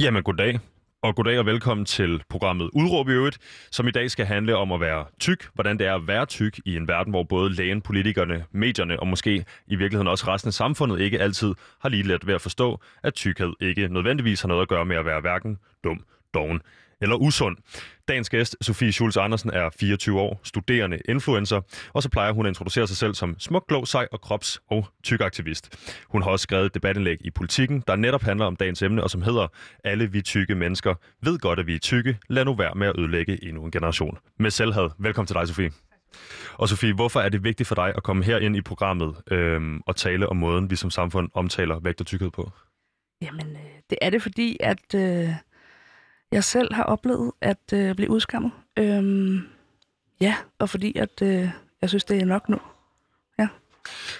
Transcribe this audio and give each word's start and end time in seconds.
Jamen, 0.00 0.22
goddag. 0.22 0.60
Og 1.02 1.16
goddag 1.16 1.38
og 1.38 1.46
velkommen 1.46 1.86
til 1.86 2.22
programmet 2.28 2.70
Udråb 2.72 3.08
i 3.08 3.12
øvrigt, 3.12 3.38
som 3.70 3.88
i 3.88 3.90
dag 3.90 4.10
skal 4.10 4.26
handle 4.26 4.56
om 4.56 4.72
at 4.72 4.80
være 4.80 5.04
tyk, 5.20 5.48
hvordan 5.54 5.78
det 5.78 5.86
er 5.86 5.94
at 5.94 6.06
være 6.06 6.26
tyk 6.26 6.60
i 6.64 6.76
en 6.76 6.88
verden, 6.88 7.10
hvor 7.10 7.22
både 7.22 7.52
lægen, 7.54 7.80
politikerne, 7.80 8.44
medierne 8.52 9.00
og 9.00 9.06
måske 9.06 9.44
i 9.66 9.76
virkeligheden 9.76 10.08
også 10.08 10.28
resten 10.28 10.48
af 10.48 10.52
samfundet 10.52 11.00
ikke 11.00 11.20
altid 11.20 11.54
har 11.80 11.88
lige 11.88 12.02
let 12.02 12.26
ved 12.26 12.34
at 12.34 12.40
forstå, 12.40 12.80
at 13.02 13.14
tykhed 13.14 13.52
ikke 13.60 13.88
nødvendigvis 13.88 14.40
har 14.40 14.48
noget 14.48 14.62
at 14.62 14.68
gøre 14.68 14.84
med 14.84 14.96
at 14.96 15.04
være 15.04 15.20
hverken 15.20 15.58
dum, 15.84 16.04
doven 16.34 16.62
eller 17.04 17.16
usund. 17.16 17.56
Dagens 18.08 18.30
gæst, 18.30 18.56
Sofie 18.60 18.92
Schulz 18.92 19.16
Andersen, 19.16 19.50
er 19.50 19.70
24 19.80 20.20
år, 20.20 20.40
studerende 20.42 20.98
influencer, 21.08 21.60
og 21.92 22.02
så 22.02 22.08
plejer 22.08 22.32
hun 22.32 22.46
at 22.46 22.50
introducere 22.50 22.86
sig 22.86 22.96
selv 22.96 23.14
som 23.14 23.36
smuk, 23.38 23.64
klog, 23.68 23.88
sej 23.88 24.06
og 24.12 24.20
krops- 24.22 24.58
og 24.70 24.86
tykaktivist. 25.02 25.90
Hun 26.08 26.22
har 26.22 26.30
også 26.30 26.42
skrevet 26.42 26.66
et 26.66 26.74
debatindlæg 26.74 27.16
i 27.20 27.30
Politiken, 27.30 27.84
der 27.86 27.96
netop 27.96 28.22
handler 28.22 28.46
om 28.46 28.56
dagens 28.56 28.82
emne, 28.82 29.02
og 29.02 29.10
som 29.10 29.22
hedder 29.22 29.46
Alle 29.84 30.12
vi 30.12 30.22
tykke 30.22 30.54
mennesker 30.54 30.94
ved 31.22 31.38
godt, 31.38 31.58
at 31.58 31.66
vi 31.66 31.74
er 31.74 31.78
tykke. 31.78 32.18
Lad 32.28 32.44
nu 32.44 32.54
være 32.54 32.72
med 32.76 32.86
at 32.86 32.98
ødelægge 32.98 33.44
endnu 33.44 33.64
en 33.64 33.70
generation. 33.70 34.18
Med 34.38 34.50
selvhed. 34.50 34.90
Velkommen 34.98 35.26
til 35.26 35.36
dig, 35.36 35.48
Sofie. 35.48 35.70
Og 36.54 36.68
Sofie, 36.68 36.94
hvorfor 36.94 37.20
er 37.20 37.28
det 37.28 37.44
vigtigt 37.44 37.66
for 37.66 37.74
dig 37.74 37.92
at 37.96 38.02
komme 38.02 38.24
her 38.24 38.38
ind 38.38 38.56
i 38.56 38.60
programmet 38.60 39.16
øhm, 39.30 39.80
og 39.86 39.96
tale 39.96 40.28
om 40.28 40.36
måden, 40.36 40.70
vi 40.70 40.76
som 40.76 40.90
samfund 40.90 41.28
omtaler 41.34 41.80
vægt 41.80 42.00
og 42.00 42.06
tykkhed 42.06 42.30
på? 42.30 42.50
Jamen, 43.22 43.46
øh, 43.46 43.62
det 43.90 43.98
er 44.02 44.10
det, 44.10 44.22
fordi 44.22 44.56
at 44.60 44.94
øh, 44.94 45.28
jeg 46.34 46.44
selv 46.44 46.74
har 46.74 46.82
oplevet 46.82 47.32
at 47.40 47.72
øh, 47.74 47.94
blive 47.94 48.10
udskammet. 48.10 48.52
Øhm, 48.78 49.40
ja, 50.20 50.36
og 50.58 50.70
fordi 50.70 50.98
at 50.98 51.22
øh, 51.22 51.48
jeg 51.82 51.88
synes, 51.88 52.04
det 52.04 52.22
er 52.22 52.24
nok 52.24 52.48
nu. 52.48 52.58
Ja. 53.38 53.48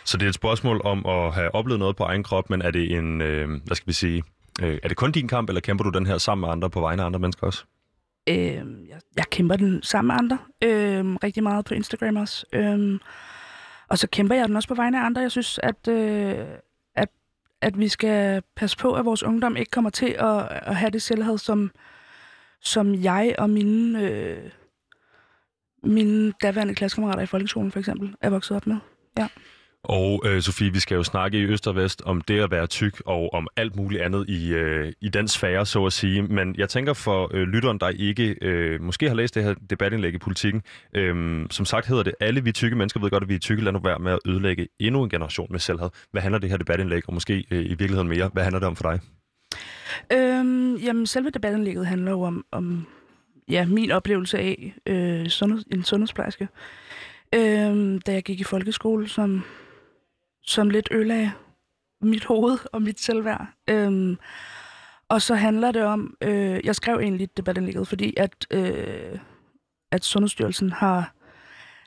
Så 0.05 0.17
det 0.17 0.25
er 0.25 0.29
et 0.29 0.35
spørgsmål 0.35 0.81
om 0.85 1.07
at 1.07 1.35
have 1.35 1.55
oplevet 1.55 1.79
noget 1.79 1.97
på 1.97 2.03
egen 2.03 2.23
krop, 2.23 2.51
men 2.51 2.63
er 2.63 2.71
det 2.71 2.97
en, 2.97 3.21
øh, 3.21 3.49
hvad 3.65 3.77
skal 3.77 3.87
vi 3.87 3.93
sige, 3.93 4.23
øh, 4.63 4.79
er 4.83 4.89
det 4.89 4.97
kun 4.97 5.13
din 5.13 5.29
kamp, 5.29 5.49
eller 5.49 5.61
kæmper 5.61 5.85
du 5.85 5.91
den 5.91 6.07
her 6.07 6.19
sammen 6.19 6.41
med 6.41 6.53
andre 6.53 6.71
på 6.71 6.81
vegne 6.81 7.03
af 7.03 7.07
andre 7.07 7.19
mennesker 7.19 7.47
også? 7.47 7.65
Øh, 8.29 8.37
jeg, 8.89 9.01
jeg 9.17 9.25
kæmper 9.31 9.57
den 9.57 9.83
sammen 9.83 10.07
med 10.07 10.17
andre. 10.19 10.39
Øh, 10.63 11.15
rigtig 11.25 11.43
meget 11.43 11.65
på 11.65 11.75
Instagram 11.75 12.17
også. 12.17 12.47
Øh, 12.53 13.01
og 13.89 13.99
så 13.99 14.07
kæmper 14.07 14.35
jeg 14.35 14.49
den 14.49 14.57
også 14.57 14.69
på 14.69 14.75
vegne 14.75 15.01
af 15.01 15.07
andre. 15.07 15.23
Jeg 15.23 15.31
synes, 15.31 15.61
at, 15.63 15.89
øh, 15.89 16.47
at, 16.95 17.09
at 17.61 17.79
vi 17.79 17.89
skal 17.89 18.43
passe 18.57 18.77
på, 18.77 18.93
at 18.93 19.05
vores 19.05 19.23
ungdom 19.23 19.57
ikke 19.57 19.71
kommer 19.71 19.91
til 19.91 20.17
at, 20.19 20.49
at 20.51 20.77
have 20.77 20.91
det 20.91 21.03
selvhed, 21.03 21.39
som, 21.39 21.71
som 22.65 22.95
jeg 22.95 23.35
og 23.39 23.51
mine, 23.51 24.11
øh, 24.11 24.51
mine 25.83 26.33
daværende 26.43 26.75
klassekammerater 26.75 27.23
i 27.23 27.27
folkeskolen 27.27 27.73
for 27.73 27.79
eksempel 27.79 28.15
er 28.21 28.31
vokset 28.31 28.57
op 28.57 28.67
med. 28.67 28.77
Ja. 29.19 29.29
Og 29.85 30.23
øh, 30.27 30.43
Sofie, 30.43 30.73
vi 30.73 30.81
skal 30.81 30.95
jo 30.95 31.03
snakke 31.03 31.39
i 31.39 31.43
Øst 31.43 31.67
og 31.67 31.77
Vest 31.77 32.03
om 32.03 32.21
det 32.21 32.41
at 32.41 32.51
være 32.51 32.67
tyk 32.67 33.03
og 33.07 33.35
om 33.35 33.49
alt 33.57 33.77
muligt 33.77 34.03
andet 34.03 34.29
i, 34.29 34.53
øh, 34.53 34.93
i 35.01 35.09
den 35.09 35.29
sfære, 35.29 35.67
så 35.67 35.85
at 35.85 35.93
sige. 35.93 36.23
Men 36.23 36.55
jeg 36.59 36.69
tænker 36.69 36.93
for 36.93 37.31
øh, 37.35 37.43
lytteren, 37.43 37.81
der 37.81 37.89
ikke 37.89 38.37
øh, 38.43 38.83
måske 38.83 39.09
har 39.09 39.15
læst 39.17 39.35
det 39.35 39.45
her 39.45 39.55
debatindlæg 39.71 40.15
i 40.15 40.19
politikken, 40.19 40.63
øh, 40.95 41.47
som 41.51 41.67
sagt 41.67 41.87
hedder 41.87 42.03
det, 42.03 42.15
alle 42.21 42.45
vi 42.45 42.53
tykke 42.53 42.77
mennesker 42.77 43.01
ved 43.01 43.11
godt, 43.11 43.23
at 43.23 43.29
vi 43.29 43.35
er 43.35 43.39
tykke, 43.39 43.65
lad 43.65 43.73
nu 43.73 43.79
være 43.79 43.99
med 43.99 44.13
at 44.13 44.19
ødelægge 44.27 44.69
endnu 44.81 45.05
en 45.05 45.11
generation 45.11 45.49
med 45.51 45.59
selvhed. 45.59 45.89
Hvad 46.11 46.23
handler 46.23 46.39
det 46.39 46.51
her 46.51 46.57
debatindlæg, 46.57 47.03
og 47.09 47.15
måske 47.15 47.45
øh, 47.51 47.65
i 47.65 47.69
virkeligheden 47.69 48.09
mere, 48.09 48.31
hvad 48.33 48.43
handler 48.43 48.59
det 48.59 48.69
om 48.69 48.77
for 48.77 48.91
dig? 48.91 49.01
Øhm, 50.13 50.77
jamen, 50.77 51.07
selve 51.07 51.31
debattenlægget 51.31 51.87
handler 51.87 52.11
jo 52.11 52.21
om, 52.21 52.45
om 52.51 52.87
ja, 53.49 53.67
min 53.67 53.91
oplevelse 53.91 54.39
af 54.39 54.75
øh, 54.87 55.29
sundhed, 55.29 55.65
en 55.73 55.85
sundhedsplejerske. 55.85 56.49
Øhm, 57.35 58.01
da 58.01 58.13
jeg 58.13 58.23
gik 58.23 58.41
i 58.41 58.45
folkeskole, 58.45 59.09
som, 59.09 59.43
som 60.43 60.71
lidt 60.71 60.89
ødelagde 60.91 61.33
mit 62.03 62.25
hoved 62.25 62.59
og 62.73 62.83
mit 62.83 63.01
selvværd. 63.01 63.47
Øhm, 63.71 64.19
og 65.09 65.23
så 65.23 65.35
handler 65.35 65.73
det 65.73 65.83
om, 65.83 66.17
øh, 66.21 66.61
jeg 66.65 66.75
skrev 66.75 66.99
egentlig 66.99 67.37
debattenlægget, 67.37 67.89
fordi 67.89 68.15
at, 68.17 68.47
øh, 68.51 69.19
at 69.93 70.05
Sundhedsstyrelsen 70.05 70.73
har 70.73 71.15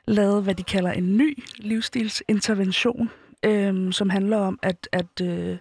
lavet, 0.06 0.42
hvad 0.44 0.54
de 0.54 0.62
kalder 0.62 0.92
en 0.92 1.16
ny 1.16 1.44
livsstilsintervention, 1.56 3.10
øh, 3.44 3.92
som 3.92 4.10
handler 4.10 4.36
om, 4.36 4.58
at, 4.62 4.88
at 4.92 5.20
øh, 5.22 5.56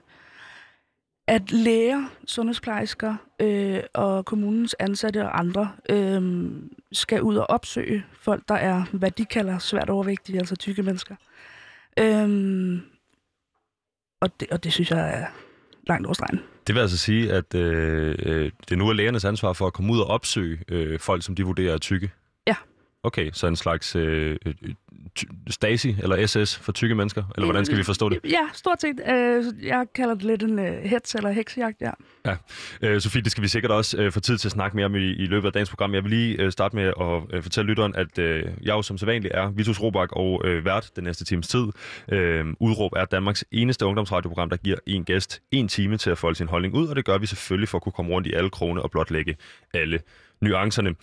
at 1.27 1.51
læger, 1.51 2.05
sundhedsplejersker 2.25 3.15
øh, 3.41 3.79
og 3.93 4.25
kommunens 4.25 4.75
ansatte 4.79 5.25
og 5.25 5.39
andre 5.39 5.71
øh, 5.89 6.51
skal 6.91 7.21
ud 7.21 7.35
og 7.35 7.49
opsøge 7.49 8.05
folk, 8.21 8.43
der 8.47 8.55
er, 8.55 8.83
hvad 8.91 9.11
de 9.11 9.25
kalder 9.25 9.57
svært 9.57 9.89
overvægtige, 9.89 10.39
altså 10.39 10.55
tykke 10.55 10.83
mennesker. 10.83 11.15
Øh, 11.99 12.79
og, 14.21 14.39
det, 14.39 14.47
og 14.51 14.63
det 14.63 14.73
synes 14.73 14.91
jeg 14.91 15.21
er 15.21 15.25
langt 15.87 16.05
over 16.05 16.13
stregen. 16.13 16.39
Det 16.67 16.75
vil 16.75 16.81
altså 16.81 16.97
sige, 16.97 17.33
at 17.33 17.55
øh, 17.55 18.15
øh 18.19 18.51
det 18.69 18.77
nu 18.77 18.89
er 18.89 18.93
lægernes 18.93 19.25
ansvar 19.25 19.53
for 19.53 19.67
at 19.67 19.73
komme 19.73 19.93
ud 19.93 19.99
og 19.99 20.07
opsøge 20.07 20.59
øh, 20.67 20.99
folk, 20.99 21.23
som 21.23 21.35
de 21.35 21.43
vurderer 21.43 21.73
er 21.73 21.77
tykke? 21.77 22.11
Okay, 23.03 23.29
så 23.33 23.47
en 23.47 23.55
slags 23.55 23.95
øh, 23.95 24.37
øh 24.45 24.53
Stasi 25.49 25.95
eller 26.03 26.27
SS 26.27 26.55
for 26.55 26.71
tykke 26.71 26.95
mennesker? 26.95 27.23
Eller 27.35 27.45
hvordan 27.45 27.65
skal 27.65 27.77
vi 27.77 27.83
forstå 27.83 28.09
det? 28.09 28.19
Ja, 28.23 28.49
stort 28.53 28.81
set. 28.81 28.99
Øh, 29.09 29.45
jeg 29.63 29.85
kalder 29.95 30.13
det 30.13 30.23
lidt 30.23 30.43
en 30.43 30.59
øh, 30.59 30.83
hets 30.83 31.15
eller 31.15 31.31
heksejagt, 31.31 31.81
ja. 31.81 31.91
Ja. 32.25 32.35
Øh, 32.81 33.01
Sofie, 33.01 33.21
det 33.21 33.31
skal 33.31 33.43
vi 33.43 33.47
sikkert 33.47 33.71
også 33.71 33.97
øh, 33.97 34.11
få 34.11 34.19
tid 34.19 34.37
til 34.37 34.47
at 34.47 34.51
snakke 34.51 34.75
mere 34.77 34.85
om 34.85 34.95
i, 34.95 34.99
i 34.99 35.25
løbet 35.25 35.47
af 35.47 35.53
dagens 35.53 35.69
program. 35.69 35.93
Jeg 35.93 36.03
vil 36.03 36.09
lige 36.09 36.41
øh, 36.41 36.51
starte 36.51 36.75
med 36.75 36.83
at 36.83 37.35
øh, 37.35 37.43
fortælle 37.43 37.69
lytteren, 37.69 37.95
at 37.95 38.19
øh, 38.19 38.43
jeg 38.43 38.73
jo 38.73 38.81
som 38.81 38.97
sædvanligt 38.97 39.33
er 39.33 39.49
Vitus 39.49 39.81
Robak 39.81 40.09
og 40.11 40.41
øh, 40.45 40.65
vært 40.65 40.91
den 40.95 41.03
næste 41.03 41.25
times 41.25 41.47
tid. 41.47 41.65
Øh, 42.11 42.45
Udråb 42.59 42.91
er 42.95 43.05
Danmarks 43.05 43.45
eneste 43.51 43.85
ungdomsradioprogram, 43.85 44.49
der 44.49 44.57
giver 44.57 44.77
en 44.87 45.03
gæst 45.03 45.41
en 45.51 45.67
time 45.67 45.97
til 45.97 46.09
at 46.09 46.17
folde 46.17 46.35
sin 46.35 46.47
holdning 46.47 46.73
ud, 46.73 46.87
og 46.87 46.95
det 46.95 47.05
gør 47.05 47.17
vi 47.17 47.25
selvfølgelig 47.25 47.69
for 47.69 47.77
at 47.77 47.81
kunne 47.81 47.93
komme 47.93 48.11
rundt 48.11 48.27
i 48.27 48.33
alle 48.33 48.49
krone 48.49 48.81
og 48.81 48.91
blotlægge 48.91 49.35
alle 49.73 49.99
nuancerne. 50.41 50.95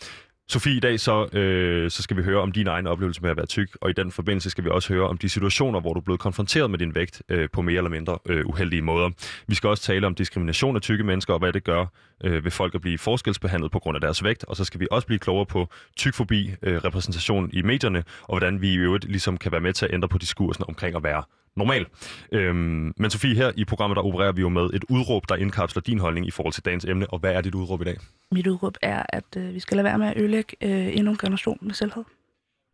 Sofie, 0.48 0.76
i 0.76 0.80
dag 0.80 1.00
så, 1.00 1.28
øh, 1.32 1.90
så 1.90 2.02
skal 2.02 2.16
vi 2.16 2.22
høre 2.22 2.40
om 2.40 2.52
din 2.52 2.66
egen 2.66 2.86
oplevelse 2.86 3.22
med 3.22 3.30
at 3.30 3.36
være 3.36 3.46
tyk, 3.46 3.76
og 3.80 3.90
i 3.90 3.92
den 3.92 4.12
forbindelse 4.12 4.50
skal 4.50 4.64
vi 4.64 4.68
også 4.70 4.92
høre 4.92 5.08
om 5.08 5.18
de 5.18 5.28
situationer, 5.28 5.80
hvor 5.80 5.92
du 5.92 6.00
er 6.00 6.04
blevet 6.04 6.20
konfronteret 6.20 6.70
med 6.70 6.78
din 6.78 6.94
vægt 6.94 7.22
øh, 7.28 7.48
på 7.52 7.62
mere 7.62 7.76
eller 7.76 7.90
mindre 7.90 8.18
øh, 8.26 8.46
uheldige 8.46 8.82
måder. 8.82 9.10
Vi 9.48 9.54
skal 9.54 9.68
også 9.68 9.82
tale 9.82 10.06
om 10.06 10.14
diskrimination 10.14 10.76
af 10.76 10.82
tykke 10.82 11.04
mennesker, 11.04 11.32
og 11.32 11.38
hvad 11.38 11.52
det 11.52 11.64
gør 11.64 11.86
øh, 12.24 12.44
ved 12.44 12.50
folk 12.50 12.74
at 12.74 12.80
blive 12.80 12.98
forskelsbehandlet 12.98 13.70
på 13.70 13.78
grund 13.78 13.96
af 13.96 14.00
deres 14.00 14.24
vægt, 14.24 14.44
og 14.44 14.56
så 14.56 14.64
skal 14.64 14.80
vi 14.80 14.86
også 14.90 15.06
blive 15.06 15.18
klogere 15.18 15.46
på 15.46 15.68
tykfobi, 15.96 16.54
øh, 16.62 16.76
repræsentation 16.84 17.50
i 17.52 17.62
medierne, 17.62 18.04
og 18.22 18.38
hvordan 18.38 18.60
vi 18.60 18.72
i 18.72 18.76
øvrigt 18.76 19.04
ligesom 19.04 19.38
kan 19.38 19.52
være 19.52 19.60
med 19.60 19.72
til 19.72 19.86
at 19.86 19.94
ændre 19.94 20.08
på 20.08 20.18
diskursen 20.18 20.64
omkring 20.68 20.96
at 20.96 21.02
være 21.02 21.22
normal. 21.56 21.86
Øhm, 22.32 22.92
men 22.96 23.10
Sofie, 23.10 23.34
her 23.34 23.52
i 23.56 23.64
programmet, 23.64 23.96
der 23.96 24.02
opererer 24.02 24.32
vi 24.32 24.40
jo 24.40 24.48
med 24.48 24.70
et 24.74 24.84
udråb, 24.88 25.28
der 25.28 25.36
indkapsler 25.36 25.82
din 25.82 25.98
holdning 25.98 26.26
i 26.26 26.30
forhold 26.30 26.52
til 26.52 26.64
dagens 26.64 26.84
emne. 26.84 27.10
Og 27.10 27.18
hvad 27.18 27.32
er 27.32 27.40
dit 27.40 27.54
udråb 27.54 27.80
i 27.80 27.84
dag? 27.84 27.96
Mit 28.32 28.46
udråb 28.46 28.76
er, 28.82 29.02
at 29.08 29.24
øh, 29.36 29.54
vi 29.54 29.60
skal 29.60 29.76
lade 29.76 29.84
være 29.84 29.98
med 29.98 30.06
at 30.06 30.16
ødelægge 30.16 30.56
øh, 30.62 30.96
endnu 30.96 31.10
en 31.10 31.18
generation 31.18 31.58
med 31.62 31.74
selvhed. 31.74 32.04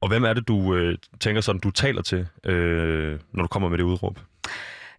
Og 0.01 0.09
hvem 0.09 0.25
er 0.25 0.33
det, 0.33 0.49
du 0.49 0.75
øh, 0.75 0.99
tænker 1.21 1.41
sådan, 1.41 1.61
du 1.61 1.71
taler 1.71 2.03
til, 2.03 2.27
øh, 2.45 3.19
når 3.33 3.43
du 3.43 3.49
kommer 3.49 3.69
med 3.69 3.79
det 3.79 3.85
udråb? 3.85 4.19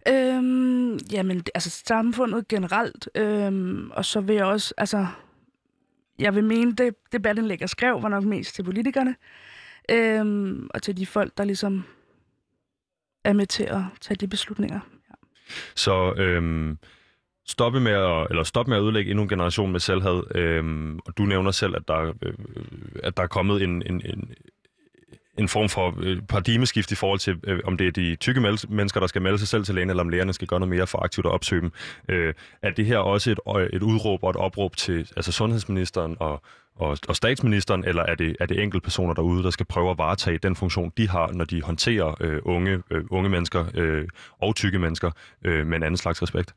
Øhm, 0.08 0.98
jamen, 1.12 1.42
altså 1.54 1.70
samfundet 1.86 2.48
generelt. 2.48 3.08
Øhm, 3.14 3.90
og 3.90 4.04
så 4.04 4.20
vil 4.20 4.36
jeg 4.36 4.44
også, 4.44 4.74
altså, 4.76 5.06
jeg 6.18 6.34
vil 6.34 6.44
mene, 6.44 6.72
det 6.72 6.94
debatindlæg, 7.12 7.60
jeg 7.60 7.68
skrev, 7.68 8.02
var 8.02 8.08
nok 8.08 8.24
mest 8.24 8.54
til 8.54 8.62
politikerne. 8.62 9.16
Øhm, 9.90 10.68
og 10.74 10.82
til 10.82 10.96
de 10.96 11.06
folk, 11.06 11.38
der 11.38 11.44
ligesom 11.44 11.84
er 13.24 13.32
med 13.32 13.46
til 13.46 13.64
at 13.64 13.82
tage 14.00 14.16
de 14.16 14.28
beslutninger. 14.28 14.80
Ja. 15.10 15.14
Så 15.74 16.14
øhm, 16.16 16.78
stoppe 17.46 17.80
med 17.80 17.92
at, 17.92 18.26
eller 18.30 18.42
stop 18.42 18.68
med 18.68 18.76
at 18.76 18.82
ødelægge 18.82 19.10
endnu 19.10 19.22
en 19.22 19.28
generation 19.28 19.72
med 19.72 19.80
selvhed. 19.80 20.22
Øhm, 20.34 20.98
og 20.98 21.18
du 21.18 21.22
nævner 21.22 21.50
selv, 21.50 21.76
at 21.76 21.88
der, 21.88 22.00
øh, 22.22 22.34
øh 22.56 22.64
at 23.02 23.16
der 23.16 23.22
er 23.22 23.26
kommet 23.26 23.62
en, 23.62 23.82
en, 23.86 24.02
en, 24.04 24.34
en 25.38 25.48
form 25.48 25.68
for 25.68 25.94
øh, 26.02 26.22
paradigmeskift 26.22 26.92
i 26.92 26.94
forhold 26.94 27.18
til, 27.18 27.40
øh, 27.44 27.60
om 27.64 27.76
det 27.76 27.86
er 27.86 27.90
de 27.90 28.16
tykke 28.16 28.40
mennesker, 28.68 29.00
der 29.00 29.06
skal 29.06 29.22
melde 29.22 29.38
sig 29.38 29.48
selv 29.48 29.64
til 29.64 29.74
lægen, 29.74 29.90
eller 29.90 30.02
om 30.02 30.08
lægerne 30.08 30.32
skal 30.32 30.48
gøre 30.48 30.60
noget 30.60 30.74
mere 30.74 30.86
for 30.86 30.98
aktivt 30.98 31.26
at 31.26 31.32
opsøge 31.32 31.60
dem. 31.60 31.72
Øh, 32.08 32.34
er 32.62 32.70
det 32.70 32.86
her 32.86 32.98
også 32.98 33.30
et, 33.30 33.38
et 33.72 33.82
udråb 33.82 34.22
og 34.22 34.30
et 34.30 34.36
opråb 34.36 34.76
til 34.76 35.08
altså 35.16 35.32
sundhedsministeren 35.32 36.16
og, 36.20 36.42
og, 36.76 36.98
og 37.08 37.16
statsministeren, 37.16 37.84
eller 37.84 38.02
er 38.02 38.14
det, 38.14 38.36
er 38.40 38.46
det 38.46 38.62
enkelte 38.62 38.84
personer 38.84 39.14
derude, 39.14 39.42
der 39.42 39.50
skal 39.50 39.66
prøve 39.66 39.90
at 39.90 39.98
varetage 39.98 40.38
den 40.38 40.56
funktion, 40.56 40.92
de 40.96 41.08
har, 41.08 41.32
når 41.32 41.44
de 41.44 41.62
håndterer 41.62 42.14
øh, 42.20 42.40
unge, 42.44 42.82
øh, 42.90 43.04
unge 43.10 43.28
mennesker 43.30 43.64
øh, 43.74 44.08
og 44.40 44.56
tykke 44.56 44.78
mennesker 44.78 45.10
øh, 45.44 45.66
med 45.66 45.76
en 45.76 45.82
anden 45.82 45.96
slags 45.96 46.22
respekt? 46.22 46.54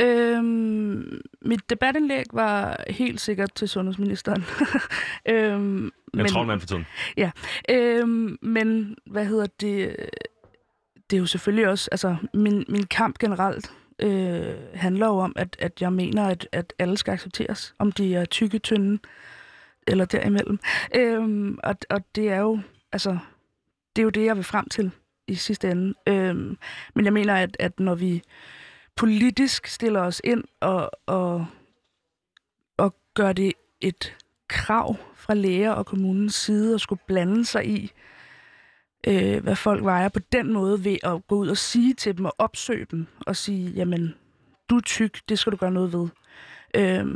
Øhm, 0.00 1.20
mit 1.42 1.70
debatindlæg 1.70 2.24
var 2.32 2.84
helt 2.88 3.20
sikkert 3.20 3.54
til 3.54 3.68
sundhedsministeren. 3.68 4.44
øhm, 5.28 5.90
men, 6.14 6.26
tror 6.26 6.44
man 6.44 6.60
for 6.60 6.66
tiden. 6.66 6.86
Ja, 7.16 7.30
øhm, 7.70 8.38
men 8.42 8.96
hvad 9.06 9.26
hedder 9.26 9.46
det? 9.60 9.96
Det 11.10 11.16
er 11.16 11.20
jo 11.20 11.26
selvfølgelig 11.26 11.68
også, 11.68 11.88
altså 11.92 12.16
min, 12.34 12.64
min 12.68 12.86
kamp 12.86 13.18
generelt 13.18 13.72
øh, 13.98 14.54
handler 14.74 15.06
jo 15.06 15.18
om, 15.18 15.32
at, 15.36 15.56
at 15.58 15.80
jeg 15.80 15.92
mener, 15.92 16.26
at, 16.26 16.48
at 16.52 16.72
alle 16.78 16.96
skal 16.96 17.12
accepteres, 17.12 17.74
om 17.78 17.92
de 17.92 18.14
er 18.14 18.24
tykke, 18.24 18.58
tynde 18.58 18.98
eller 19.86 20.04
derimellem. 20.04 20.58
Øhm, 20.96 21.58
og, 21.62 21.76
og 21.90 22.00
det 22.14 22.28
er 22.28 22.38
jo, 22.38 22.60
altså, 22.92 23.18
det 23.96 24.02
er 24.02 24.04
jo 24.04 24.10
det, 24.10 24.24
jeg 24.24 24.36
vil 24.36 24.44
frem 24.44 24.68
til 24.68 24.90
i 25.26 25.34
sidste 25.34 25.70
ende. 25.70 25.94
Øhm, 26.06 26.58
men 26.94 27.04
jeg 27.04 27.12
mener, 27.12 27.34
at, 27.34 27.56
at 27.58 27.80
når 27.80 27.94
vi 27.94 28.22
politisk 28.96 29.66
stiller 29.66 30.00
os 30.00 30.20
ind 30.24 30.44
og, 30.60 30.90
og 31.06 31.46
og 32.80 32.94
gør 33.14 33.32
det 33.32 33.52
et 33.80 34.16
krav 34.48 34.96
fra 35.14 35.34
læger 35.34 35.70
og 35.70 35.86
kommunens 35.86 36.34
side 36.34 36.74
at 36.74 36.80
skulle 36.80 37.02
blande 37.06 37.44
sig 37.44 37.66
i, 37.66 37.92
øh, 39.06 39.42
hvad 39.42 39.56
folk 39.56 39.84
vejer 39.84 40.08
på 40.08 40.18
den 40.32 40.52
måde 40.52 40.84
ved 40.84 40.96
at 41.02 41.26
gå 41.26 41.36
ud 41.36 41.48
og 41.48 41.56
sige 41.56 41.94
til 41.94 42.16
dem 42.16 42.24
og 42.24 42.34
opsøge 42.38 42.86
dem 42.90 43.06
og 43.26 43.36
sige, 43.36 43.70
jamen, 43.70 44.14
du 44.70 44.76
er 44.76 44.80
tyk, 44.80 45.28
det 45.28 45.38
skal 45.38 45.52
du 45.52 45.56
gøre 45.56 45.70
noget 45.70 45.92
ved. 45.92 46.08
Øh, 46.74 47.06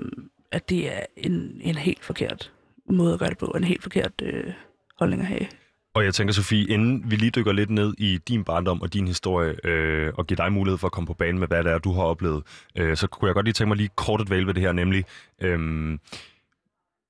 at 0.51 0.69
det 0.69 0.93
er 0.97 1.01
en, 1.17 1.61
en 1.61 1.75
helt 1.75 2.05
forkert 2.05 2.53
måde 2.91 3.13
at 3.13 3.19
gøre 3.19 3.31
det 3.31 3.39
på, 3.39 3.47
en 3.47 3.65
helt 3.65 3.83
forkert 3.83 4.13
øh, 4.23 4.53
holdning 4.99 5.23
at 5.23 5.29
have. 5.29 5.47
Og 5.95 6.05
jeg 6.05 6.15
tænker, 6.15 6.35
Sofie, 6.35 6.69
inden 6.69 7.11
vi 7.11 7.17
lige 7.17 7.31
dykker 7.31 7.53
lidt 7.53 7.71
ned 7.71 7.95
i 7.99 8.19
din 8.29 8.45
barndom 8.45 8.83
og 8.83 8.95
din 8.95 9.07
historie, 9.07 9.67
øh, 9.67 10.13
og 10.15 10.27
giver 10.27 10.37
dig 10.37 10.53
mulighed 10.53 10.79
for 10.79 10.87
at 10.87 10.93
komme 10.93 11.07
på 11.07 11.15
banen 11.15 11.39
med, 11.39 11.49
hvad 11.49 11.65
det 11.65 11.73
er, 11.73 11.79
du 11.79 11.93
har 11.93 12.03
oplevet, 12.03 12.43
øh, 12.77 12.97
så 12.97 13.07
kunne 13.07 13.27
jeg 13.27 13.35
godt 13.35 13.47
lige 13.47 13.53
tænke 13.53 13.69
mig 13.69 13.77
lige 13.77 13.91
kort 13.97 14.21
at 14.21 14.31
vælge 14.31 14.47
ved 14.47 14.55
det 14.55 14.63
her, 14.63 14.73
nemlig... 14.73 15.05
Øh, 15.43 15.99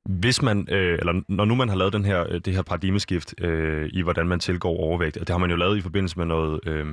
hvis 0.08 0.42
man, 0.42 0.68
øh, 0.70 0.98
eller 0.98 1.22
når 1.28 1.44
nu 1.44 1.54
man 1.54 1.68
har 1.68 1.76
lavet 1.76 1.92
den 1.92 2.04
her, 2.04 2.24
øh, 2.28 2.40
det 2.40 2.54
her 2.54 2.62
paradigmeskift 2.62 3.34
øh, 3.40 3.90
i, 3.92 4.02
hvordan 4.02 4.28
man 4.28 4.40
tilgår 4.40 4.76
overvægt, 4.76 5.16
og 5.16 5.26
det 5.26 5.30
har 5.30 5.38
man 5.38 5.50
jo 5.50 5.56
lavet 5.56 5.76
i 5.76 5.80
forbindelse 5.80 6.18
med 6.18 6.26
noget 6.26 6.60
øh, 6.66 6.86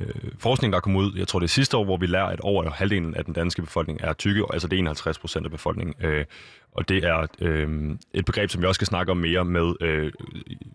øh, 0.00 0.14
forskning, 0.38 0.72
der 0.72 0.80
kom 0.80 0.96
ud, 0.96 1.12
jeg 1.16 1.28
tror 1.28 1.38
det 1.38 1.46
er 1.46 1.50
sidste 1.50 1.76
år, 1.76 1.84
hvor 1.84 1.96
vi 1.96 2.06
lærer, 2.06 2.26
at 2.26 2.40
over 2.40 2.70
halvdelen 2.70 3.14
af 3.14 3.24
den 3.24 3.34
danske 3.34 3.62
befolkning 3.62 4.00
er 4.02 4.12
tykke, 4.12 4.44
altså 4.52 4.68
det 4.68 4.76
er 4.76 4.80
51 4.80 5.18
procent 5.18 5.44
af 5.44 5.50
befolkningen. 5.50 5.94
Øh, 6.06 6.24
og 6.72 6.88
det 6.88 7.04
er 7.04 7.26
øh, 7.40 7.96
et 8.14 8.24
begreb, 8.24 8.50
som 8.50 8.62
vi 8.62 8.66
også 8.66 8.78
skal 8.78 8.86
snakke 8.86 9.12
om 9.12 9.16
mere 9.18 9.44
med 9.44 9.74
øh, 9.80 10.12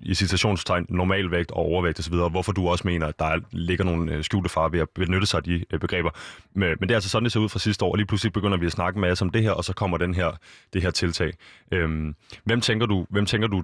i 0.02 0.14
citationstegn 0.14 0.86
normalvægt 0.90 1.52
og 1.52 1.58
overvægt 1.58 2.00
osv., 2.00 2.14
hvorfor 2.14 2.52
du 2.52 2.68
også 2.70 2.88
mener, 2.88 3.08
at 3.08 3.20
der 3.20 3.40
ligger 3.52 3.86
nogle 3.86 4.14
øh, 4.14 4.24
skjulte 4.24 4.50
farer 4.50 4.70
ved 4.70 4.80
at 4.80 4.90
benytte 4.90 5.28
sig 5.28 5.38
af 5.38 5.44
de 5.44 5.66
øh, 5.72 5.80
begreber. 5.80 6.10
Men, 6.54 6.70
men 6.80 6.90
det 6.90 6.92
er 6.92 6.96
altså 6.96 7.10
sådan, 7.10 7.24
det 7.24 7.32
ser 7.32 7.40
ud 7.40 7.50
fra 7.50 7.60
sidste 7.60 7.86
år, 7.86 7.92
og 7.92 7.98
lige 7.98 8.08
pludselig 8.08 8.34
begynder 8.34 8.58
vi 8.58 8.66
at 8.66 8.72
snakke 8.72 9.00
med 9.00 9.12
os 9.12 9.22
om 9.22 9.30
det 9.30 9.44
her, 9.44 9.52
og 9.52 9.64
så 9.64 9.74
kommer 9.74 9.98
den 9.98 10.14
her, 10.14 10.32
det 10.74 10.82
her 10.82 10.92
tiltag. 10.92 11.34
Øh, 11.72 12.14
hvem 12.44 12.62
tænker 12.62 12.86
du, 12.86 13.06
hvem 13.10 13.26
tænker 13.26 13.48
du 13.48 13.64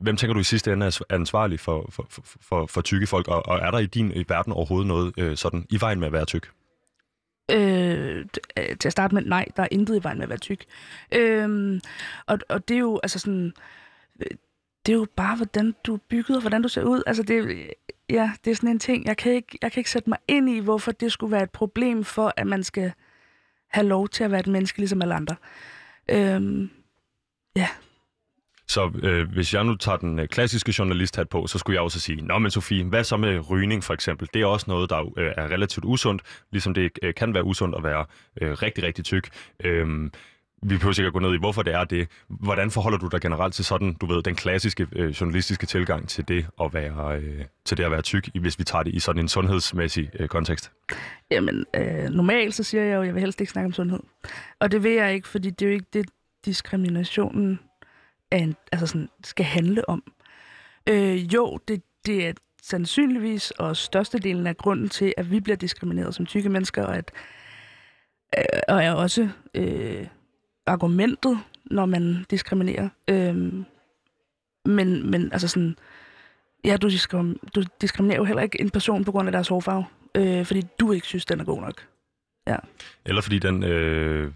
Hvem 0.00 0.16
tænker 0.16 0.34
du 0.34 0.40
i 0.40 0.44
sidste 0.44 0.72
ende 0.72 0.86
er 0.86 1.00
ansvarlig 1.10 1.60
for, 1.60 1.88
for, 1.90 2.06
for, 2.10 2.22
for, 2.40 2.66
for 2.66 2.80
tykke 2.80 3.06
folk, 3.06 3.28
og, 3.28 3.46
og 3.46 3.58
er 3.58 3.70
der 3.70 3.78
i 3.78 3.86
din 3.86 4.12
i 4.12 4.24
verden 4.28 4.52
overhovedet 4.52 4.86
noget 4.86 5.14
øh, 5.18 5.36
sådan 5.36 5.66
i 5.70 5.80
vejen 5.80 5.98
med 6.00 6.06
at 6.06 6.12
være 6.12 6.24
tyk? 6.24 6.50
Øh, 7.50 8.26
til 8.80 8.88
at 8.88 8.92
starte 8.92 9.14
med, 9.14 9.22
nej, 9.22 9.46
der 9.56 9.62
er 9.62 9.68
intet 9.70 9.96
i 9.96 10.02
vejen 10.02 10.18
med 10.18 10.24
at 10.24 10.28
være 10.28 10.38
tyk. 10.38 10.64
Øh, 11.12 11.80
og, 12.26 12.38
og 12.48 12.68
det 12.68 12.74
er 12.74 12.78
jo, 12.78 13.00
altså 13.02 13.18
sådan, 13.18 13.52
øh, 14.20 14.36
det 14.86 14.92
er 14.92 14.96
jo 14.96 15.06
bare, 15.16 15.36
hvordan 15.36 15.74
du 15.84 15.94
er 15.94 15.98
bygget, 16.08 16.36
og 16.36 16.40
hvordan 16.40 16.62
du 16.62 16.68
ser 16.68 16.84
ud. 16.84 17.02
Altså, 17.06 17.22
det, 17.22 17.70
ja, 18.10 18.32
det 18.44 18.50
er 18.50 18.54
sådan 18.54 18.68
en 18.68 18.78
ting, 18.78 19.06
jeg 19.06 19.16
kan, 19.16 19.32
ikke, 19.32 19.58
jeg 19.62 19.72
kan 19.72 19.80
ikke 19.80 19.90
sætte 19.90 20.10
mig 20.10 20.18
ind 20.28 20.50
i, 20.50 20.58
hvorfor 20.58 20.92
det 20.92 21.12
skulle 21.12 21.32
være 21.32 21.42
et 21.42 21.50
problem 21.50 22.04
for, 22.04 22.32
at 22.36 22.46
man 22.46 22.64
skal 22.64 22.92
have 23.68 23.86
lov 23.86 24.08
til 24.08 24.24
at 24.24 24.30
være 24.30 24.40
et 24.40 24.46
menneske, 24.46 24.78
ligesom 24.78 25.02
alle 25.02 25.14
andre. 25.14 25.36
Øh, 26.10 26.68
ja, 27.56 27.68
så 28.68 28.90
øh, 29.02 29.32
hvis 29.32 29.54
jeg 29.54 29.64
nu 29.64 29.74
tager 29.74 29.96
den 29.96 30.18
øh, 30.18 30.28
klassiske 30.28 30.74
journalisthat 30.78 31.28
på, 31.28 31.46
så 31.46 31.58
skulle 31.58 31.74
jeg 31.74 31.82
også 31.82 32.00
sige, 32.00 32.22
Nå 32.22 32.38
men 32.38 32.50
Sofie, 32.50 32.84
hvad 32.84 33.04
så 33.04 33.16
med 33.16 33.50
rygning 33.50 33.84
for 33.84 33.94
eksempel? 33.94 34.28
Det 34.34 34.42
er 34.42 34.46
også 34.46 34.64
noget, 34.68 34.90
der 34.90 35.18
øh, 35.18 35.32
er 35.36 35.48
relativt 35.48 35.84
usundt, 35.84 36.22
ligesom 36.52 36.74
det 36.74 36.90
øh, 37.02 37.14
kan 37.14 37.34
være 37.34 37.44
usundt 37.44 37.76
at 37.76 37.82
være 37.82 38.04
øh, 38.40 38.52
rigtig, 38.52 38.84
rigtig 38.84 39.04
tyk. 39.04 39.28
Øh, 39.64 40.10
vi 40.62 40.76
behøver 40.76 40.92
sikkert 40.92 41.12
gå 41.12 41.18
ned 41.18 41.34
i, 41.34 41.38
hvorfor 41.38 41.62
det 41.62 41.74
er 41.74 41.84
det. 41.84 42.08
Hvordan 42.28 42.70
forholder 42.70 42.98
du 42.98 43.08
dig 43.08 43.20
generelt 43.20 43.54
til 43.54 43.64
sådan, 43.64 43.94
du 43.94 44.06
ved, 44.06 44.22
den 44.22 44.34
klassiske 44.34 44.86
øh, 44.92 45.10
journalistiske 45.10 45.66
tilgang 45.66 46.08
til 46.08 46.28
det 46.28 46.46
at 46.60 46.74
være, 46.74 47.16
øh, 47.16 47.44
til 47.64 47.76
det 47.76 47.84
at 47.84 47.90
være 47.90 48.02
tyk, 48.02 48.28
hvis 48.40 48.58
vi 48.58 48.64
tager 48.64 48.82
det 48.82 48.94
i 48.94 48.98
sådan 49.00 49.22
en 49.22 49.28
sundhedsmæssig 49.28 50.10
øh, 50.18 50.28
kontekst? 50.28 50.72
Jamen, 51.30 51.64
øh, 51.76 52.08
normalt 52.10 52.54
så 52.54 52.62
siger 52.62 52.84
jeg 52.84 52.94
jo, 52.94 53.00
at 53.00 53.06
jeg 53.06 53.14
vil 53.14 53.20
helst 53.20 53.40
ikke 53.40 53.52
snakke 53.52 53.66
om 53.66 53.72
sundhed. 53.72 54.00
Og 54.60 54.72
det 54.72 54.82
vil 54.82 54.92
jeg 54.92 55.14
ikke, 55.14 55.28
fordi 55.28 55.50
det 55.50 55.62
er 55.62 55.66
jo 55.66 55.74
ikke 55.74 55.86
det, 55.92 56.06
diskriminationen 56.44 57.58
er 58.30 58.36
en, 58.36 58.56
altså 58.72 58.86
sådan, 58.86 59.08
skal 59.24 59.44
handle 59.44 59.88
om. 59.88 60.12
Øh, 60.88 61.34
jo, 61.34 61.58
det, 61.68 61.82
det 62.06 62.26
er 62.26 62.32
sandsynligvis 62.62 63.50
og 63.50 63.76
størstedelen 63.76 64.46
af 64.46 64.56
grunden 64.56 64.88
til, 64.88 65.14
at 65.16 65.30
vi 65.30 65.40
bliver 65.40 65.56
diskrimineret 65.56 66.14
som 66.14 66.26
tykke 66.26 66.48
mennesker, 66.48 66.84
og, 66.84 66.96
at, 66.96 67.12
øh, 68.38 68.44
og 68.68 68.84
er 68.84 68.92
også 68.92 69.28
øh, 69.54 70.06
argumentet, 70.66 71.38
når 71.64 71.86
man 71.86 72.26
diskriminerer. 72.30 72.88
Øh, 73.08 73.36
men, 74.64 75.10
men 75.10 75.32
altså 75.32 75.48
sådan, 75.48 75.76
ja, 76.64 76.76
du, 76.76 76.88
diskrim, 76.88 77.38
du 77.54 77.62
diskriminerer 77.80 78.18
jo 78.18 78.24
heller 78.24 78.42
ikke 78.42 78.60
en 78.60 78.70
person 78.70 79.04
på 79.04 79.12
grund 79.12 79.28
af 79.28 79.32
deres 79.32 79.48
hårfarve, 79.48 79.84
øh, 80.14 80.46
fordi 80.46 80.62
du 80.80 80.92
ikke 80.92 81.06
synes, 81.06 81.26
den 81.26 81.40
er 81.40 81.44
god 81.44 81.60
nok. 81.60 81.86
Ja. 82.46 82.56
Eller 83.04 83.22
fordi 83.22 83.38
den 83.38 83.62
øh, 83.62 84.16
Øh, 84.26 84.32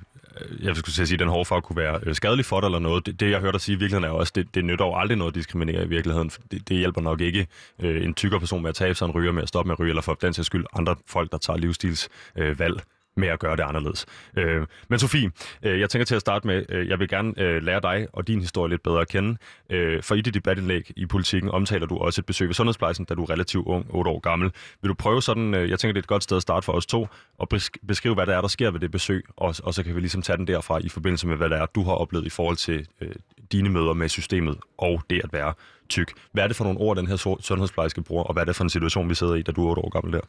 jeg 0.63 0.77
skulle 0.77 0.95
sige, 0.95 1.15
at 1.15 1.21
den 1.21 1.29
hårfarve 1.29 1.63
kunne 1.63 1.77
være 1.77 2.01
øh, 2.03 2.15
skadelig 2.15 2.45
for 2.45 2.61
dig 2.61 2.67
eller 2.67 2.79
noget. 2.79 3.07
Det, 3.07 3.21
det 3.21 3.31
jeg 3.31 3.41
hørte 3.41 3.53
dig 3.53 3.61
sige 3.61 3.77
i 3.77 3.79
virkeligheden 3.79 4.15
er 4.15 4.19
også, 4.19 4.33
det, 4.37 4.55
det 4.55 4.65
nytter 4.65 4.85
jo 4.85 4.95
aldrig 4.97 5.19
noget 5.19 5.31
at 5.31 5.35
diskriminere 5.35 5.85
i 5.85 5.89
virkeligheden. 5.89 6.31
Det, 6.51 6.69
det 6.69 6.77
hjælper 6.77 7.01
nok 7.01 7.21
ikke 7.21 7.47
øh, 7.83 8.05
en 8.05 8.15
tykkere 8.15 8.41
person 8.41 8.63
med 8.63 8.69
at 8.69 8.75
tabe 8.75 8.95
sig 8.95 9.07
en 9.07 9.11
ryger 9.11 9.33
med 9.33 9.43
at 9.43 9.49
stoppe 9.49 9.69
med 9.69 9.75
at 9.75 9.81
ryge, 9.81 9.91
eller 9.91 10.03
for 10.03 10.15
den 10.15 10.33
sags 10.33 10.47
skyld 10.47 10.65
andre 10.73 10.97
folk, 11.07 11.33
der 11.33 11.39
tager 11.39 11.57
livsstilsvalg. 11.57 12.51
Øh, 12.51 12.59
valg 12.59 12.83
med 13.17 13.29
at 13.29 13.39
gøre 13.39 13.57
det 13.57 13.63
anderledes. 13.63 14.07
Øh, 14.37 14.67
men 14.89 14.99
Sofie, 14.99 15.31
øh, 15.63 15.81
jeg 15.81 15.91
tænker 15.91 16.05
til 16.05 16.15
at 16.15 16.21
starte 16.21 16.47
med, 16.47 16.65
øh, 16.69 16.89
jeg 16.89 16.99
vil 16.99 17.09
gerne 17.09 17.33
øh, 17.41 17.63
lære 17.63 17.81
dig 17.81 18.07
og 18.13 18.29
din 18.29 18.41
historie 18.41 18.71
lidt 18.71 18.83
bedre 18.83 19.01
at 19.01 19.09
kende. 19.09 19.37
Øh, 19.71 20.03
for 20.03 20.15
i 20.15 20.21
dit 20.21 20.35
debatindlæg 20.35 20.91
i 20.97 21.07
politikken 21.07 21.51
omtaler 21.51 21.87
du 21.87 21.99
også 21.99 22.21
et 22.21 22.27
besøg 22.27 22.49
ved 22.49 22.55
Sundhedsplejsen, 22.55 23.05
da 23.05 23.15
du 23.15 23.23
er 23.23 23.31
relativt 23.31 23.67
ung, 23.67 23.87
8 23.91 24.11
år 24.11 24.21
gammel. 24.21 24.53
Vil 24.83 24.89
du 24.89 24.95
prøve 24.95 25.23
sådan, 25.23 25.55
øh, 25.55 25.71
jeg 25.71 25.79
tænker 25.79 25.93
det 25.93 25.99
er 25.99 26.03
et 26.03 26.07
godt 26.07 26.23
sted 26.23 26.37
at 26.37 26.43
starte 26.43 26.65
for 26.65 26.73
os 26.73 26.87
to, 26.87 27.07
og 27.39 27.49
beskrive, 27.89 28.15
hvad 28.15 28.27
der 28.27 28.37
er, 28.37 28.41
der 28.41 28.49
sker 28.49 28.71
ved 28.71 28.81
det 28.81 28.91
besøg, 28.91 29.25
og, 29.37 29.55
og 29.63 29.75
så 29.75 29.83
kan 29.83 29.95
vi 29.95 30.01
ligesom 30.01 30.23
tage 30.23 30.37
den 30.37 30.47
derfra 30.47 30.79
i 30.79 30.89
forbindelse 30.89 31.27
med, 31.27 31.37
hvad 31.37 31.51
der 31.51 31.57
er, 31.57 31.67
du 31.67 31.83
har 31.83 31.93
oplevet 31.93 32.27
i 32.27 32.31
forhold 32.31 32.57
til 32.57 32.87
øh, 33.01 33.15
dine 33.53 33.69
møder 33.69 33.93
med 33.93 34.09
systemet 34.09 34.59
og 34.79 35.03
det 35.11 35.21
at 35.25 35.33
være 35.33 35.55
tyk. 35.91 36.13
Hvad 36.33 36.43
er 36.43 36.47
det 36.47 36.57
for 36.57 36.65
nogle 36.65 36.81
ord, 36.81 36.97
den 36.97 37.07
her 37.07 37.37
sundhedsplejerske 37.41 38.03
bruger, 38.03 38.25
og 38.25 38.33
hvad 38.33 38.43
er 38.43 38.45
det 38.45 38.57
for 38.57 38.65
en 38.65 38.71
situation, 38.71 39.09
vi 39.09 39.15
sidder 39.15 39.35
i, 39.35 39.43
da 39.43 39.53
du 39.53 39.67
er 39.67 39.71
8 39.71 39.83
år 39.83 39.89
gammel 39.89 40.13
der? 40.13 40.21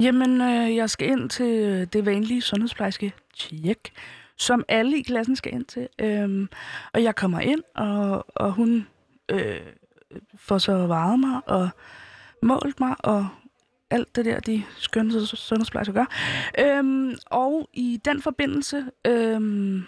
Jamen, 0.00 0.40
øh, 0.40 0.76
jeg 0.76 0.90
skal 0.90 1.08
ind 1.08 1.30
til 1.30 1.46
øh, 1.46 1.86
det 1.92 2.06
vanlige 2.06 2.42
sundhedsplejerske 2.42 3.12
tjek, 3.36 3.92
som 4.36 4.64
alle 4.68 4.98
i 4.98 5.02
klassen 5.02 5.36
skal 5.36 5.54
ind 5.54 5.64
til. 5.64 5.88
Øhm, 5.98 6.48
og 6.92 7.02
jeg 7.02 7.16
kommer 7.16 7.40
ind, 7.40 7.62
og, 7.74 8.26
og 8.36 8.52
hun 8.52 8.86
øh, 9.28 9.60
får 10.38 10.58
så 10.58 10.86
varet 10.86 11.20
mig 11.20 11.40
og 11.46 11.68
målt 12.42 12.80
mig, 12.80 12.94
og 12.98 13.28
alt 13.90 14.16
det 14.16 14.24
der, 14.24 14.40
de 14.40 14.62
skønne 14.76 15.26
sundhedsplejersker 15.26 15.94
gør. 15.94 16.06
Øhm, 16.58 17.14
og 17.26 17.68
i 17.74 18.00
den 18.04 18.22
forbindelse, 18.22 18.84
øhm, 19.06 19.84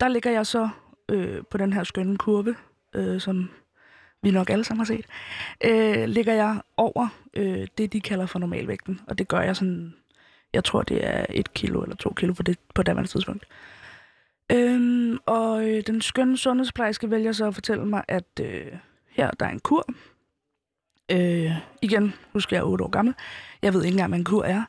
der 0.00 0.08
ligger 0.08 0.30
jeg 0.30 0.46
så 0.46 0.68
øh, 1.08 1.42
på 1.50 1.58
den 1.58 1.72
her 1.72 1.84
skønne 1.84 2.16
kurve, 2.16 2.56
øh, 2.94 3.20
som 3.20 3.50
vi 4.26 4.30
nok 4.30 4.50
alle 4.50 4.64
sammen 4.64 4.86
har 4.86 4.94
set, 4.94 5.06
øh, 5.64 6.08
ligger 6.08 6.32
jeg 6.32 6.60
over 6.76 7.08
øh, 7.34 7.66
det, 7.78 7.92
de 7.92 8.00
kalder 8.00 8.26
for 8.26 8.38
normalvægten. 8.38 9.00
Og 9.06 9.18
det 9.18 9.28
gør 9.28 9.40
jeg 9.40 9.56
sådan, 9.56 9.94
jeg 10.52 10.64
tror, 10.64 10.82
det 10.82 11.06
er 11.06 11.26
et 11.30 11.54
kilo 11.54 11.82
eller 11.82 11.96
to 11.96 12.12
kilo 12.16 12.34
for 12.34 12.42
det 12.42 12.58
på 12.74 12.82
daværende 12.82 13.10
tidspunkt. 13.10 13.46
Øhm, 14.52 15.18
og 15.26 15.68
øh, 15.68 15.82
den 15.86 16.00
skønne 16.00 16.38
sundhedsplejerske 16.38 17.10
vælger 17.10 17.32
så 17.32 17.46
at 17.46 17.54
fortælle 17.54 17.86
mig, 17.86 18.04
at 18.08 18.40
øh, 18.40 18.66
her 19.10 19.30
der 19.30 19.46
er 19.46 19.50
en 19.50 19.60
kur. 19.60 19.86
Øh, 21.12 21.52
igen, 21.82 22.14
husker 22.32 22.56
jeg 22.56 22.60
er 22.60 22.66
8 22.66 22.84
år 22.84 22.90
gammel. 22.90 23.14
Jeg 23.62 23.74
ved 23.74 23.84
ikke 23.84 23.94
engang, 23.94 24.10
hvad 24.10 24.18
en 24.18 24.24
kur 24.24 24.44
er. 24.44 24.62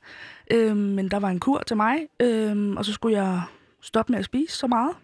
Øh, 0.52 0.78
men 0.78 1.12
der 1.12 1.20
var 1.20 1.30
en 1.30 1.40
kur 1.40 1.60
til 1.60 1.78
mig, 1.78 2.08
øh, 2.20 2.76
og 2.78 2.86
så 2.86 2.94
skulle 2.94 3.18
jeg 3.18 3.42
stoppe 3.82 4.12
med 4.12 4.20
at 4.20 4.26
spise 4.26 4.58
så 4.58 4.68
meget. 4.68 4.96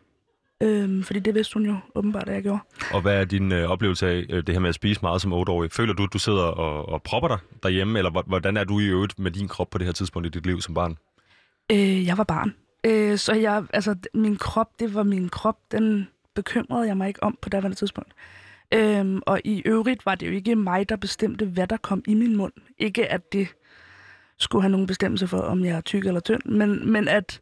Øhm, 0.63 1.03
fordi 1.03 1.19
det 1.19 1.35
vidste 1.35 1.53
hun 1.53 1.65
jo 1.65 1.75
åbenbart, 1.95 2.29
at 2.29 2.35
jeg 2.35 2.43
gjorde. 2.43 2.59
Og 2.93 3.01
hvad 3.01 3.15
er 3.15 3.25
din 3.25 3.51
øh, 3.51 3.69
oplevelse 3.69 4.07
af 4.07 4.25
øh, 4.29 4.47
det 4.47 4.55
her 4.55 4.59
med 4.59 4.69
at 4.69 4.75
spise 4.75 5.01
meget 5.01 5.21
som 5.21 5.33
8-årig? 5.33 5.71
Føler 5.71 5.93
du, 5.93 6.03
at 6.03 6.13
du 6.13 6.19
sidder 6.19 6.43
og, 6.43 6.89
og 6.89 7.01
propper 7.03 7.27
dig 7.27 7.37
derhjemme, 7.63 7.99
eller 7.99 8.23
hvordan 8.27 8.57
er 8.57 8.63
du 8.63 8.79
i 8.79 8.85
øvrigt 8.85 9.19
med 9.19 9.31
din 9.31 9.47
krop 9.47 9.69
på 9.69 9.77
det 9.77 9.85
her 9.85 9.91
tidspunkt 9.93 10.25
i 10.25 10.29
dit 10.29 10.45
liv 10.45 10.61
som 10.61 10.73
barn? 10.73 10.97
Øh, 11.71 12.05
jeg 12.05 12.17
var 12.17 12.23
barn. 12.23 12.53
Øh, 12.85 13.17
så 13.17 13.33
jeg, 13.33 13.63
altså, 13.73 13.95
min 14.13 14.37
krop, 14.37 14.79
det 14.79 14.93
var 14.95 15.03
min 15.03 15.29
krop, 15.29 15.57
den 15.71 16.07
bekymrede 16.35 16.87
jeg 16.87 16.97
mig 16.97 17.07
ikke 17.07 17.23
om 17.23 17.37
på 17.41 17.49
daværende 17.49 17.77
tidspunkt. 17.77 18.13
Øhm, 18.73 19.21
og 19.25 19.41
i 19.43 19.61
øvrigt 19.65 20.05
var 20.05 20.15
det 20.15 20.27
jo 20.27 20.31
ikke 20.31 20.55
mig, 20.55 20.89
der 20.89 20.95
bestemte, 20.95 21.45
hvad 21.45 21.67
der 21.67 21.77
kom 21.77 22.03
i 22.07 22.13
min 22.13 22.37
mund. 22.37 22.53
Ikke 22.77 23.11
at 23.11 23.33
det 23.33 23.47
skulle 24.37 24.61
have 24.61 24.71
nogen 24.71 24.87
bestemmelse 24.87 25.27
for, 25.27 25.37
om 25.37 25.65
jeg 25.65 25.77
er 25.77 25.81
tyk 25.81 26.05
eller 26.05 26.19
tynd, 26.19 26.41
men, 26.45 26.91
men 26.91 27.07
at 27.07 27.41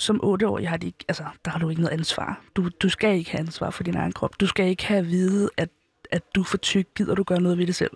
som 0.00 0.24
otteårig 0.24 0.68
har 0.68 0.76
de 0.76 0.86
ikke, 0.86 1.04
altså, 1.08 1.24
der 1.44 1.50
har 1.50 1.58
du 1.58 1.68
ikke 1.68 1.82
noget 1.82 1.98
ansvar. 1.98 2.40
Du, 2.56 2.68
du 2.82 2.88
skal 2.88 3.18
ikke 3.18 3.30
have 3.30 3.40
ansvar 3.40 3.70
for 3.70 3.82
din 3.82 3.96
egen 3.96 4.12
krop. 4.12 4.40
Du 4.40 4.46
skal 4.46 4.68
ikke 4.68 4.86
have 4.86 4.98
at 4.98 5.08
vide, 5.08 5.50
at, 5.56 5.68
at 6.10 6.22
du 6.34 6.40
er 6.40 6.44
for 6.44 6.56
tyk, 6.56 6.86
gider 6.94 7.14
du 7.14 7.22
gøre 7.22 7.40
noget 7.40 7.58
ved 7.58 7.66
det 7.66 7.74
selv. 7.74 7.90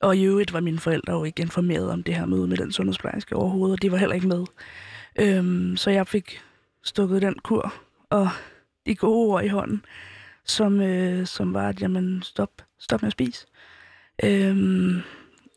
Og 0.00 0.16
i 0.16 0.24
øvrigt 0.24 0.52
var 0.52 0.60
mine 0.60 0.78
forældre 0.78 1.12
jo 1.12 1.24
ikke 1.24 1.42
informeret 1.42 1.90
om 1.90 2.02
det 2.02 2.14
her 2.14 2.26
møde 2.26 2.46
med 2.46 2.56
den 2.56 2.72
sundhedsplejerske 2.72 3.36
overhovedet, 3.36 3.72
og 3.72 3.82
de 3.82 3.92
var 3.92 3.96
heller 3.96 4.14
ikke 4.14 4.28
med. 4.28 4.44
Øhm, 5.18 5.76
så 5.76 5.90
jeg 5.90 6.06
fik 6.06 6.40
stukket 6.82 7.22
den 7.22 7.34
kur, 7.34 7.74
og 8.10 8.28
de 8.86 8.94
gode 8.94 9.32
ord 9.32 9.44
i 9.44 9.48
hånden, 9.48 9.84
som, 10.44 10.80
øh, 10.80 11.26
som 11.26 11.54
var, 11.54 11.68
at 11.68 11.82
jamen, 11.82 12.22
stop, 12.22 12.62
stop 12.78 13.02
med 13.02 13.06
at 13.06 13.12
spise. 13.12 13.46
Øhm, 14.24 15.00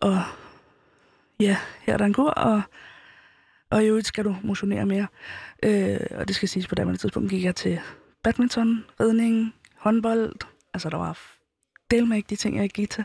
og 0.01 0.21
ja, 1.39 1.57
her 1.81 1.93
er 1.93 1.97
der 1.97 2.05
en 2.05 2.13
kur, 2.13 2.29
og 2.29 2.61
og 3.73 3.83
i 3.83 3.87
øvrigt 3.87 4.07
skal 4.07 4.25
du 4.25 4.35
motionere 4.43 4.85
mere. 4.85 5.07
Øh, 5.63 5.99
og 6.11 6.27
det 6.27 6.35
skal 6.35 6.49
siges, 6.49 6.67
på 6.67 6.75
det 6.75 6.99
tidspunkt 6.99 7.29
gik 7.29 7.43
jeg 7.43 7.55
til 7.55 7.79
badminton, 8.23 8.85
ridning, 8.99 9.53
håndbold. 9.77 10.35
Altså, 10.73 10.89
der 10.89 10.97
var 10.97 11.19
del 11.91 12.07
med 12.07 12.17
ikke 12.17 12.29
de 12.29 12.35
ting, 12.35 12.55
jeg 12.55 12.63
ikke 12.63 12.73
gik 12.73 12.89
til. 12.89 13.03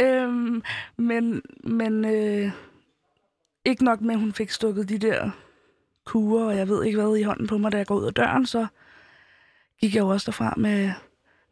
Øhm, 0.00 0.62
men 0.96 1.42
men 1.64 2.04
øh, 2.04 2.50
ikke 3.64 3.84
nok 3.84 4.00
med, 4.00 4.14
at 4.14 4.20
hun 4.20 4.32
fik 4.32 4.50
stukket 4.50 4.88
de 4.88 4.98
der 4.98 5.30
kurer, 6.04 6.44
og 6.44 6.56
jeg 6.56 6.68
ved 6.68 6.84
ikke 6.84 7.00
hvad, 7.00 7.16
i 7.16 7.22
hånden 7.22 7.46
på 7.46 7.58
mig, 7.58 7.72
da 7.72 7.76
jeg 7.76 7.86
går 7.86 7.94
ud 7.94 8.06
af 8.06 8.14
døren, 8.14 8.46
så 8.46 8.66
gik 9.80 9.94
jeg 9.94 10.00
jo 10.00 10.08
også 10.08 10.26
derfra 10.26 10.54
med 10.56 10.92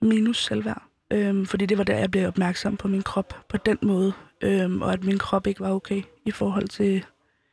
minus 0.01 0.45
selvværd. 0.45 0.83
Øhm, 1.11 1.47
fordi 1.47 1.67
det 1.67 1.79
var 1.79 1.85
der, 1.85 1.99
jeg 1.99 2.11
blev 2.11 2.29
opmærksom 2.29 2.77
på 2.77 2.89
min 2.89 3.03
krop 3.03 3.35
på 3.49 3.57
den 3.57 3.79
måde, 3.83 4.13
øhm, 4.41 4.83
og 4.83 4.93
at 4.93 5.05
min 5.05 5.19
krop 5.19 5.47
ikke 5.47 5.61
var 5.61 5.71
okay 5.71 6.03
i 6.25 6.31
forhold 6.31 6.69
til 6.69 7.05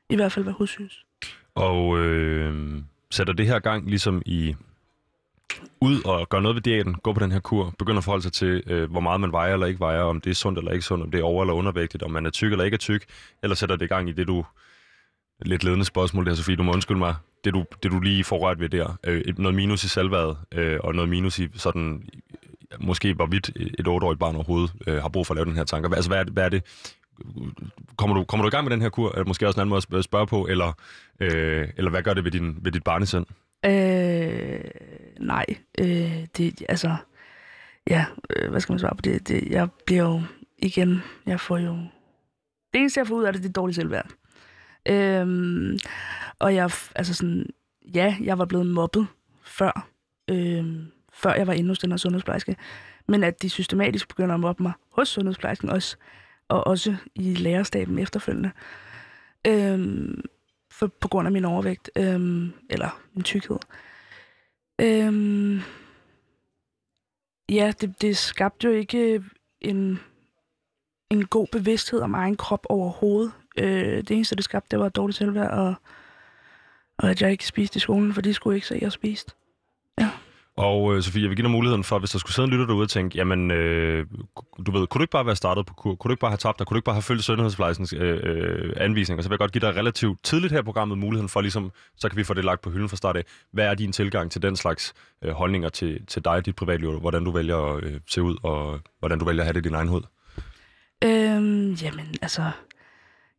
i 0.10 0.16
hvert 0.16 0.32
fald, 0.32 0.46
hvad 0.46 0.54
hun 0.54 0.68
synes. 0.68 1.06
Og 1.56 2.00
øh, 2.00 2.82
sætter 3.12 3.34
det 3.34 3.48
her 3.48 3.60
gang 3.60 3.90
ligesom 3.90 4.22
i 4.26 4.56
ud 5.82 6.02
og 6.06 6.30
gøre 6.30 6.42
noget 6.42 6.56
ved 6.56 6.62
diæten, 6.62 6.96
gå 6.96 7.14
på 7.14 7.20
den 7.20 7.32
her 7.32 7.40
kur, 7.40 7.74
begynder 7.80 7.98
at 7.98 8.04
forholde 8.04 8.24
sig 8.24 8.34
til, 8.34 8.64
øh, 8.68 8.92
hvor 8.92 9.00
meget 9.00 9.22
man 9.22 9.32
vejer 9.32 9.54
eller 9.54 9.66
ikke 9.66 9.80
vejer, 9.80 10.02
om 10.02 10.22
det 10.22 10.30
er 10.30 10.36
sundt 10.36 10.60
eller 10.60 10.72
ikke 10.72 10.86
sundt, 10.86 11.04
om 11.04 11.12
det 11.12 11.20
er 11.20 11.24
over- 11.24 11.44
eller 11.44 11.54
undervægtigt, 11.54 12.04
om 12.04 12.12
man 12.12 12.26
er 12.26 12.30
tyk 12.30 12.52
eller 12.52 12.66
ikke 12.66 12.76
er 12.76 12.80
tyk, 12.80 13.06
eller 13.44 13.56
sætter 13.56 13.76
det 13.76 13.86
i 13.86 13.88
gang 13.88 14.10
i 14.10 14.12
det, 14.12 14.28
du... 14.28 14.46
Lidt 15.46 15.64
ledende 15.64 15.86
spørgsmål 15.86 16.26
der, 16.26 16.34
Sofie, 16.36 16.56
du 16.56 16.64
må 16.64 16.74
undskylde 16.74 17.00
mig. 17.00 17.16
Det 17.44 17.54
du, 17.54 17.66
det 17.84 17.92
du 17.92 18.00
lige 18.00 18.24
får 18.24 18.38
rørt 18.38 18.60
ved 18.60 18.70
der, 18.70 18.98
øh, 19.04 19.38
noget 19.38 19.56
minus 19.56 19.84
i 19.84 19.88
selvværdet, 19.90 20.38
øh, 20.52 20.80
og 20.84 20.96
noget 20.96 21.10
minus 21.10 21.40
i 21.40 21.50
sådan, 21.56 22.10
måske 22.80 23.14
hvorvidt 23.14 23.52
et 23.80 23.88
otteårigt 23.88 24.20
barn 24.20 24.36
overhovedet 24.36 24.74
øh, 24.88 25.02
har 25.02 25.10
brug 25.10 25.28
for 25.28 25.34
at 25.34 25.36
lave 25.36 25.46
den 25.46 25.56
her 25.56 25.64
tanker. 25.64 25.90
Altså, 25.96 26.10
hvad 26.10 26.20
er 26.20 26.24
det, 26.24 26.34
hvad 26.34 26.46
er 26.46 26.50
det 26.50 26.64
kommer 27.98 28.16
du, 28.16 28.24
kommer 28.24 28.44
du 28.44 28.48
i 28.48 28.52
gang 28.52 28.64
med 28.64 28.72
den 28.72 28.82
her 28.82 28.90
kur? 28.90 29.18
Er 29.18 29.24
måske 29.24 29.48
også 29.48 29.58
en 29.58 29.62
anden 29.62 29.70
måde 29.70 29.98
at 29.98 30.04
spørge 30.04 30.28
på, 30.28 30.48
eller, 30.48 30.74
øh, 31.20 31.68
eller 31.78 31.92
hvad 31.92 32.04
gør 32.04 32.14
det 32.14 32.24
ved, 32.24 32.32
din, 32.32 32.58
ved 32.62 32.72
dit 32.72 32.84
barnesind? 32.84 33.26
Øh, 33.66 34.60
nej, 35.20 35.46
øh, 35.80 36.28
det, 36.38 36.64
altså, 36.70 36.96
ja, 37.90 38.06
øh, 38.30 38.52
hvad 38.52 38.62
skal 38.62 38.74
man 38.74 38.80
svare 38.80 38.96
på 38.96 39.02
det? 39.02 39.28
det? 39.28 39.48
Jeg 39.50 39.68
bliver 39.86 40.04
jo, 40.04 40.22
igen, 40.58 41.04
jeg 41.26 41.40
får 41.40 41.58
jo, 41.58 41.74
det 42.74 42.80
eneste 42.80 43.00
jeg 43.00 43.08
får 43.08 43.16
ud 43.16 43.24
af 43.24 43.34
det, 43.34 43.44
det 43.44 43.50
er 43.50 43.54
dårligt 43.54 43.76
selvværd. 43.76 44.10
Øh, 44.90 45.28
og 46.40 46.56
jeg, 46.56 46.72
altså 46.96 47.14
sådan, 47.14 47.46
ja, 47.94 48.16
jeg 48.22 48.40
var 48.40 48.46
blevet 48.46 48.66
mobbet 48.66 49.08
før, 49.44 49.88
øh, 50.30 50.66
før 51.14 51.34
jeg 51.34 51.48
var 51.48 51.54
inde 51.54 51.70
hos 51.70 51.80
den 51.80 51.92
her 51.92 51.98
sundhedsplejerske, 51.98 52.56
men 53.08 53.24
at 53.24 53.42
de 53.42 53.50
systematisk 53.50 54.08
begynder 54.08 54.34
at 54.34 54.40
mobbe 54.40 54.64
mig 54.64 54.72
hos 54.92 55.10
sundhedsplejersken 55.10 55.70
også, 55.70 55.98
og 56.54 56.68
også 56.68 56.96
i 57.16 57.34
lærerstaben 57.34 58.00
efterfølgende. 58.00 58.52
Øhm, 59.48 60.22
for, 60.72 60.88
på 60.88 61.08
grund 61.08 61.28
af 61.28 61.32
min 61.32 61.46
overvægt, 61.46 61.92
øhm, 61.96 62.54
eller 62.70 63.02
min 63.14 63.24
tykkhed. 63.24 63.58
Øhm, 64.82 65.60
ja, 67.50 67.74
det, 67.82 68.02
det 68.02 68.18
skabte 68.18 68.68
jo 68.68 68.74
ikke 68.74 69.24
en, 69.62 70.00
en 71.10 71.26
god 71.26 71.48
bevidsthed 71.52 72.00
om 72.00 72.14
egen 72.14 72.36
krop 72.36 72.66
overhovedet. 72.70 73.32
Øh, 73.58 73.98
det 73.98 74.12
eneste, 74.12 74.36
det 74.36 74.44
skabte, 74.44 74.68
det 74.72 74.80
var 74.80 74.90
dårligt 74.90 75.18
selvværd, 75.18 75.52
og, 75.52 75.76
og 76.98 77.10
at 77.10 77.22
jeg 77.22 77.32
ikke 77.32 77.48
spiste 77.48 77.78
i 77.78 77.80
skolen, 77.80 78.14
for 78.14 78.22
de 78.22 78.34
skulle 78.34 78.56
ikke 78.56 78.68
se, 78.68 78.76
at 78.76 78.82
jeg 78.82 78.92
spiste. 78.92 79.32
Og 80.58 80.96
øh, 80.96 81.02
Sofie, 81.02 81.22
jeg 81.22 81.30
vil 81.30 81.38
give 81.38 81.44
dig 81.44 81.52
muligheden 81.52 81.84
for, 81.84 82.00
hvis 82.00 82.10
der 82.10 82.20
skulle 82.20 82.34
sidde 82.34 82.46
en 82.46 82.52
lytter 82.52 82.66
derude 82.66 82.84
og 82.84 82.90
tænke, 82.90 83.18
jamen, 83.18 83.52
øh, 83.52 84.06
du 84.66 84.72
ved, 84.72 84.88
kunne 84.88 85.00
du 85.00 85.04
ikke 85.04 85.12
bare 85.12 85.26
være 85.26 85.36
startet 85.36 85.66
på 85.66 85.74
kur? 85.74 85.96
Kunne 85.96 86.10
du 86.10 86.14
ikke 86.14 86.22
bare 86.22 86.32
have 86.32 86.38
tabt 86.38 86.60
dig? 86.60 86.68
Kunne 86.68 86.76
du 86.76 86.78
ikke 86.78 86.86
bare 86.86 86.96
have 86.96 87.02
følt 87.02 87.24
sundhedsplejsens 87.24 87.94
øh, 87.94 88.20
øh, 88.24 88.74
anvisninger? 88.78 89.24
Så 89.24 89.30
vil 89.30 89.34
jeg 89.34 89.40
godt 89.40 89.52
give 89.52 89.62
dig 89.62 89.76
relativt 89.76 90.24
tidligt 90.24 90.54
her 90.54 90.60
i 90.60 90.64
programmet 90.64 90.98
muligheden 90.98 91.30
for, 91.30 91.42
ligesom, 91.42 91.72
så 91.98 92.10
kan 92.10 92.18
vi 92.18 92.24
få 92.24 92.34
det 92.34 92.46
lagt 92.46 92.62
på 92.62 92.70
hylden 92.70 92.90
fra 92.90 92.98
start 92.98 93.18
af. 93.18 93.24
Hvad 93.52 93.66
er 93.66 93.74
din 93.74 93.92
tilgang 93.92 94.32
til 94.32 94.42
den 94.42 94.56
slags 94.56 94.94
øh, 95.24 95.32
holdninger 95.32 95.70
til, 95.70 96.06
til 96.06 96.26
dig, 96.26 96.34
og 96.34 96.46
dit 96.46 96.56
privatliv, 96.56 97.00
hvordan 97.00 97.24
du 97.24 97.32
vælger 97.32 97.58
at 97.58 97.84
øh, 97.84 98.00
se 98.08 98.22
ud, 98.22 98.38
og 98.44 98.80
hvordan 99.00 99.20
du 99.20 99.26
vælger 99.26 99.42
at 99.42 99.46
have 99.46 99.54
det 99.54 99.66
i 99.66 99.70
din 99.70 99.76
egen 99.76 99.88
hoved? 99.88 100.04
Øhm, 101.04 101.72
jamen, 101.74 102.16
altså, 102.22 102.52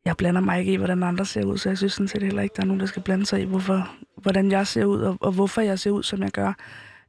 jeg 0.04 0.16
blander 0.16 0.40
mig 0.40 0.58
ikke 0.58 0.72
i, 0.72 0.76
hvordan 0.76 1.02
andre 1.02 1.24
ser 1.24 1.44
ud, 1.44 1.58
så 1.58 1.68
jeg 1.68 1.78
synes 1.78 1.92
sådan 1.92 2.08
set 2.08 2.22
heller 2.22 2.42
ikke, 2.42 2.54
der 2.56 2.62
er 2.62 2.66
nogen, 2.66 2.80
der 2.80 2.86
skal 2.86 3.02
blande 3.02 3.26
sig 3.26 3.40
i, 3.40 3.44
hvorfor, 3.44 3.88
hvordan 4.16 4.50
jeg 4.50 4.66
ser 4.66 4.84
ud, 4.84 5.00
og, 5.00 5.18
og 5.20 5.32
hvorfor 5.32 5.60
jeg 5.60 5.78
ser 5.78 5.90
ud, 5.90 6.02
som 6.02 6.22
jeg 6.22 6.30
gør. 6.30 6.52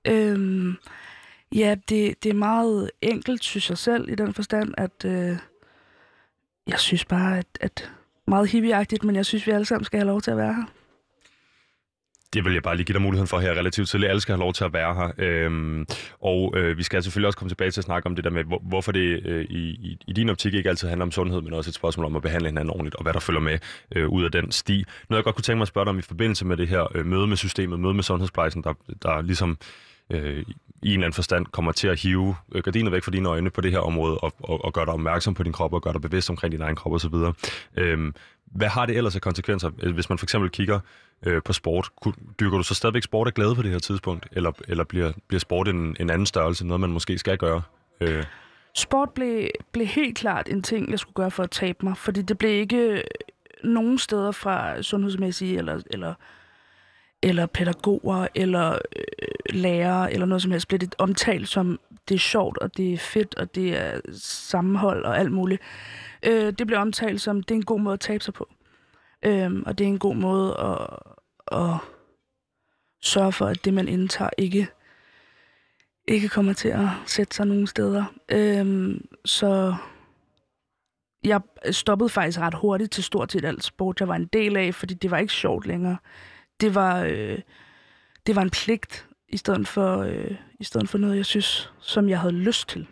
Øhm, 0.08 0.76
ja, 1.56 1.76
det, 1.90 2.24
det 2.24 2.30
er 2.30 2.34
meget 2.34 2.92
enkelt, 3.02 3.44
synes 3.44 3.70
jeg 3.70 3.78
selv, 3.78 4.10
i 4.10 4.16
den 4.16 4.34
forstand, 4.34 4.74
at 4.78 5.06
øh, 5.06 5.38
jeg 6.68 6.80
synes 6.80 7.06
bare, 7.06 7.38
at, 7.38 7.48
at 7.62 7.92
meget 8.28 8.50
hippieagtigt, 8.50 9.04
men 9.04 9.16
jeg 9.16 9.26
synes, 9.26 9.48
vi 9.48 9.52
alle 9.52 9.66
sammen 9.66 9.86
skal 9.86 10.00
have 10.00 10.08
lov 10.08 10.22
til 10.22 10.32
at 10.32 10.38
være 10.38 10.54
her. 10.54 10.66
Det 12.34 12.46
vil 12.46 12.54
jeg 12.54 12.64
bare 12.64 12.76
lige 12.76 12.86
give 12.86 12.94
dig 12.94 13.02
muligheden 13.02 13.28
for 13.28 13.40
her 13.40 13.52
relativt 13.52 13.90
tidligt. 13.90 14.10
Alle 14.10 14.22
skal 14.22 14.34
have 14.34 14.40
lov 14.40 14.54
til 14.54 14.64
at 14.64 14.74
være 14.74 14.96
her. 14.96 15.12
Øhm, 15.18 15.86
og 16.22 16.54
øh, 16.58 16.78
vi 16.78 16.84
skal 16.84 17.04
selvfølgelig 17.04 17.28
også 17.28 17.38
komme 17.38 17.50
tilbage 17.50 17.72
til 17.72 17.82
at 17.82 17.86
snakke 17.86 18.08
om 18.08 18.16
det 18.16 18.24
der 18.24 18.30
med, 18.30 18.44
hvor, 18.44 18.62
hvorfor 18.70 18.92
det 18.92 19.26
øh, 19.26 19.46
i, 19.50 19.98
i 20.08 20.14
din 20.14 20.30
optik 20.30 20.54
ikke 20.54 20.70
altid 20.70 20.88
handler 20.88 21.06
om 21.06 21.12
sundhed, 21.12 21.42
men 21.42 21.54
også 21.54 21.70
et 21.70 21.76
spørgsmål 21.76 22.06
om 22.06 22.16
at 22.16 22.22
behandle 22.22 22.48
hinanden 22.48 22.70
ordentligt, 22.70 22.96
og 22.96 23.04
hvad 23.04 23.14
der 23.14 23.20
følger 23.20 23.42
med 23.42 23.60
øh, 23.96 24.10
ud 24.10 24.24
af 24.24 24.32
den 24.32 24.52
sti. 24.52 24.84
Noget 25.10 25.20
jeg 25.20 25.24
godt 25.24 25.36
kunne 25.36 25.44
tænke 25.44 25.58
mig 25.58 25.62
at 25.62 25.68
spørge 25.68 25.86
dig 25.86 25.90
om 25.90 26.00
i 26.00 26.02
forbindelse 26.02 26.46
med 26.46 26.58
det 26.58 26.68
her 26.68 26.98
øh, 26.98 27.06
møde 27.06 27.28
med 27.28 27.38
systemet, 27.38 27.80
møde 27.80 27.94
med 27.94 28.04
sundhedsplejen, 28.04 28.64
der, 28.64 28.74
der 29.02 29.22
ligesom 29.22 29.50
øh, 29.52 29.58
Øh, 30.10 30.46
i 30.82 30.88
en 30.88 30.94
eller 30.94 31.06
anden 31.06 31.14
forstand 31.14 31.46
kommer 31.46 31.72
til 31.72 31.88
at 31.88 32.00
hive 32.00 32.36
øh, 32.52 32.64
gardinet 32.64 32.92
væk 32.92 33.04
fra 33.04 33.12
dine 33.12 33.30
øjne 33.30 33.50
på 33.50 33.62
det 33.62 33.72
her 33.72 33.80
område, 33.80 34.18
og, 34.18 34.34
og, 34.40 34.66
og 34.66 34.74
gøre 34.74 34.86
dig 34.86 34.94
opmærksom 34.94 35.34
på 35.34 35.44
din 35.44 35.54
krop, 35.54 35.74
og 35.74 35.82
gøre 35.82 35.94
dig 35.94 36.02
bevidst 36.02 36.30
omkring 36.30 36.52
din 36.52 36.62
egen 36.62 36.76
krop 36.76 36.94
osv. 36.94 37.14
Øhm, 37.78 38.16
hvad 38.46 38.68
har 38.68 38.86
det 38.86 38.98
ellers 38.98 39.16
af 39.16 39.22
konsekvenser, 39.22 39.72
øh, 39.84 39.94
hvis 39.94 40.10
man 40.10 40.18
for 40.18 40.26
eksempel 40.26 40.50
kigger 40.50 40.80
øh, 41.26 41.42
på 41.46 41.54
sport? 41.54 41.90
Dyrker 42.40 42.58
du 42.58 42.64
så 42.64 42.74
stadigvæk 42.74 43.04
sport 43.04 43.28
af 43.28 43.34
glæde 43.34 43.56
på 43.56 43.62
det 43.62 43.72
her 43.72 43.80
tidspunkt, 43.80 44.28
eller, 44.32 44.52
eller 44.68 44.84
bliver, 44.84 45.12
bliver 45.28 45.40
sport 45.40 45.68
en, 45.68 45.96
en 46.00 46.10
anden 46.10 46.26
størrelse, 46.26 46.66
noget 46.66 46.82
man 46.82 46.90
måske 46.90 47.18
skal 47.18 47.38
gøre? 47.38 47.62
Øh. 48.02 48.24
Sport 48.76 49.10
blev, 49.10 49.48
blev 49.72 49.88
helt 49.88 50.18
klart 50.18 50.50
en 50.50 50.64
ting, 50.64 50.92
jeg 50.92 51.00
skulle 51.00 51.16
gøre 51.16 51.32
for 51.32 51.44
at 51.44 51.52
tabe 51.52 51.78
mig, 51.82 51.98
fordi 51.98 52.22
det 52.22 52.38
blev 52.38 52.52
ikke 52.52 53.04
nogen 53.64 53.98
steder 53.98 54.32
fra 54.32 54.82
sundhedsmæssige 54.82 55.58
eller, 55.58 55.82
eller 55.90 56.14
eller 57.26 57.46
pædagoger, 57.46 58.28
eller 58.36 58.72
øh, 58.72 59.56
lærere, 59.56 60.14
eller 60.14 60.26
noget 60.26 60.42
som 60.42 60.52
helst, 60.52 60.68
bliver 60.68 60.80
det 60.80 60.96
omtalt 60.98 61.48
som, 61.48 61.80
det 62.10 62.16
er 62.16 62.20
sjovt, 62.20 62.58
og 62.58 62.78
det 62.78 62.94
er 62.94 62.98
fedt, 62.98 63.36
og 63.36 63.56
det 63.56 63.78
er 63.78 64.00
sammenhold 64.22 65.06
og 65.06 65.20
alt 65.20 65.32
muligt. 65.32 65.62
Øh, 66.24 66.54
det 66.54 66.68
bliver 66.68 66.80
omtalt 66.80 67.22
som, 67.22 67.44
det 67.44 67.52
er 67.52 67.60
en 67.60 67.66
god 67.66 67.80
måde 67.80 67.94
at 67.94 68.00
tabe 68.00 68.24
sig 68.24 68.34
på. 68.34 68.50
Øh, 69.26 69.52
og 69.66 69.78
det 69.78 69.84
er 69.84 69.88
en 69.88 70.00
god 70.00 70.16
måde 70.16 70.58
at, 70.60 70.88
at 71.60 71.78
sørge 73.02 73.32
for, 73.32 73.46
at 73.46 73.66
det, 73.66 73.74
man 73.74 73.88
indtager, 73.88 74.30
ikke, 74.38 74.68
ikke 76.08 76.30
kommer 76.30 76.54
til 76.54 76.70
at 76.70 76.90
sætte 77.06 77.36
sig 77.36 77.48
nogen 77.48 77.68
steder. 77.68 78.04
Øh, 78.32 78.96
så 79.26 79.76
jeg 81.24 81.42
stoppede 81.72 82.10
faktisk 82.10 82.40
ret 82.40 82.54
hurtigt 82.54 82.92
til 82.92 83.04
stort 83.04 83.32
set 83.32 83.46
alt 83.46 83.64
sport, 83.64 84.00
jeg 84.00 84.08
var 84.08 84.16
en 84.16 84.30
del 84.34 84.58
af, 84.58 84.76
fordi 84.76 84.94
det 84.94 85.12
var 85.12 85.18
ikke 85.18 85.34
sjovt 85.34 85.68
længere 85.68 85.98
det 86.62 86.76
var, 86.76 87.04
øh, 87.04 87.40
det 88.28 88.36
var 88.36 88.42
en 88.42 88.50
pligt, 88.50 89.08
i 89.30 89.38
stedet, 89.38 89.68
for, 89.68 89.98
øh, 89.98 90.32
i 90.60 90.64
stedet 90.64 90.90
for 90.90 90.98
noget, 90.98 91.18
jeg 91.18 91.26
synes, 91.26 91.72
som 91.80 92.10
jeg 92.10 92.20
havde 92.20 92.34
lyst 92.34 92.70
til. 92.70 92.88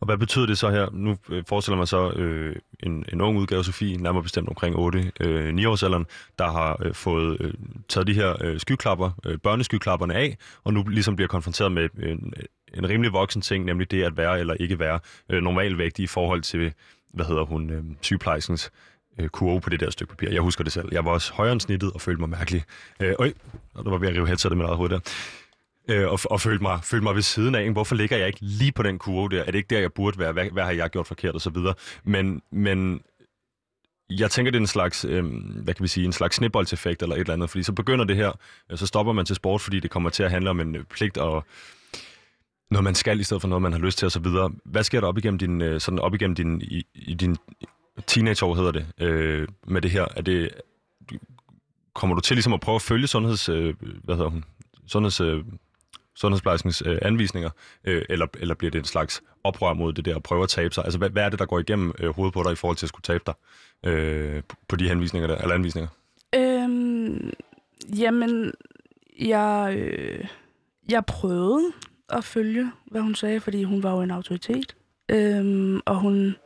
Og 0.00 0.06
hvad 0.06 0.18
betyder 0.18 0.46
det 0.46 0.58
så 0.58 0.70
her? 0.70 0.88
Nu 0.92 1.16
øh, 1.28 1.44
forestiller 1.48 1.76
man 1.76 1.86
så 1.86 2.10
øh, 2.10 2.56
en, 2.82 3.04
en 3.12 3.20
ung 3.20 3.38
udgave 3.38 3.64
Sofie, 3.64 3.96
nærmere 3.96 4.22
bestemt 4.22 4.48
omkring 4.48 4.76
8-9 4.76 4.78
øh, 5.20 5.70
årsalderen, 5.70 6.06
der 6.38 6.50
har 6.50 6.76
øh, 6.84 6.94
fået 6.94 7.36
øh, 7.40 7.54
taget 7.88 8.06
de 8.06 8.14
her 8.14 8.44
øh, 8.44 8.60
skyklapper, 8.60 9.10
øh, 9.26 9.38
børneskyklapperne 9.38 10.14
af, 10.14 10.36
og 10.64 10.74
nu 10.74 10.82
ligesom 10.82 11.16
bliver 11.16 11.28
konfronteret 11.28 11.72
med 11.72 11.88
en, 12.02 12.34
en 12.74 12.88
rimelig 12.88 13.12
voksen 13.12 13.42
ting, 13.42 13.64
nemlig 13.64 13.90
det 13.90 14.02
at 14.02 14.16
være 14.16 14.40
eller 14.40 14.54
ikke 14.54 14.78
være 14.78 15.00
øh, 15.28 15.42
normalvægtig 15.42 16.02
i 16.02 16.06
forhold 16.06 16.42
til, 16.42 16.72
hvad 17.14 17.24
hedder 17.24 17.44
hun, 17.44 17.70
øh, 17.70 17.84
sygeplejerskens 18.00 18.72
øh, 19.18 19.28
kurve 19.28 19.60
på 19.60 19.70
det 19.70 19.80
der 19.80 19.90
stykke 19.90 20.10
papir. 20.10 20.30
Jeg 20.30 20.40
husker 20.40 20.64
det 20.64 20.72
selv. 20.72 20.88
Jeg 20.92 21.04
var 21.04 21.10
også 21.10 21.32
højere 21.32 21.52
end 21.52 21.60
snittet 21.60 21.92
og 21.92 22.00
følte 22.00 22.20
mig 22.20 22.28
mærkelig. 22.28 22.64
Øh, 23.00 23.14
øj, 23.18 23.32
og 23.74 23.84
der 23.84 23.90
var 23.90 23.98
ved 23.98 24.08
at 24.08 24.14
rive 24.14 24.26
headsetet 24.26 24.58
med 24.58 24.64
eget 24.64 24.76
hoved 24.76 24.90
der. 24.90 25.00
Øh, 25.88 26.08
og, 26.08 26.18
og 26.24 26.40
følte, 26.40 26.62
mig, 26.62 26.80
følte 26.82 27.04
mig 27.04 27.14
ved 27.14 27.22
siden 27.22 27.54
af. 27.54 27.70
Hvorfor 27.70 27.94
ligger 27.94 28.16
jeg 28.16 28.26
ikke 28.26 28.38
lige 28.40 28.72
på 28.72 28.82
den 28.82 28.98
kurve 28.98 29.28
der? 29.28 29.42
Er 29.42 29.50
det 29.50 29.54
ikke 29.54 29.74
der, 29.74 29.80
jeg 29.80 29.92
burde 29.92 30.18
være? 30.18 30.32
Hvad, 30.32 30.50
hvad 30.52 30.64
har 30.64 30.72
jeg 30.72 30.90
gjort 30.90 31.06
forkert? 31.06 31.34
Og 31.34 31.40
så 31.40 31.50
videre. 31.50 31.74
Men, 32.04 32.42
men 32.52 33.00
jeg 34.10 34.30
tænker, 34.30 34.50
det 34.52 34.58
er 34.58 34.60
en 34.60 34.66
slags, 34.66 35.04
øh, 35.04 35.24
hvad 35.62 35.74
kan 35.74 35.82
vi 35.82 35.88
sige, 35.88 36.06
en 36.06 36.12
slags 36.12 36.36
snibboldseffekt 36.36 37.02
eller 37.02 37.16
et 37.16 37.20
eller 37.20 37.34
andet, 37.34 37.50
fordi 37.50 37.62
så 37.62 37.72
begynder 37.72 38.04
det 38.04 38.16
her, 38.16 38.32
øh, 38.70 38.78
så 38.78 38.86
stopper 38.86 39.12
man 39.12 39.26
til 39.26 39.36
sport, 39.36 39.60
fordi 39.60 39.80
det 39.80 39.90
kommer 39.90 40.10
til 40.10 40.22
at 40.22 40.30
handle 40.30 40.50
om 40.50 40.60
en 40.60 40.76
øh, 40.76 40.84
pligt 40.84 41.18
og 41.18 41.44
noget, 42.70 42.84
man 42.84 42.94
skal, 42.94 43.20
i 43.20 43.22
stedet 43.22 43.40
for 43.40 43.48
noget, 43.48 43.62
man 43.62 43.72
har 43.72 43.78
lyst 43.78 43.98
til 43.98 44.06
osv. 44.06 44.26
Hvad 44.64 44.84
sker 44.84 45.00
der 45.00 45.08
op 45.08 45.18
igennem 45.18 45.38
din, 45.38 45.62
øh, 45.62 45.80
sådan 45.80 45.98
op 45.98 46.14
igennem 46.14 46.34
din, 46.34 46.62
i, 46.62 46.82
i 46.94 47.14
din 47.14 47.36
teenageår 48.06 48.54
hedder 48.54 48.72
det, 48.72 48.86
øh, 48.98 49.48
med 49.66 49.82
det 49.82 49.90
her? 49.90 50.06
Er 50.16 50.22
det, 50.22 50.50
kommer 51.94 52.14
du 52.14 52.20
til 52.20 52.36
ligesom 52.36 52.52
at 52.52 52.60
prøve 52.60 52.76
at 52.76 52.82
følge 52.82 53.06
sundheds, 53.06 53.48
øh, 53.48 53.74
hvad 53.80 54.14
hedder 54.14 54.30
hun, 54.30 54.44
sundheds, 54.86 55.20
øh, 55.20 55.44
sundhedsplejerskens 56.14 56.82
øh, 56.86 56.98
anvisninger, 57.02 57.50
øh, 57.84 58.02
eller, 58.08 58.26
eller 58.38 58.54
bliver 58.54 58.70
det 58.70 58.78
en 58.78 58.84
slags 58.84 59.22
oprør 59.44 59.74
mod 59.74 59.92
det 59.92 60.04
der 60.04 60.16
at 60.16 60.22
prøve 60.22 60.42
at 60.42 60.48
tabe 60.48 60.74
sig? 60.74 60.84
Altså, 60.84 60.98
hvad, 60.98 61.10
hvad 61.10 61.22
er 61.22 61.28
det, 61.28 61.38
der 61.38 61.46
går 61.46 61.58
igennem 61.58 61.92
øh, 61.98 62.14
hovedet 62.14 62.34
på 62.34 62.42
dig 62.42 62.52
i 62.52 62.54
forhold 62.54 62.76
til 62.76 62.86
at 62.86 62.88
skulle 62.88 63.02
tabe 63.02 63.24
dig 63.26 63.34
øh, 63.90 64.42
på 64.68 64.76
de 64.76 64.88
henvisninger 64.88 65.26
der, 65.26 65.36
eller 65.36 65.54
anvisninger? 65.54 65.88
Øhm, 66.34 67.32
jamen, 67.96 68.52
jeg, 69.18 69.74
øh, 69.78 70.24
jeg 70.88 71.04
prøvede 71.06 71.72
at 72.08 72.24
følge, 72.24 72.72
hvad 72.86 73.00
hun 73.00 73.14
sagde, 73.14 73.40
fordi 73.40 73.62
hun 73.62 73.82
var 73.82 73.92
jo 73.92 74.00
en 74.00 74.10
autoritet. 74.10 74.76
Øhm, 75.08 75.80
og 75.86 75.96
hun 75.96 76.36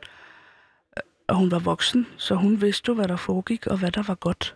og 1.27 1.35
hun 1.35 1.51
var 1.51 1.59
voksen, 1.59 2.07
så 2.17 2.35
hun 2.35 2.61
vidste 2.61 2.89
jo, 2.89 2.93
hvad 2.93 3.07
der 3.07 3.15
foregik, 3.15 3.67
og 3.67 3.77
hvad 3.77 3.91
der 3.91 4.03
var 4.03 4.15
godt. 4.15 4.55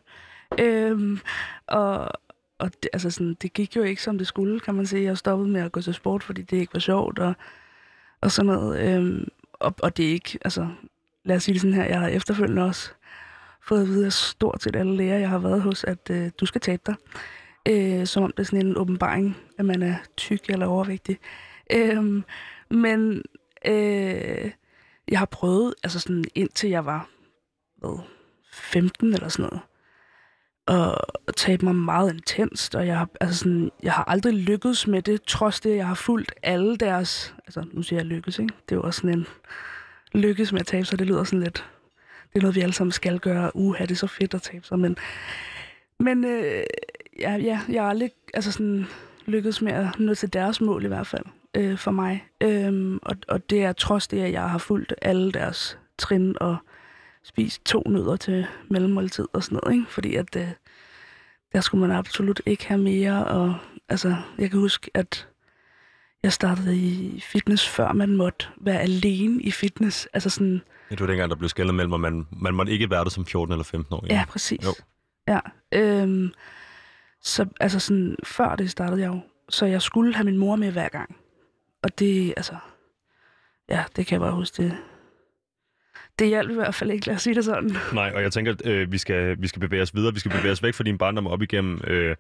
Øhm, 0.60 1.20
og 1.68 2.12
og 2.60 2.72
det, 2.84 2.90
altså 2.94 3.10
sådan, 3.10 3.34
det 3.42 3.54
gik 3.54 3.76
jo 3.76 3.84
ikke, 3.84 4.04
som 4.04 4.18
det 4.18 4.28
skulle, 4.28 4.60
kan 4.60 4.76
man 4.76 4.86
sige. 4.86 5.04
Jeg 5.04 5.18
stoppede 5.18 5.50
med 5.50 5.62
at 5.62 5.72
gå 5.72 5.82
til 5.82 5.94
sport, 5.94 6.24
fordi 6.24 6.42
det 6.42 6.58
ikke 6.58 6.74
var 6.74 6.80
sjovt, 6.80 7.20
og, 7.20 7.34
og 8.22 8.32
sådan 8.32 8.52
noget. 8.52 8.80
Øhm, 8.80 9.28
og, 9.54 9.76
og 9.84 9.98
det 9.98 10.08
er 10.08 10.12
ikke, 10.12 10.40
altså, 10.42 10.68
lad 11.24 11.36
os 11.36 11.44
sige 11.44 11.54
det 11.54 11.62
sådan 11.62 11.76
her, 11.76 11.86
jeg 11.86 12.00
har 12.00 12.08
efterfølgende 12.08 12.64
også 12.64 12.92
fået 13.62 13.82
at 13.82 13.88
vide 13.88 14.06
af 14.06 14.14
stort 14.14 14.64
set 14.64 14.76
alle 14.76 14.98
læger, 14.98 15.18
jeg 15.18 15.30
har 15.30 15.40
været 15.40 15.62
hos, 15.62 15.84
at 15.84 16.10
øh, 16.12 16.32
du 16.40 16.46
skal 16.46 16.62
tabe 16.62 16.82
dig. 16.86 16.96
Øh, 17.70 18.08
som 18.08 18.24
om 18.24 18.32
det 18.32 18.40
er 18.40 18.44
sådan 18.44 18.66
en 18.66 18.78
åbenbaring, 18.78 19.38
at 19.58 19.66
man 19.66 19.82
er 19.82 19.96
tyk 20.18 20.50
eller 20.50 20.66
overvægtig. 20.66 21.20
Øh, 21.72 22.24
men 22.70 23.22
øh, 23.66 24.52
jeg 25.10 25.20
har 25.20 25.26
prøvet, 25.26 25.74
altså 25.84 26.00
sådan 26.00 26.24
indtil 26.36 26.70
jeg 26.70 26.86
var 26.86 27.10
hvad, 27.78 28.00
15 28.54 29.14
eller 29.14 29.30
sådan 29.30 29.44
noget, 29.44 29.62
og 31.28 31.36
tabe 31.36 31.66
mig 31.66 31.76
meget 31.76 32.14
intenst, 32.14 32.76
og 32.76 32.88
jeg 32.88 32.98
har, 32.98 33.10
altså 33.22 33.40
sådan, 33.40 33.72
jeg 33.84 33.94
har 33.94 34.04
aldrig 34.04 34.34
lykkedes 34.34 34.88
med 34.88 35.02
det, 35.02 35.24
trods 35.24 35.60
det, 35.60 35.76
jeg 35.76 35.88
har 35.88 35.96
fulgt 35.96 36.34
alle 36.44 36.78
deres, 36.78 37.36
altså 37.46 37.66
nu 37.72 37.84
siger 37.84 38.00
jeg 38.00 38.06
lykkes, 38.06 38.40
ikke? 38.40 38.54
Det 38.70 38.76
er 38.76 38.80
jo 38.80 38.84
også 38.84 39.02
sådan 39.02 39.20
en 39.20 39.28
lykkes 40.22 40.52
med 40.52 40.60
at 40.60 40.68
tabe 40.68 40.86
sig, 40.86 41.00
det 41.00 41.08
lyder 41.08 41.24
sådan 41.24 41.44
lidt, 41.44 41.66
det 42.34 42.40
er 42.40 42.42
noget, 42.42 42.56
vi 42.56 42.62
alle 42.62 42.74
sammen 42.74 42.92
skal 42.92 43.20
gøre, 43.20 43.56
uha, 43.56 43.86
det 43.86 43.92
er 43.92 43.96
så 43.96 44.08
fedt 44.08 44.34
at 44.34 44.42
tabe 44.42 44.66
sig, 44.66 44.80
men, 44.80 44.98
men 46.00 46.26
øh, 46.26 46.64
ja, 47.20 47.36
ja, 47.36 47.60
jeg 47.70 47.82
har 47.82 47.90
aldrig 47.90 48.12
altså 48.34 48.52
sådan, 48.52 48.88
lykkedes 49.26 49.62
med 49.62 49.72
at 49.72 50.00
nå 50.00 50.16
til 50.16 50.34
deres 50.34 50.62
mål 50.62 50.86
i 50.86 50.88
hvert 50.88 51.08
fald, 51.08 51.26
øh, 51.58 51.78
for 51.78 51.92
mig, 51.92 52.28
øhm, 52.42 53.00
og, 53.02 53.16
og 53.28 53.50
det 53.50 53.64
er 53.64 53.74
trods 53.74 54.08
det, 54.08 54.22
at 54.22 54.32
jeg 54.32 54.50
har 54.50 54.58
fulgt 54.58 54.94
alle 55.02 55.32
deres 55.32 55.78
trin 55.98 56.36
og 56.42 56.58
spist 57.24 57.66
to 57.66 57.84
nødder 57.86 58.16
til 58.16 58.48
mellemmåltid 58.70 59.28
og 59.34 59.44
sådan 59.44 59.60
noget, 59.64 59.76
ikke? 59.80 59.92
fordi 59.92 60.16
at 60.16 60.36
øh, 60.36 60.48
der 61.54 61.62
skulle 61.62 61.88
man 61.88 61.98
absolut 61.98 62.42
ikke 62.46 62.68
have 62.68 62.82
mere, 62.82 63.26
og 63.26 63.56
altså, 63.90 64.16
jeg 64.38 64.52
kan 64.52 64.60
huske, 64.60 64.92
at 64.94 65.28
jeg 66.24 66.34
startede 66.34 66.78
i 66.78 67.20
fitness, 67.20 67.68
før 67.68 67.94
man 67.94 68.16
måtte 68.16 68.48
være 68.62 68.82
alene 68.82 69.42
i 69.42 69.52
fitness. 69.52 70.08
Altså 70.14 70.30
sådan... 70.30 70.62
Ja, 70.90 70.96
det 70.96 71.02
var 71.02 71.08
dengang, 71.08 71.30
der 71.30 71.36
blev 71.36 71.50
skældet 71.50 71.76
mellem, 71.76 71.94
at 71.94 72.00
man, 72.00 72.28
man 72.32 72.54
måtte 72.54 72.72
ikke 72.72 72.90
være 72.90 73.04
der 73.04 73.10
som 73.10 73.26
14 73.26 73.54
eller 73.54 73.64
15 73.64 73.94
år. 73.94 74.06
Ja, 74.10 74.16
ja 74.16 74.26
præcis. 74.30 74.66
Jo. 74.66 74.72
Ja, 75.28 75.40
øhm, 75.72 76.34
så 77.22 77.46
altså 77.60 77.80
sådan, 77.80 78.16
før 78.24 78.56
det 78.56 78.72
startede 78.72 79.02
jeg 79.02 79.08
jo, 79.08 79.20
så 79.50 79.66
jeg 79.66 79.82
skulle 79.82 80.16
have 80.16 80.26
min 80.26 80.38
mor 80.38 80.56
med 80.56 80.72
hver 80.72 80.90
gang. 80.90 81.16
Og 81.84 82.00
det, 82.00 82.34
altså, 82.38 82.56
ja, 83.70 83.84
det 83.96 84.08
kan 84.08 84.14
jeg 84.14 84.22
bare 84.22 84.36
huske, 84.36 84.64
det, 84.64 84.78
det 86.20 86.28
hjalp 86.28 86.52
i 86.52 86.54
hvert 86.54 86.76
fald 86.76 86.92
ikke, 86.92 87.08
lad 87.08 87.16
os 87.16 87.22
sige 87.22 87.36
det 87.36 87.46
sådan. 87.46 87.72
Nej, 87.94 88.12
og 88.16 88.22
jeg 88.22 88.32
tænker, 88.32 88.52
at 88.52 88.66
øh, 88.66 88.92
vi, 88.92 88.98
skal, 88.98 89.42
vi 89.42 89.48
skal 89.48 89.60
bevæge 89.60 89.82
os 89.82 89.96
videre. 89.96 90.14
Vi 90.14 90.20
skal 90.20 90.32
bevæge 90.32 90.52
os 90.52 90.64
væk 90.64 90.74
fra 90.74 90.84
din 90.84 90.98
barndom 90.98 91.28
op 91.28 91.42
igennem 91.42 91.82
øh, 91.88 92.16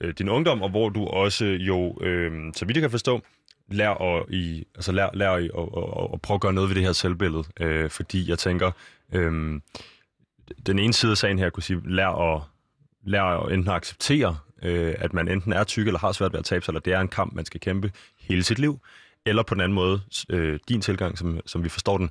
øh, 0.00 0.14
din 0.18 0.28
ungdom, 0.28 0.62
og 0.62 0.70
hvor 0.70 0.88
du 0.88 1.04
også 1.06 1.44
jo, 1.44 1.98
øh, 2.00 2.32
så 2.54 2.64
vidt 2.64 2.76
jeg 2.76 2.82
kan 2.82 2.90
forstå, 2.90 3.20
lærer 3.68 4.16
at, 4.16 4.24
i, 4.30 4.64
altså 4.74 4.92
lær, 4.92 5.10
lær 5.14 5.30
at, 5.30 5.42
at, 5.42 5.48
at, 5.76 6.08
at 6.12 6.22
prøve 6.22 6.34
at 6.34 6.40
gøre 6.40 6.52
noget 6.52 6.70
ved 6.70 6.76
det 6.76 6.84
her 6.84 6.92
selvbillede. 6.92 7.44
Øh, 7.60 7.90
fordi 7.90 8.30
jeg 8.30 8.38
tænker, 8.38 8.70
øh, 9.12 9.60
den 10.66 10.78
ene 10.78 10.92
side 10.92 11.10
af 11.10 11.18
sagen 11.18 11.38
her 11.38 11.50
kunne 11.50 11.62
sige, 11.62 11.80
lær 11.84 12.08
at, 12.08 12.42
lær 13.06 13.22
at 13.22 13.52
enten 13.52 13.72
acceptere, 13.72 14.36
øh, 14.62 14.94
at 14.98 15.12
man 15.12 15.28
enten 15.28 15.52
er 15.52 15.64
tyk 15.64 15.86
eller 15.86 15.98
har 15.98 16.12
svært 16.12 16.32
ved 16.32 16.38
at 16.38 16.44
tabe 16.44 16.64
sig, 16.64 16.72
eller 16.72 16.80
det 16.80 16.92
er 16.92 17.00
en 17.00 17.08
kamp, 17.08 17.34
man 17.34 17.44
skal 17.44 17.60
kæmpe 17.60 17.92
hele 18.20 18.42
sit 18.42 18.58
liv. 18.58 18.80
Eller 19.26 19.42
på 19.42 19.54
den 19.54 19.60
anden 19.60 19.74
måde, 19.74 20.00
øh, 20.28 20.58
din 20.68 20.80
tilgang, 20.80 21.18
som, 21.18 21.40
som 21.46 21.64
vi 21.64 21.68
forstår 21.68 21.98
den, 21.98 22.10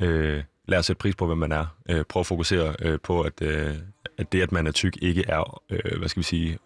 øh, 0.00 0.42
lad 0.68 0.78
os 0.78 0.86
sætte 0.86 1.00
pris 1.00 1.14
på, 1.16 1.26
hvem 1.26 1.38
man 1.38 1.52
er. 1.52 1.66
Øh, 1.90 2.04
prøv 2.04 2.20
at 2.20 2.26
fokusere 2.26 2.74
øh, 2.82 2.98
på, 3.02 3.20
at, 3.20 3.42
øh, 3.42 3.74
at 4.18 4.32
det, 4.32 4.42
at 4.42 4.52
man 4.52 4.66
er 4.66 4.72
tyk, 4.72 4.96
ikke 5.02 5.24
er, 5.28 5.60
øh, 5.70 5.98
hvad 5.98 6.08
skal 6.08 6.20
vi 6.20 6.24
sige, 6.24 6.58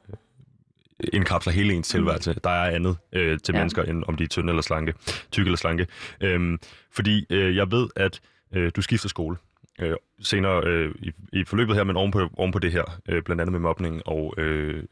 indkapsler 1.13 1.53
hele 1.53 1.75
ens 1.75 1.89
tilværelse. 1.89 2.35
Der 2.45 2.51
er 2.51 2.75
andet 2.75 2.97
øh, 3.13 3.39
til 3.39 3.53
ja. 3.53 3.59
mennesker, 3.59 3.83
end 3.83 4.05
om 4.09 4.17
de 4.17 4.25
er 4.25 4.29
tynde 4.29 4.49
eller 4.49 4.63
slanke, 4.63 4.95
tykke 5.31 5.49
eller 5.49 5.57
slanke. 5.57 5.87
Øhm, 6.21 6.59
fordi 6.91 7.27
øh, 7.31 7.57
jeg 7.57 7.71
ved, 7.71 7.89
at 7.97 8.21
øh, 8.55 8.73
du 8.77 8.83
skifter 8.83 9.09
skole 9.09 9.37
øh, 9.81 9.97
senere 10.21 10.63
øh, 10.67 10.95
i, 10.99 11.13
i 11.33 11.45
forløbet 11.45 11.77
her, 11.77 11.85
men 11.85 11.97
ovenpå, 11.97 12.29
ovenpå 12.37 12.59
det 12.59 12.73
her, 12.73 13.01
øh, 13.09 13.23
blandt 13.23 13.41
andet 13.41 13.53
med 13.53 13.61
mobning 13.61 14.03
og 14.07 14.35
øh, 14.39 14.83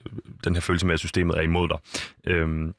den 0.45 0.55
her 0.55 0.61
følelse 0.61 0.87
med, 0.87 0.95
at 0.95 1.01
systemet 1.01 1.37
er 1.37 1.43
imod 1.43 1.69
dig. 1.69 1.79
Øh, 2.27 2.73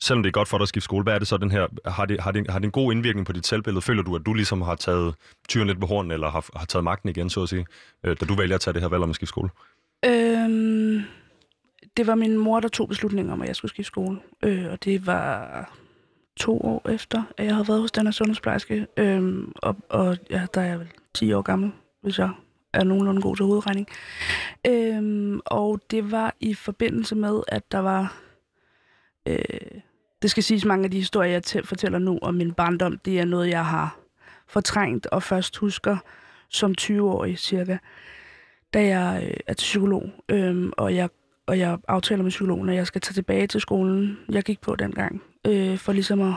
selvom 0.00 0.22
det 0.22 0.30
er 0.30 0.32
godt 0.32 0.48
for 0.48 0.58
dig 0.58 0.62
at 0.62 0.68
skifte 0.68 0.84
skole, 0.84 1.02
hvad 1.02 1.14
er 1.14 1.18
det 1.18 1.28
så 1.28 1.36
den 1.36 1.50
her, 1.50 1.66
har 1.86 2.04
det, 2.04 2.20
har 2.20 2.32
det, 2.32 2.50
har 2.50 2.58
det 2.58 2.66
en 2.66 2.70
god 2.70 2.92
indvirkning 2.92 3.26
på 3.26 3.32
dit 3.32 3.46
selvbillede? 3.46 3.82
Føler 3.82 4.02
du, 4.02 4.16
at 4.16 4.26
du 4.26 4.34
ligesom 4.34 4.62
har 4.62 4.74
taget 4.74 5.14
tyren 5.48 5.66
lidt 5.66 5.80
på 5.80 5.86
hornen, 5.86 6.10
eller 6.12 6.30
har, 6.30 6.46
har 6.56 6.66
taget 6.66 6.84
magten 6.84 7.08
igen, 7.08 7.30
så 7.30 7.42
at 7.42 7.48
sige, 7.48 7.66
øh, 8.04 8.16
da 8.20 8.26
du 8.26 8.34
vælger 8.34 8.54
at 8.54 8.60
tage 8.60 8.74
det 8.74 8.82
her 8.82 8.88
valg 8.88 9.02
om 9.02 9.10
at 9.10 9.16
skifte 9.16 9.30
skole? 9.30 9.50
Øhm, 10.04 11.02
det 11.96 12.06
var 12.06 12.14
min 12.14 12.38
mor, 12.38 12.60
der 12.60 12.68
tog 12.68 12.88
beslutningen 12.88 13.32
om, 13.32 13.42
at 13.42 13.48
jeg 13.48 13.56
skulle 13.56 13.70
skifte 13.70 13.86
skole. 13.86 14.18
Øh, 14.42 14.66
og 14.70 14.84
det 14.84 15.06
var 15.06 15.72
to 16.36 16.60
år 16.60 16.88
efter, 16.88 17.22
at 17.36 17.46
jeg 17.46 17.54
havde 17.54 17.68
været 17.68 17.80
hos 17.80 17.92
den 17.92 18.06
her 18.06 18.12
sundhedsplejerske. 18.12 18.86
Øhm, 18.96 19.52
og, 19.56 19.76
og 19.88 20.16
ja, 20.30 20.46
der 20.54 20.60
er 20.60 20.66
jeg 20.66 20.78
vel 20.78 20.88
10 21.16 21.32
år 21.32 21.42
gammel, 21.42 21.72
hvis 22.02 22.18
jeg 22.18 22.30
er 22.72 22.84
nogenlunde 22.84 23.22
god 23.22 23.36
til 23.36 23.44
hovedregning. 23.44 23.86
Øhm, 24.66 25.40
og 25.46 25.80
det 25.90 26.10
var 26.10 26.34
i 26.40 26.54
forbindelse 26.54 27.14
med, 27.14 27.42
at 27.48 27.72
der 27.72 27.78
var 27.78 28.16
øh, 29.28 29.80
det 30.22 30.30
skal 30.30 30.42
siges, 30.42 30.64
mange 30.64 30.84
af 30.84 30.90
de 30.90 30.96
historier, 30.96 31.30
jeg 31.30 31.64
fortæller 31.64 31.98
nu 31.98 32.18
om 32.22 32.34
min 32.34 32.52
barndom, 32.52 32.98
det 32.98 33.20
er 33.20 33.24
noget, 33.24 33.48
jeg 33.48 33.66
har 33.66 33.98
fortrængt 34.46 35.06
og 35.06 35.22
først 35.22 35.56
husker 35.56 35.96
som 36.48 36.74
20-årig 36.80 37.38
cirka, 37.38 37.78
da 38.74 38.86
jeg 38.86 39.22
øh, 39.24 39.36
er 39.46 39.54
til 39.54 39.64
psykolog, 39.64 40.10
øh, 40.28 40.70
og, 40.72 40.94
jeg, 40.94 41.08
og 41.46 41.58
jeg 41.58 41.78
aftaler 41.88 42.22
med 42.22 42.30
psykologen, 42.30 42.68
at 42.68 42.76
jeg 42.76 42.86
skal 42.86 43.00
tage 43.00 43.14
tilbage 43.14 43.46
til 43.46 43.60
skolen, 43.60 44.18
jeg 44.28 44.42
gik 44.42 44.60
på 44.60 44.76
dengang, 44.76 45.22
øh, 45.46 45.78
for 45.78 45.92
ligesom 45.92 46.20
at, 46.20 46.34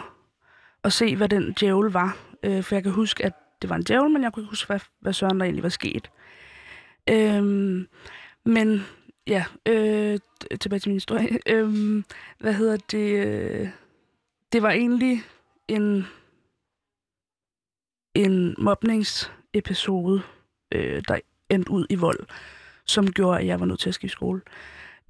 at 0.84 0.94
se, 0.94 1.16
hvad 1.16 1.30
den 1.30 1.54
djævel 1.60 1.92
var. 1.92 2.18
Øh, 2.44 2.64
for 2.64 2.76
jeg 2.76 2.84
kan 2.84 2.92
huske, 2.92 3.26
at 3.26 3.34
det 3.62 3.70
var 3.70 3.76
en 3.76 3.84
djævel, 3.84 4.12
men 4.12 4.24
jeg 4.24 4.34
kunne 4.34 4.44
ikke 4.44 4.52
huske, 4.52 4.68
hvad, 4.68 4.80
hvad 5.00 5.14
søren 5.14 5.40
der 5.40 5.46
egentlig 5.46 5.64
var 5.64 5.70
sket. 5.70 6.12
Øhm, 7.10 7.88
men 8.46 8.82
ja, 9.28 9.46
øh, 9.66 10.20
tilbage 10.60 10.80
til 10.80 10.90
min 10.90 10.96
historie. 10.96 11.40
Øhm, 11.56 12.06
hvad 12.40 12.54
hedder 12.54 12.78
det? 12.92 13.26
Øh, 13.26 13.70
det 14.52 14.62
var 14.62 14.72
egentlig 14.72 15.24
en, 15.68 16.06
en 18.16 18.56
mobningsepisode, 18.58 20.22
øh, 20.72 21.02
der 21.08 21.20
endte 21.50 21.72
ud 21.72 21.86
i 21.90 21.96
vold, 21.96 22.20
som 22.86 23.12
gjorde, 23.12 23.40
at 23.40 23.46
jeg 23.46 23.60
var 23.60 23.66
nødt 23.66 23.80
til 23.80 23.90
at 23.90 23.96
skifte 23.96 24.14
skole. 24.14 24.42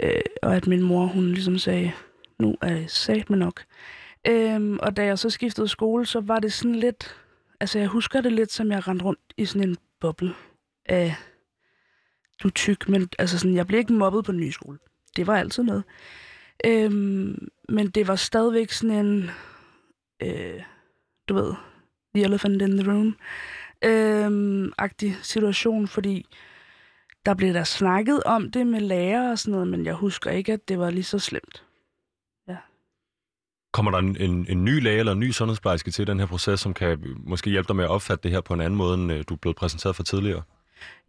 Øh, 0.04 0.22
og 0.44 0.56
at 0.56 0.68
min 0.68 0.82
mor, 0.82 1.06
hun 1.06 1.32
ligesom 1.32 1.58
sagde, 1.58 1.92
nu 2.40 2.56
er 2.62 2.74
det 2.74 2.92
sat 2.92 3.30
med 3.30 3.38
nok. 3.38 3.64
Øhm, 4.28 4.80
og 4.80 4.98
da 4.98 5.06
jeg 5.06 5.20
så 5.20 5.30
skiftede 5.30 5.68
skole, 5.68 6.06
så 6.06 6.20
var 6.20 6.40
det 6.40 6.54
sådan 6.54 6.76
lidt... 6.76 7.16
Altså, 7.60 7.80
jeg 7.80 7.88
husker 7.88 8.22
det 8.22 8.32
lidt, 8.32 8.52
som 8.52 8.72
jeg 8.72 8.88
rendte 8.88 9.06
rundt 9.06 9.34
i 9.38 9.46
sådan 9.46 9.70
en 9.70 9.78
boble 10.00 10.34
af 10.86 11.16
du 12.44 12.48
er 12.48 12.52
tyk, 12.52 12.90
men 12.90 13.10
altså 13.20 13.40
sådan, 13.40 13.56
jeg 13.56 13.68
blev 13.68 13.80
ikke 13.80 13.94
mobbet 13.94 14.26
på 14.26 14.32
den 14.32 14.40
nye 14.40 14.52
skole. 14.52 14.80
Det 15.16 15.28
var 15.28 15.38
altid 15.38 15.64
noget. 15.64 15.84
Øhm, 16.66 17.48
men 17.70 17.90
det 17.90 18.08
var 18.08 18.16
stadigvæk 18.16 18.72
sådan 18.72 19.06
en, 19.06 19.30
øh, 20.22 20.62
du 21.30 21.34
ved, 21.34 21.54
the 22.16 22.24
elephant 22.24 22.62
in 22.62 22.78
the 22.78 22.92
room, 22.92 23.18
øhm, 23.84 24.74
agtig 24.78 25.18
situation, 25.22 25.88
fordi 25.88 26.26
der 27.26 27.34
blev 27.34 27.54
der 27.54 27.64
snakket 27.64 28.24
om 28.24 28.52
det 28.52 28.68
med 28.68 28.80
lærer 28.80 29.32
og 29.32 29.40
sådan 29.40 29.52
noget, 29.52 29.68
men 29.68 29.86
jeg 29.86 29.94
husker 29.94 30.32
ikke, 30.32 30.54
at 30.54 30.68
det 30.68 30.80
var 30.80 30.90
lige 30.90 31.04
så 31.04 31.20
slemt. 31.20 31.64
Kommer 33.72 33.92
der 33.92 33.98
en, 33.98 34.18
en, 34.20 34.46
en 34.50 34.66
ny 34.66 34.84
læge 34.84 35.00
eller 35.00 35.12
en 35.12 35.20
ny 35.20 35.32
sundhedsplejerske 35.32 35.92
til 35.92 36.08
den 36.08 36.20
her 36.20 36.26
proces, 36.26 36.60
som 36.60 36.74
kan 36.74 37.16
måske 37.18 37.50
hjælpe 37.50 37.68
dig 37.68 37.76
med 37.76 37.84
at 37.84 37.90
opfatte 37.90 38.24
det 38.24 38.32
her 38.32 38.42
på 38.42 38.54
en 38.54 38.62
anden 38.62 38.78
måde, 38.78 38.94
end 38.94 39.12
øh, 39.12 39.24
du 39.30 39.34
er 39.34 39.38
blevet 39.38 39.58
præsenteret 39.58 39.96
for 39.96 40.04
tidligere? 40.04 40.42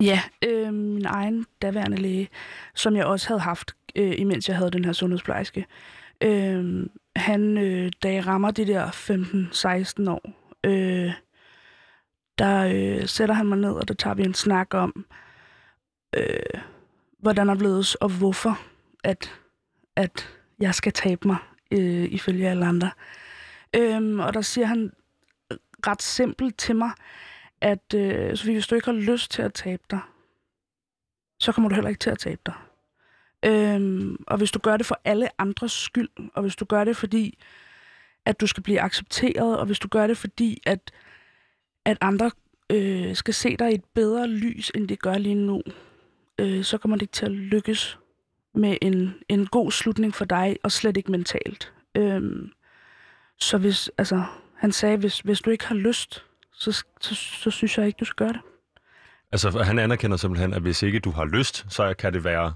Ja, 0.00 0.20
øh, 0.44 0.74
min 0.74 1.06
egen 1.06 1.46
daværende 1.62 1.96
læge, 1.96 2.28
som 2.74 2.96
jeg 2.96 3.04
også 3.04 3.28
havde 3.28 3.40
haft, 3.40 3.76
øh, 3.96 4.14
imens 4.18 4.48
jeg 4.48 4.56
havde 4.56 4.70
den 4.70 4.84
her 4.84 4.92
sundhedsplejerske. 4.92 5.66
Øh, 6.20 6.86
han, 7.16 7.58
øh, 7.58 7.92
da 8.02 8.12
jeg 8.12 8.26
rammer 8.26 8.50
de 8.50 8.66
der 8.66 8.90
15-16 10.06 10.10
år, 10.10 10.32
øh, 10.64 11.12
der 12.38 12.64
øh, 12.74 13.08
sætter 13.08 13.34
han 13.34 13.46
mig 13.46 13.58
ned, 13.58 13.72
og 13.72 13.88
der 13.88 13.94
tager 13.94 14.14
vi 14.14 14.22
en 14.22 14.34
snak 14.34 14.74
om, 14.74 15.06
øh, 16.16 16.60
hvordan 17.18 17.48
er 17.48 17.54
blevet, 17.54 17.96
og 18.00 18.08
hvorfor, 18.08 18.58
at, 19.04 19.40
at 19.96 20.28
jeg 20.60 20.74
skal 20.74 20.92
tabe 20.92 21.28
mig, 21.28 21.36
øh, 21.70 22.04
ifølge 22.12 22.48
alle 22.48 22.66
andre. 22.66 22.90
Øhm, 23.76 24.20
og 24.20 24.35
der 24.35 24.40
siger 24.40 24.66
han 24.66 24.92
ret 25.87 26.02
simpelt 26.02 26.59
til 26.59 26.76
mig, 26.76 26.90
at 27.61 27.94
øh, 27.94 28.37
så 28.37 28.44
hvis 28.44 28.66
du 28.66 28.74
ikke 28.74 28.87
har 28.87 28.92
lyst 28.92 29.30
til 29.30 29.42
at 29.42 29.54
tabe 29.54 29.83
dig, 29.90 30.00
så 31.40 31.52
kommer 31.52 31.68
du 31.68 31.74
heller 31.74 31.88
ikke 31.88 31.98
til 31.98 32.11
at 32.11 32.18
tabe 32.18 32.40
dig. 32.46 32.54
Øhm, 33.44 34.24
og 34.26 34.38
hvis 34.38 34.50
du 34.50 34.59
gør 34.59 34.76
det 34.76 34.87
for 34.87 35.00
alle 35.04 35.40
andres 35.40 35.72
skyld, 35.72 36.09
og 36.35 36.42
hvis 36.42 36.56
du 36.56 36.64
gør 36.64 36.85
det 36.85 36.96
fordi, 36.96 37.38
at 38.24 38.40
du 38.40 38.46
skal 38.46 38.62
blive 38.62 38.80
accepteret, 38.80 39.59
og 39.59 39.66
hvis 39.66 39.78
du 39.78 39.88
gør 39.88 40.06
det 40.06 40.16
fordi, 40.18 40.62
at, 40.66 40.90
at 41.85 41.98
andre 42.00 42.30
øh, 42.70 43.14
skal 43.16 43.35
se 43.35 43.56
dig 43.56 43.70
i 43.70 43.74
et 43.74 43.85
bedre 43.94 44.26
lys, 44.26 44.72
end 44.74 44.88
de 44.88 44.96
gør 44.96 45.18
lige 45.18 45.35
nu, 45.35 45.62
øh, 46.38 46.64
så 46.64 46.78
kommer 46.78 46.96
det 46.96 47.02
ikke 47.02 47.12
til 47.12 47.26
at 47.26 47.33
lykkes 47.33 47.98
med 48.54 48.76
en, 48.82 49.14
en 49.28 49.46
god 49.46 49.70
slutning 49.70 50.14
for 50.14 50.24
dig, 50.24 50.56
og 50.62 50.72
slet 50.72 50.96
ikke 50.96 51.10
mentalt. 51.10 51.72
Øhm, 51.94 52.50
så 53.38 53.58
hvis, 53.58 53.90
altså, 53.98 54.22
han 54.56 54.72
sagde, 54.72 54.96
hvis, 54.96 55.20
hvis 55.20 55.40
du 55.40 55.50
ikke 55.50 55.66
har 55.66 55.74
lyst, 55.74 56.24
så, 56.52 56.72
så, 57.00 57.14
så 57.14 57.50
synes 57.50 57.78
jeg 57.78 57.86
ikke, 57.86 57.96
du 58.00 58.04
skal 58.04 58.26
gøre 58.26 58.32
det. 58.32 58.40
Altså, 59.32 59.62
han 59.62 59.78
anerkender 59.78 60.16
simpelthen, 60.16 60.54
at 60.54 60.62
hvis 60.62 60.82
ikke 60.82 60.98
du 60.98 61.10
har 61.10 61.24
lyst, 61.24 61.66
så 61.68 61.94
kan 61.94 62.12
det 62.12 62.24
være 62.24 62.54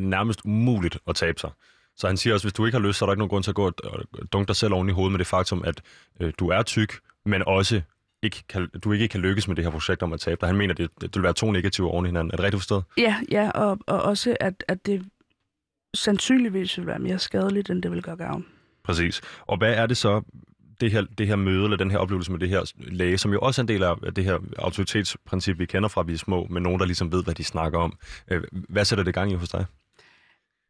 nærmest 0.00 0.40
umuligt 0.44 0.98
at 1.08 1.14
tabe 1.14 1.40
sig. 1.40 1.50
Så 1.96 2.06
han 2.06 2.16
siger 2.16 2.34
også, 2.34 2.42
at 2.42 2.50
hvis 2.50 2.56
du 2.56 2.66
ikke 2.66 2.78
har 2.78 2.86
lyst, 2.86 2.98
så 2.98 3.04
er 3.04 3.06
der 3.06 3.12
ikke 3.12 3.18
nogen 3.18 3.30
grund 3.30 3.44
til 3.44 3.50
at 3.50 3.54
gå 3.54 3.66
og 3.66 3.72
dunke 4.32 4.48
dig 4.48 4.56
selv 4.56 4.74
oven 4.74 4.88
i 4.88 4.92
hovedet 4.92 5.12
med 5.12 5.18
det 5.18 5.26
faktum, 5.26 5.62
at 5.64 5.82
øh, 6.20 6.32
du 6.38 6.48
er 6.48 6.62
tyk, 6.62 7.00
men 7.24 7.42
også 7.46 7.80
ikke 8.22 8.44
kan, 8.48 8.68
du 8.84 8.92
ikke 8.92 9.08
kan 9.08 9.20
lykkes 9.20 9.48
med 9.48 9.56
det 9.56 9.64
her 9.64 9.70
projekt 9.70 10.02
om 10.02 10.12
at 10.12 10.20
tabe 10.20 10.40
dig. 10.40 10.48
Han 10.48 10.56
mener, 10.56 10.74
det, 10.74 10.90
det 11.00 11.14
vil 11.14 11.22
være 11.22 11.32
to 11.32 11.50
negative 11.50 11.90
oven 11.90 12.06
i 12.06 12.08
hinanden. 12.08 12.30
Er 12.30 12.36
det 12.36 12.44
rigtigt 12.44 12.60
forstået? 12.60 12.84
Ja, 12.96 13.16
ja 13.30 13.50
og, 13.50 13.78
og 13.86 14.02
også, 14.02 14.36
at, 14.40 14.64
at 14.68 14.86
det 14.86 15.06
sandsynligvis 15.94 16.78
vil 16.78 16.86
være 16.86 16.98
mere 16.98 17.18
skadeligt, 17.18 17.70
end 17.70 17.82
det 17.82 17.90
vil 17.90 18.02
gøre 18.02 18.16
gavn. 18.16 18.46
Præcis. 18.84 19.20
Og 19.40 19.58
hvad 19.58 19.74
er 19.74 19.86
det 19.86 19.96
så, 19.96 20.22
det 20.80 20.92
her, 20.92 21.02
det 21.18 21.26
her 21.26 21.36
møde, 21.36 21.64
eller 21.64 21.76
den 21.76 21.90
her 21.90 21.98
oplevelse 21.98 22.32
med 22.32 22.40
det 22.40 22.48
her 22.48 22.72
læge, 22.78 23.18
som 23.18 23.32
jo 23.32 23.38
også 23.40 23.60
er 23.60 23.64
en 23.64 23.68
del 23.68 23.82
af 23.82 24.14
det 24.16 24.24
her 24.24 24.38
autoritetsprincip, 24.58 25.58
vi 25.58 25.66
kender 25.66 25.88
fra, 25.88 26.02
vi 26.02 26.12
er 26.12 26.18
små, 26.18 26.46
med 26.50 26.60
nogen, 26.60 26.80
der 26.80 26.86
ligesom 26.86 27.12
ved, 27.12 27.24
hvad 27.24 27.34
de 27.34 27.44
snakker 27.44 27.78
om. 27.78 27.98
Øh, 28.30 28.42
hvad 28.52 28.84
sætter 28.84 29.04
det 29.04 29.14
gang 29.14 29.32
i 29.32 29.34
hos 29.34 29.48
dig? 29.48 29.64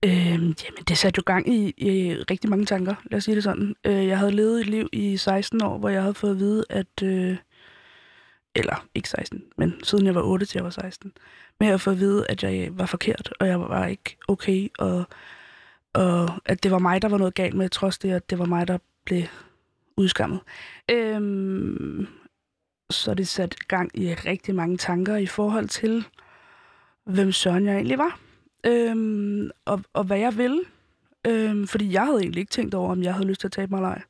Øhm, 0.05 0.55
jamen, 0.65 0.85
det 0.89 0.99
satte 0.99 1.19
jo 1.19 1.23
gang 1.27 1.49
i, 1.49 1.75
i 1.77 2.15
rigtig 2.31 2.51
mange 2.51 2.67
tanker, 2.67 2.95
lad 3.11 3.17
os 3.17 3.25
sige 3.25 3.35
det 3.35 3.45
sådan. 3.45 3.75
Øh, 3.87 4.07
jeg 4.07 4.19
havde 4.19 4.33
levet 4.33 4.61
et 4.61 4.67
liv 4.67 4.89
i 4.93 5.17
16 5.17 5.63
år, 5.63 5.79
hvor 5.79 5.89
jeg 5.89 6.03
havde 6.03 6.15
fået 6.15 6.31
at 6.31 6.39
vide, 6.39 6.65
at... 6.71 7.03
Øh, 7.03 7.37
eller 8.59 8.87
ikke 8.95 9.09
16, 9.09 9.45
men 9.57 9.75
siden 9.83 10.07
jeg 10.07 10.15
var 10.15 10.23
8 10.23 10.47
til 10.47 10.59
jeg 10.59 10.65
var 10.65 10.71
16. 10.71 11.13
med 11.61 11.69
at 11.69 11.81
få 11.81 11.91
at 11.91 12.01
vide, 12.01 12.27
at 12.29 12.43
jeg 12.43 12.69
var 12.73 12.87
forkert, 12.87 13.33
og 13.41 13.47
jeg 13.47 13.61
var 13.61 13.87
ikke 13.87 14.17
okay, 14.29 14.69
og, 14.79 15.05
og 15.93 16.31
at 16.45 16.63
det 16.63 16.71
var 16.71 16.79
mig, 16.79 17.03
der 17.03 17.09
var 17.09 17.19
noget 17.19 17.35
galt 17.35 17.55
med, 17.55 17.69
trods 17.69 17.99
det, 17.99 18.11
at 18.13 18.31
det 18.31 18.39
var 18.39 18.45
mig, 18.45 18.69
der 18.69 18.79
blev 19.05 19.23
udskammet. 19.97 20.41
Øhm, 20.91 22.07
så 22.91 23.15
det 23.15 23.29
satte 23.29 23.57
gang 23.69 23.91
i 23.95 24.15
rigtig 24.15 24.55
mange 24.55 24.77
tanker 24.77 25.17
i 25.17 25.27
forhold 25.27 25.69
til, 25.69 26.05
hvem 27.05 27.33
Søren 27.33 27.67
jeg 27.67 27.75
egentlig 27.75 27.99
var 27.99 28.21
øhm, 28.67 29.51
og, 29.65 29.83
og 29.93 30.05
hvad 30.05 30.19
jeg 30.19 30.37
ville. 30.37 30.61
Øhm, 31.27 31.67
fordi 31.67 31.93
jeg 31.93 32.05
havde 32.05 32.21
egentlig 32.21 32.41
ikke 32.41 32.51
tænkt 32.51 32.75
over, 32.75 32.93
om 32.93 33.03
jeg 33.03 33.15
havde 33.15 33.27
lyst 33.29 33.41
til 33.41 33.49
at 33.49 33.53
tabe 33.53 33.71
mig 33.71 33.79
eller 33.79 33.89
ej. 33.89 34.03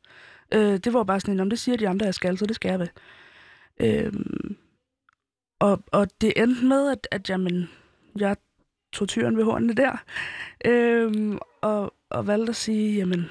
Øh, 0.54 0.78
det 0.78 0.92
var 0.92 1.04
bare 1.04 1.20
sådan, 1.20 1.40
om 1.40 1.50
det 1.50 1.58
siger 1.58 1.76
de 1.76 1.88
andre, 1.88 2.06
jeg 2.06 2.14
skal, 2.14 2.38
så 2.38 2.46
det 2.46 2.56
skal 2.56 2.68
jeg 2.68 2.78
ved. 2.78 2.88
Øhm, 3.80 4.56
og, 5.58 5.82
og 5.92 6.20
det 6.20 6.32
endte 6.36 6.64
med, 6.64 6.90
at, 6.90 7.08
at 7.10 7.30
jamen, 7.30 7.70
jeg 8.18 8.36
tog 8.92 9.08
tyren 9.08 9.36
ved 9.36 9.44
hornene 9.44 9.72
der, 9.72 9.96
øhm, 10.64 11.38
og, 11.60 11.94
og 12.10 12.26
valgte 12.26 12.50
at 12.50 12.56
sige, 12.56 12.96
jamen, 12.96 13.30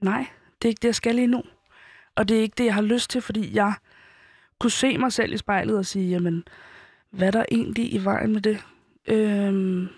nej, 0.00 0.26
det 0.62 0.68
er 0.68 0.70
ikke 0.70 0.82
det, 0.82 0.88
jeg 0.88 0.94
skal 0.94 1.14
lige 1.14 1.26
nu. 1.26 1.42
Og 2.14 2.28
det 2.28 2.36
er 2.36 2.42
ikke 2.42 2.54
det, 2.58 2.64
jeg 2.64 2.74
har 2.74 2.82
lyst 2.82 3.10
til, 3.10 3.20
fordi 3.20 3.54
jeg 3.54 3.74
kunne 4.58 4.70
se 4.70 4.98
mig 4.98 5.12
selv 5.12 5.32
i 5.32 5.36
spejlet 5.36 5.78
og 5.78 5.86
sige, 5.86 6.10
jamen, 6.10 6.44
hvad 7.10 7.26
er 7.26 7.30
der 7.30 7.44
egentlig 7.50 7.94
i 7.94 8.04
vejen 8.04 8.32
med 8.32 8.40
det? 8.40 8.58
Øhm, 9.06 9.88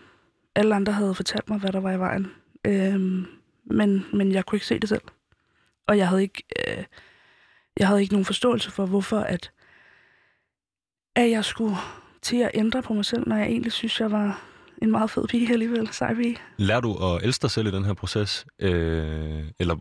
alle 0.55 0.75
andre 0.75 0.93
havde 0.93 1.14
fortalt 1.14 1.49
mig, 1.49 1.59
hvad 1.59 1.73
der 1.73 1.81
var 1.81 1.93
i 1.93 1.99
vejen. 1.99 2.27
Øhm, 2.64 3.27
men, 3.64 4.05
men 4.12 4.33
jeg 4.33 4.47
kunne 4.47 4.57
ikke 4.57 4.67
se 4.67 4.79
det 4.79 4.88
selv. 4.88 5.03
Og 5.87 5.99
jeg 5.99 6.09
havde 6.09 6.23
ikke, 6.23 6.43
øh, 6.69 6.85
jeg 7.79 7.88
havde 7.88 8.01
ikke 8.01 8.14
nogen 8.14 8.25
forståelse 8.25 8.71
for, 8.71 8.87
hvorfor 8.87 9.21
at, 9.21 9.51
at 11.17 11.31
jeg 11.31 11.45
skulle 11.45 11.77
til 12.23 12.37
at 12.37 12.51
ændre 12.55 12.83
på 12.83 12.95
mig 12.95 13.05
selv, 13.05 13.29
når 13.29 13.37
jeg 13.37 13.47
egentlig 13.47 13.73
synes, 13.73 14.01
jeg 14.01 14.11
var 14.11 14.43
en 14.83 14.91
meget 14.91 15.11
fed 15.11 15.29
pige 15.29 15.53
alligevel, 15.53 15.88
sej 15.93 16.14
pige. 16.14 16.37
Lærer 16.57 16.81
du 16.81 17.14
at 17.14 17.25
elske 17.25 17.43
dig 17.43 17.51
selv 17.51 17.67
i 17.67 17.71
den 17.71 17.85
her 17.85 17.95
proces? 17.95 18.47
Øh, 18.59 19.45
eller 19.59 19.77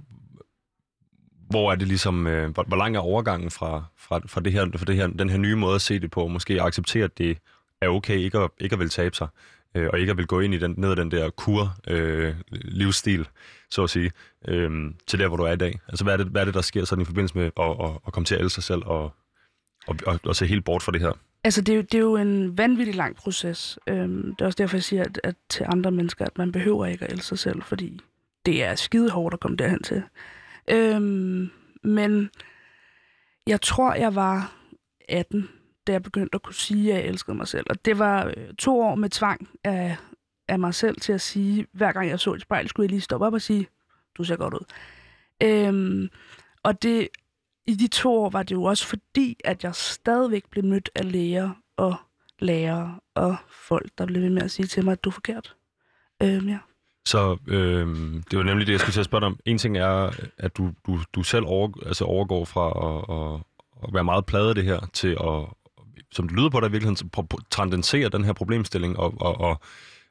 hvor 1.50 1.72
er 1.72 1.76
det 1.76 1.88
ligesom, 1.88 2.28
øh, 2.28 2.50
hvor, 2.50 2.64
hvor 2.64 2.78
lang 2.78 2.96
er 2.96 3.00
overgangen 3.00 3.52
fra, 3.52 3.84
fra, 3.98 4.22
fra, 4.28 4.42
det 4.42 4.54
her, 4.54 4.66
fra 4.76 4.86
det 4.86 4.96
her, 4.96 5.08
den 5.08 5.30
her 5.30 5.38
nye 5.38 5.56
måde 5.56 5.76
at 5.76 5.82
se 5.82 6.00
det 6.00 6.12
på, 6.12 6.28
måske 6.28 6.62
acceptere, 6.62 7.04
at 7.04 7.18
det 7.18 7.38
er 7.82 7.88
okay 7.88 8.18
ikke 8.18 8.38
at, 8.40 8.50
ikke 8.60 8.74
at 8.74 8.80
vil 8.80 8.90
tabe 8.90 9.16
sig, 9.16 9.28
øh, 9.76 9.90
og 9.94 10.00
ikke 10.00 10.12
at 10.12 10.18
vil 10.18 10.28
gå 10.28 10.40
ind 10.40 10.54
i 10.54 10.58
den, 10.58 10.74
ned 10.78 10.92
ad 10.92 10.96
den 10.96 11.12
der 11.12 11.30
kur-livsstil, 11.30 13.20
øh, 13.20 13.26
så 13.70 13.84
at 13.84 13.90
sige, 13.90 14.12
øh, 14.48 14.92
til 15.08 15.20
der, 15.20 15.28
hvor 15.28 15.38
du 15.38 15.44
er 15.44 15.52
i 15.52 15.58
dag? 15.58 15.80
Altså, 15.88 16.04
hvad 16.04 16.14
er 16.14 16.18
det, 16.18 16.28
hvad 16.28 16.42
er 16.42 16.46
det 16.46 16.54
der 16.54 16.62
sker 16.62 16.86
sådan 16.86 17.02
i 17.02 17.06
forbindelse 17.06 17.38
med 17.38 17.46
at, 17.46 17.70
at, 17.70 17.92
at 18.08 18.14
komme 18.14 18.26
til 18.26 18.36
at 18.36 18.42
elske 18.42 18.56
sig 18.56 18.64
selv 18.64 18.82
og, 18.86 19.12
og, 19.88 19.96
og, 20.06 20.20
og 20.24 20.36
se 20.36 20.46
helt 20.46 20.66
bort 20.66 20.84
fra 20.84 20.92
det 20.92 21.02
her? 21.02 21.12
Altså, 21.44 21.62
det 21.62 21.74
er, 21.74 21.76
jo, 21.76 21.82
det 21.82 21.94
er 21.94 22.00
jo 22.00 22.16
en 22.16 22.58
vanvittig 22.58 22.96
lang 22.96 23.16
proces. 23.16 23.80
Øhm, 23.88 24.36
det 24.36 24.42
er 24.42 24.46
også 24.46 24.56
derfor, 24.58 24.78
jeg 24.78 24.84
siger, 24.84 25.04
at, 25.04 25.20
at 25.24 25.36
til 25.50 25.66
andre 25.70 25.92
mennesker, 25.92 26.26
at 26.26 26.38
man 26.38 26.52
behøver 26.52 26.86
ikke 26.86 27.06
at 27.06 27.12
elske 27.12 27.28
sig 27.28 27.40
selv, 27.40 27.62
fordi 27.62 28.00
det 28.46 28.64
er 28.64 28.76
skide 28.76 29.10
hårdt 29.10 29.34
at 29.34 29.40
komme 29.40 29.58
derhen 29.58 29.84
til. 29.84 30.04
Øhm, 30.68 31.50
men 31.84 32.30
jeg 33.48 33.62
tror, 33.62 33.94
jeg 33.94 34.16
var 34.16 34.56
18, 35.10 35.50
da 35.88 35.91
jeg 35.91 36.04
begyndte 36.04 36.36
at 36.36 36.41
kunne 36.41 36.56
sige, 36.56 36.93
at 36.93 37.00
jeg 37.00 37.10
elskede 37.10 37.38
mig 37.38 37.47
selv. 37.47 37.65
Og 37.69 37.86
det 37.86 38.00
var 38.00 38.26
øh, 38.26 38.54
to 38.58 38.82
år 38.82 38.95
med 38.95 39.10
tvang 39.10 39.50
af, 39.63 39.97
af 40.47 40.60
mig 40.60 40.73
selv 40.73 40.95
til 41.02 41.13
at 41.13 41.21
sige, 41.21 41.67
hver 41.71 41.91
gang 41.91 42.10
jeg 42.10 42.19
så 42.19 42.34
et 42.34 42.41
spejl, 42.41 42.67
skulle 42.67 42.86
jeg 42.86 42.91
lige 42.91 43.02
stoppe 43.02 43.26
op 43.26 43.34
og 43.34 43.41
sige, 43.41 43.67
du 44.17 44.23
ser 44.23 44.36
godt 44.36 44.54
ud. 44.54 44.65
Øhm, 45.43 46.10
og 46.63 46.84
det, 46.84 47.08
i 47.67 47.76
de 47.76 47.88
to 47.88 48.23
år 48.23 48.30
var 48.30 48.43
det 48.43 48.56
jo 48.56 48.63
også 48.63 48.88
fordi, 48.88 49.38
at 49.45 49.63
jeg 49.63 49.76
stadigvæk 49.76 50.43
blev 50.50 50.63
mødt 50.63 50.89
af 50.95 51.12
læger 51.12 51.50
og 51.78 51.95
lærere 52.39 53.00
og 53.15 53.36
folk, 53.50 53.91
der 53.97 54.06
blev 54.06 54.21
ved 54.21 54.30
med 54.30 54.41
at 54.41 54.52
sige 54.52 54.67
til 54.67 54.86
mig, 54.86 54.91
at 54.91 55.04
du 55.04 55.10
er 55.10 55.13
forkert. 55.13 55.56
Øhm, 56.23 56.50
ja. 56.50 56.58
Så 57.06 57.38
øh, 57.47 57.88
det 58.32 58.38
var 58.38 58.43
nemlig 58.43 58.67
det, 58.67 58.73
jeg 58.73 58.80
skulle 58.80 58.93
til 58.93 59.00
at 59.00 59.06
spørge 59.06 59.21
dig 59.21 59.28
om. 59.28 59.39
En 59.45 59.58
ting 59.58 59.78
er, 59.78 60.12
at 60.38 60.58
du, 60.58 60.71
du, 60.88 61.00
du 61.13 61.23
selv 61.23 61.45
over, 61.45 61.69
altså 61.86 62.06
overgår 62.06 62.45
fra 62.45 62.67
at, 62.88 63.15
at, 63.17 63.41
at 63.84 63.93
være 63.93 64.04
meget 64.04 64.26
pladet 64.26 64.50
af 64.50 64.56
det 64.56 64.63
her, 64.63 64.80
til 64.93 65.08
at, 65.08 65.45
som 66.18 66.28
det 66.28 66.38
lyder 66.38 66.50
på 66.50 66.60
dig 66.60 66.68
i 66.68 66.72
virkeligheden, 66.72 67.28
tendenserer 67.52 68.10
den 68.10 68.24
her 68.24 68.34
problemstilling 68.34 69.00
og, 69.00 69.14
og, 69.20 69.42
og, 69.42 69.62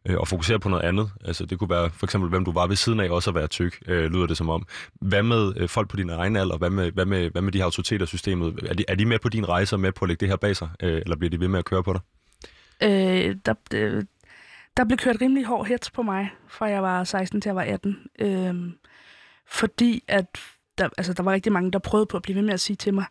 øh, 0.08 0.16
og 0.18 0.28
fokusere 0.28 0.58
på 0.58 0.68
noget 0.68 0.82
andet. 0.82 1.10
Altså 1.24 1.46
det 1.46 1.58
kunne 1.58 1.70
være 1.70 1.90
for 1.90 2.06
eksempel, 2.06 2.30
hvem 2.30 2.44
du 2.44 2.52
var 2.52 2.66
ved 2.66 2.76
siden 2.76 3.00
af, 3.00 3.10
også 3.10 3.30
at 3.30 3.34
være 3.34 3.46
tyk, 3.46 3.82
øh, 3.86 4.04
lyder 4.12 4.26
det 4.26 4.36
som 4.36 4.48
om. 4.50 4.66
Hvad 4.94 5.22
med 5.22 5.52
øh, 5.56 5.68
folk 5.68 5.88
på 5.88 5.96
din 5.96 6.10
egen 6.10 6.36
alder? 6.36 6.56
Hvad 6.56 6.70
med, 6.70 6.92
hvad 6.92 7.06
med, 7.06 7.30
hvad 7.30 7.42
med 7.42 7.52
de 7.52 7.58
her 7.58 7.64
autoriteter 7.64 8.06
systemet? 8.06 8.58
Er 8.68 8.74
de, 8.74 8.84
er 8.88 8.94
de 8.94 9.06
med 9.06 9.18
på 9.18 9.28
din 9.28 9.48
rejse 9.48 9.76
og 9.76 9.80
med 9.80 9.92
på 9.92 10.04
at 10.04 10.08
lægge 10.08 10.20
det 10.20 10.28
her 10.28 10.36
bag 10.36 10.56
sig? 10.56 10.68
Øh, 10.82 10.98
eller 10.98 11.16
bliver 11.16 11.30
de 11.30 11.40
ved 11.40 11.48
med 11.48 11.58
at 11.58 11.64
køre 11.64 11.82
på 11.82 11.92
dig? 11.92 12.00
Øh, 12.82 13.36
der, 13.46 13.54
det, 13.70 14.06
der 14.76 14.84
blev 14.84 14.98
kørt 14.98 15.16
rimelig 15.20 15.44
hård 15.44 15.66
hets 15.66 15.90
på 15.90 16.02
mig, 16.02 16.30
fra 16.48 16.66
jeg 16.66 16.82
var 16.82 17.04
16 17.04 17.40
til 17.40 17.48
jeg 17.48 17.56
var 17.56 17.62
18. 17.62 17.96
Øh, 18.18 18.54
fordi 19.46 20.04
at 20.08 20.26
der, 20.78 20.88
altså, 20.98 21.12
der 21.12 21.22
var 21.22 21.32
rigtig 21.32 21.52
mange, 21.52 21.70
der 21.70 21.78
prøvede 21.78 22.06
på 22.06 22.16
at 22.16 22.22
blive 22.22 22.36
ved 22.36 22.42
med 22.42 22.54
at 22.54 22.60
sige 22.60 22.76
til 22.76 22.94
mig, 22.94 23.04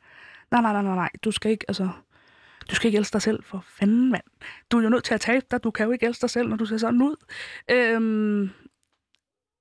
nej, 0.52 0.62
nej, 0.62 0.74
nej, 0.74 0.82
nej, 0.82 0.96
nej, 0.96 1.10
du 1.24 1.32
skal 1.32 1.52
ikke, 1.52 1.66
altså, 1.68 1.90
du 2.70 2.76
skal 2.76 2.88
ikke 2.88 2.98
elske 2.98 3.14
dig 3.14 3.22
selv, 3.22 3.44
for 3.44 3.66
fanden, 3.68 4.12
mand. 4.12 4.24
Du 4.72 4.78
er 4.78 4.84
jo 4.84 4.90
nødt 4.90 5.04
til 5.04 5.14
at 5.14 5.22
tabe 5.22 5.46
dig, 5.52 5.64
du 5.64 5.72
kan 5.72 5.86
jo 5.86 5.92
ikke 5.92 6.06
elske 6.06 6.22
dig 6.22 6.30
selv, 6.30 6.48
når 6.50 6.58
du 6.58 6.66
ser 6.66 6.78
sådan 6.78 7.02
ud. 7.02 7.16
Øhm, 7.72 8.50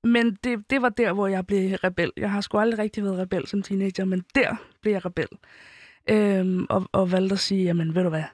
men 0.05 0.35
det, 0.45 0.71
det 0.71 0.83
var 0.83 0.89
der, 0.89 1.13
hvor 1.13 1.27
jeg 1.27 1.47
blev 1.47 1.75
rebel. 1.75 2.13
Jeg 2.17 2.31
har 2.31 2.41
sgu 2.41 2.59
aldrig 2.59 2.79
rigtig 2.79 3.05
været 3.05 3.19
rebel 3.19 3.47
som 3.47 3.63
teenager, 3.63 4.05
men 4.05 4.25
der 4.35 4.57
blev 4.81 4.93
jeg 4.93 5.05
rebel. 5.05 5.29
Øhm, 6.11 6.67
og, 6.71 6.89
og 6.93 7.13
valgte 7.13 7.33
at 7.33 7.39
sige, 7.39 7.65
jamen 7.65 7.95
ved 7.95 8.03
du 8.03 8.09
hvad, 8.09 8.25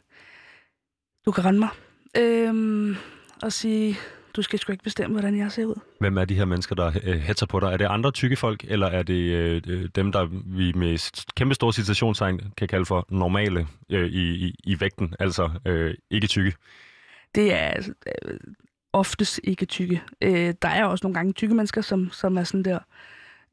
du 1.27 1.33
kan 1.33 1.45
rende 1.45 1.59
mig. 1.59 1.69
Øhm, 2.17 2.97
og 3.43 3.53
sige, 3.53 3.97
du 4.37 4.43
skal 4.43 4.59
sgu 4.59 4.73
ikke 4.73 4.85
bestemme, 4.85 5.15
hvordan 5.15 5.39
jeg 5.39 5.53
ser 5.53 5.65
ud. 5.65 5.81
Hvem 6.01 6.19
er 6.19 6.25
de 6.25 6.35
her 6.35 6.45
mennesker, 6.45 6.75
der 6.75 6.93
øh, 7.05 7.19
hætter 7.19 7.47
på 7.47 7.61
dig? 7.61 7.73
Er 7.73 7.77
det 7.77 7.85
andre 7.85 8.11
tykke 8.11 8.37
folk, 8.37 8.65
eller 8.69 8.87
er 8.87 9.03
det 9.03 9.33
øh, 9.33 9.63
øh 9.67 9.89
dem, 9.95 10.13
der 10.13 10.29
vi 10.47 10.73
med 10.73 11.23
kæmpe 11.35 11.55
store 11.55 11.73
situationstegn 11.73 12.41
kan 12.57 12.69
kalde 12.69 12.87
for 12.87 13.07
normale 13.11 13.67
øh, 13.91 14.07
i, 14.07 14.47
i, 14.47 14.55
i 14.65 14.81
vægten, 14.81 15.15
altså 15.19 15.51
øh, 15.67 15.95
ikke 16.11 16.27
tykke? 16.27 16.55
Det 17.35 17.55
er 17.55 17.93
øh, 18.07 18.39
oftest 18.93 19.41
ikke 19.45 19.67
tykke. 19.67 20.03
Øh, 20.21 20.55
der 20.63 20.69
er 20.69 20.85
også 20.85 21.07
nogle 21.07 21.15
gange 21.15 21.33
tykke 21.33 21.55
mennesker, 21.55 21.81
som, 21.81 22.11
som 22.13 22.39
er 22.39 22.45
sådan 22.45 22.65
der, 22.65 22.79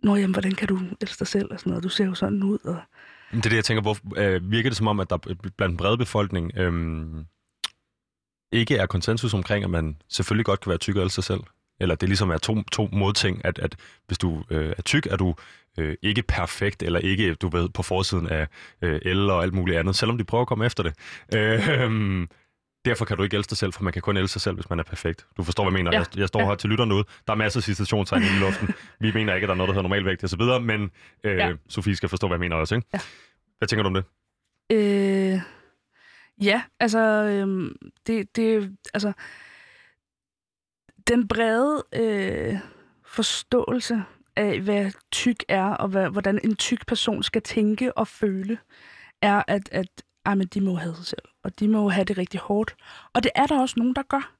Nå 0.03 0.15
jamen, 0.15 0.33
hvordan 0.33 0.51
kan 0.51 0.67
du 0.67 0.79
elske 1.01 1.19
dig 1.19 1.27
selv? 1.27 1.47
Og 1.51 1.59
sådan 1.59 1.69
noget. 1.69 1.83
Du 1.83 1.89
ser 1.89 2.05
jo 2.05 2.13
sådan 2.13 2.43
ud. 2.43 2.57
Og... 2.63 2.77
Det 3.31 3.45
er 3.45 3.49
det, 3.49 3.55
jeg 3.55 3.65
tænker 3.65 3.83
på. 3.83 3.95
Øh, 4.17 4.51
virker 4.51 4.69
det 4.69 4.77
som 4.77 4.87
om, 4.87 4.99
at 4.99 5.09
der 5.09 5.17
blandt 5.57 5.77
brede 5.77 5.97
befolkning... 5.97 6.51
Øh, 6.57 6.73
ikke 8.51 8.77
er 8.77 8.85
konsensus 8.85 9.33
omkring, 9.33 9.63
at 9.63 9.69
man 9.69 9.97
selvfølgelig 10.09 10.45
godt 10.45 10.59
kan 10.59 10.69
være 10.69 10.77
tyk 10.77 10.95
af 10.95 11.11
sig 11.11 11.23
selv. 11.23 11.39
Eller 11.79 11.95
det 11.95 12.09
ligesom 12.09 12.29
er 12.29 12.37
to, 12.37 12.63
to 12.63 12.89
modting, 12.93 13.45
at, 13.45 13.59
at 13.59 13.75
hvis 14.07 14.17
du 14.17 14.43
øh, 14.49 14.73
er 14.77 14.81
tyk, 14.81 15.05
er 15.05 15.15
du 15.15 15.35
øh, 15.77 15.95
ikke 16.01 16.21
perfekt, 16.21 16.83
eller 16.83 16.99
ikke, 16.99 17.33
du 17.33 17.49
ved, 17.49 17.69
på 17.69 17.83
forsiden 17.83 18.27
af 18.27 18.47
øh, 18.81 19.01
L 19.05 19.29
og 19.29 19.43
alt 19.43 19.53
muligt 19.53 19.77
andet, 19.79 19.95
selvom 19.95 20.17
de 20.17 20.23
prøver 20.23 20.41
at 20.41 20.47
komme 20.47 20.65
efter 20.65 20.83
det. 20.83 20.93
Øh, 21.35 22.27
derfor 22.85 23.05
kan 23.05 23.17
du 23.17 23.23
ikke 23.23 23.37
elske 23.37 23.49
dig 23.49 23.57
selv, 23.57 23.73
for 23.73 23.83
man 23.83 23.93
kan 23.93 24.01
kun 24.01 24.17
elske 24.17 24.33
sig 24.33 24.41
selv, 24.41 24.55
hvis 24.55 24.69
man 24.69 24.79
er 24.79 24.83
perfekt. 24.83 25.25
Du 25.37 25.43
forstår, 25.43 25.63
hvad 25.63 25.71
jeg 25.79 25.83
mener. 25.83 25.91
Ja. 25.91 25.99
Jeg, 25.99 26.19
jeg 26.19 26.27
står 26.27 26.39
Ja. 26.39 26.45
her 26.47 26.55
til 26.55 26.69
lytterne 26.69 26.95
ud. 26.95 27.03
Der 27.27 27.33
er 27.33 27.37
masser 27.37 27.59
af 27.59 27.63
citationstegn 27.63 28.23
i 28.23 28.39
luften. 28.39 28.69
Vi 28.99 29.11
mener 29.11 29.33
ikke, 29.35 29.45
at 29.45 29.47
der 29.47 29.53
er 29.53 29.57
noget, 29.57 29.67
der 29.67 29.73
hedder 29.73 29.81
normalvægt 29.81 30.23
og 30.23 30.29
så 30.29 30.37
videre, 30.37 30.59
men 30.59 30.91
øh, 31.23 31.37
Ja. 31.37 31.53
Sofie 31.69 31.95
skal 31.95 32.09
forstå, 32.09 32.27
hvad 32.27 32.35
jeg 32.35 32.39
mener 32.39 32.55
også. 32.55 32.75
Ikke? 32.75 32.87
Ja. 32.93 32.99
Hvad 33.57 33.67
tænker 33.67 33.83
du 33.83 33.87
om 33.87 33.93
det? 33.93 34.03
Øh, 34.71 35.39
ja, 36.41 36.61
altså, 36.79 36.99
øhm, 36.99 37.75
det, 38.07 38.35
det, 38.35 38.77
altså, 38.93 39.13
den 41.07 41.27
brede 41.27 41.83
øh, 41.93 42.59
forståelse 43.05 44.03
af, 44.35 44.61
hvad 44.61 44.91
tyk 45.11 45.43
er, 45.47 45.65
og 45.65 45.87
hvad, 45.87 46.09
hvordan 46.09 46.39
en 46.43 46.55
tyk 46.55 46.87
person 46.87 47.23
skal 47.23 47.41
tænke 47.41 47.97
og 47.97 48.07
føle, 48.07 48.57
er, 49.21 49.43
at, 49.47 49.69
at 49.71 50.03
ej, 50.25 50.35
men 50.35 50.47
de 50.47 50.61
må 50.61 50.75
have 50.75 50.95
sig 50.95 51.05
selv, 51.05 51.27
og 51.43 51.59
de 51.59 51.67
må 51.67 51.89
have 51.89 52.05
det 52.05 52.17
rigtig 52.17 52.39
hårdt. 52.39 52.75
Og 53.13 53.23
det 53.23 53.31
er 53.35 53.45
der 53.45 53.61
også 53.61 53.75
nogen, 53.77 53.95
der 53.95 54.03
gør. 54.03 54.33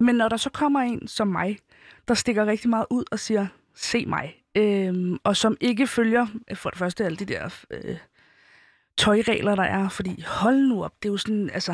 Men 0.00 0.14
når 0.14 0.28
der 0.28 0.36
så 0.36 0.50
kommer 0.50 0.80
en 0.80 1.08
som 1.08 1.28
mig, 1.28 1.58
der 2.08 2.14
stikker 2.14 2.46
rigtig 2.46 2.70
meget 2.70 2.86
ud 2.90 3.04
og 3.10 3.18
siger, 3.18 3.46
se 3.74 4.06
mig, 4.06 4.42
øhm, 4.56 5.18
og 5.24 5.36
som 5.36 5.56
ikke 5.60 5.86
følger, 5.86 6.26
for 6.54 6.70
det 6.70 6.78
første 6.78 7.04
alle 7.04 7.16
de 7.16 7.24
der 7.24 7.64
øh, 7.70 7.98
tøjregler, 9.00 9.54
der 9.54 9.62
er, 9.62 9.88
fordi 9.88 10.22
hold 10.26 10.56
nu 10.56 10.84
op, 10.84 10.92
det 11.02 11.08
er 11.08 11.12
jo 11.12 11.16
sådan, 11.16 11.50
altså, 11.52 11.72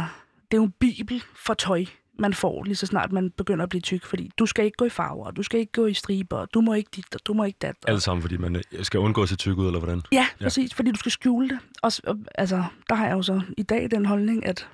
det 0.51 0.57
er 0.57 0.59
jo 0.59 0.65
en 0.65 0.75
bibel 0.81 1.23
for 1.47 1.55
tøj, 1.55 1.85
man 2.19 2.35
får, 2.35 2.65
lige 2.65 2.77
så 2.77 2.87
snart 2.87 3.13
man 3.13 3.31
begynder 3.31 3.63
at 3.63 3.69
blive 3.69 3.81
tyk, 3.81 4.05
fordi 4.05 4.31
du 4.39 4.47
skal 4.47 4.65
ikke 4.65 4.77
gå 4.77 4.85
i 4.85 4.89
farver, 4.89 5.31
du 5.31 5.43
skal 5.43 5.61
ikke 5.61 5.73
gå 5.73 5.87
i 5.87 5.95
striber, 5.95 6.45
du 6.45 6.61
må 6.61 6.73
ikke 6.75 6.91
dit, 6.97 7.15
og 7.15 7.21
du 7.27 7.35
må 7.35 7.45
ikke 7.45 7.59
dat. 7.63 7.75
Og... 7.85 7.91
Alt 7.91 8.03
sammen, 8.03 8.23
fordi 8.23 8.37
man 8.37 8.57
øh, 8.57 8.63
skal 8.85 9.01
undgå 9.01 9.23
at 9.23 9.29
se 9.29 9.37
tyk 9.37 9.59
ud, 9.59 9.67
eller 9.67 9.79
hvordan? 9.79 10.03
Ja, 10.13 10.27
Ja. 10.41 10.45
præcis, 10.45 10.75
fordi 10.75 10.91
du 10.91 10.99
skal 10.99 11.13
skjule 11.13 11.49
det. 11.49 11.59
Og, 11.83 11.93
og, 12.07 12.19
altså, 12.35 12.65
der 12.89 12.95
har 12.95 13.07
jeg 13.07 13.15
jo 13.15 13.23
så 13.23 13.41
i 13.57 13.63
dag 13.63 13.91
den 13.91 14.07
holdning, 14.07 14.47
at 14.47 14.69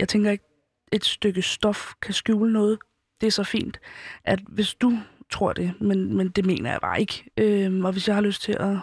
jeg 0.00 0.08
tænker 0.08 0.30
ikke, 0.30 0.44
et 0.92 1.04
stykke 1.04 1.42
stof 1.42 1.92
kan 2.02 2.14
skjule 2.14 2.52
noget. 2.52 2.78
Det 3.20 3.26
er 3.26 3.30
så 3.30 3.44
fint, 3.44 3.80
at 4.24 4.40
hvis 4.48 4.74
du 4.74 4.98
tror 5.30 5.52
det, 5.52 5.72
men, 5.80 6.16
men 6.16 6.28
det 6.28 6.44
mener 6.44 6.70
jeg 6.70 6.80
bare 6.80 7.00
ikke. 7.00 7.24
Øhm, 7.36 7.84
og 7.84 7.92
hvis 7.92 8.08
jeg 8.08 8.16
har 8.16 8.22
lyst 8.22 8.42
til 8.42 8.56
at 8.60 8.76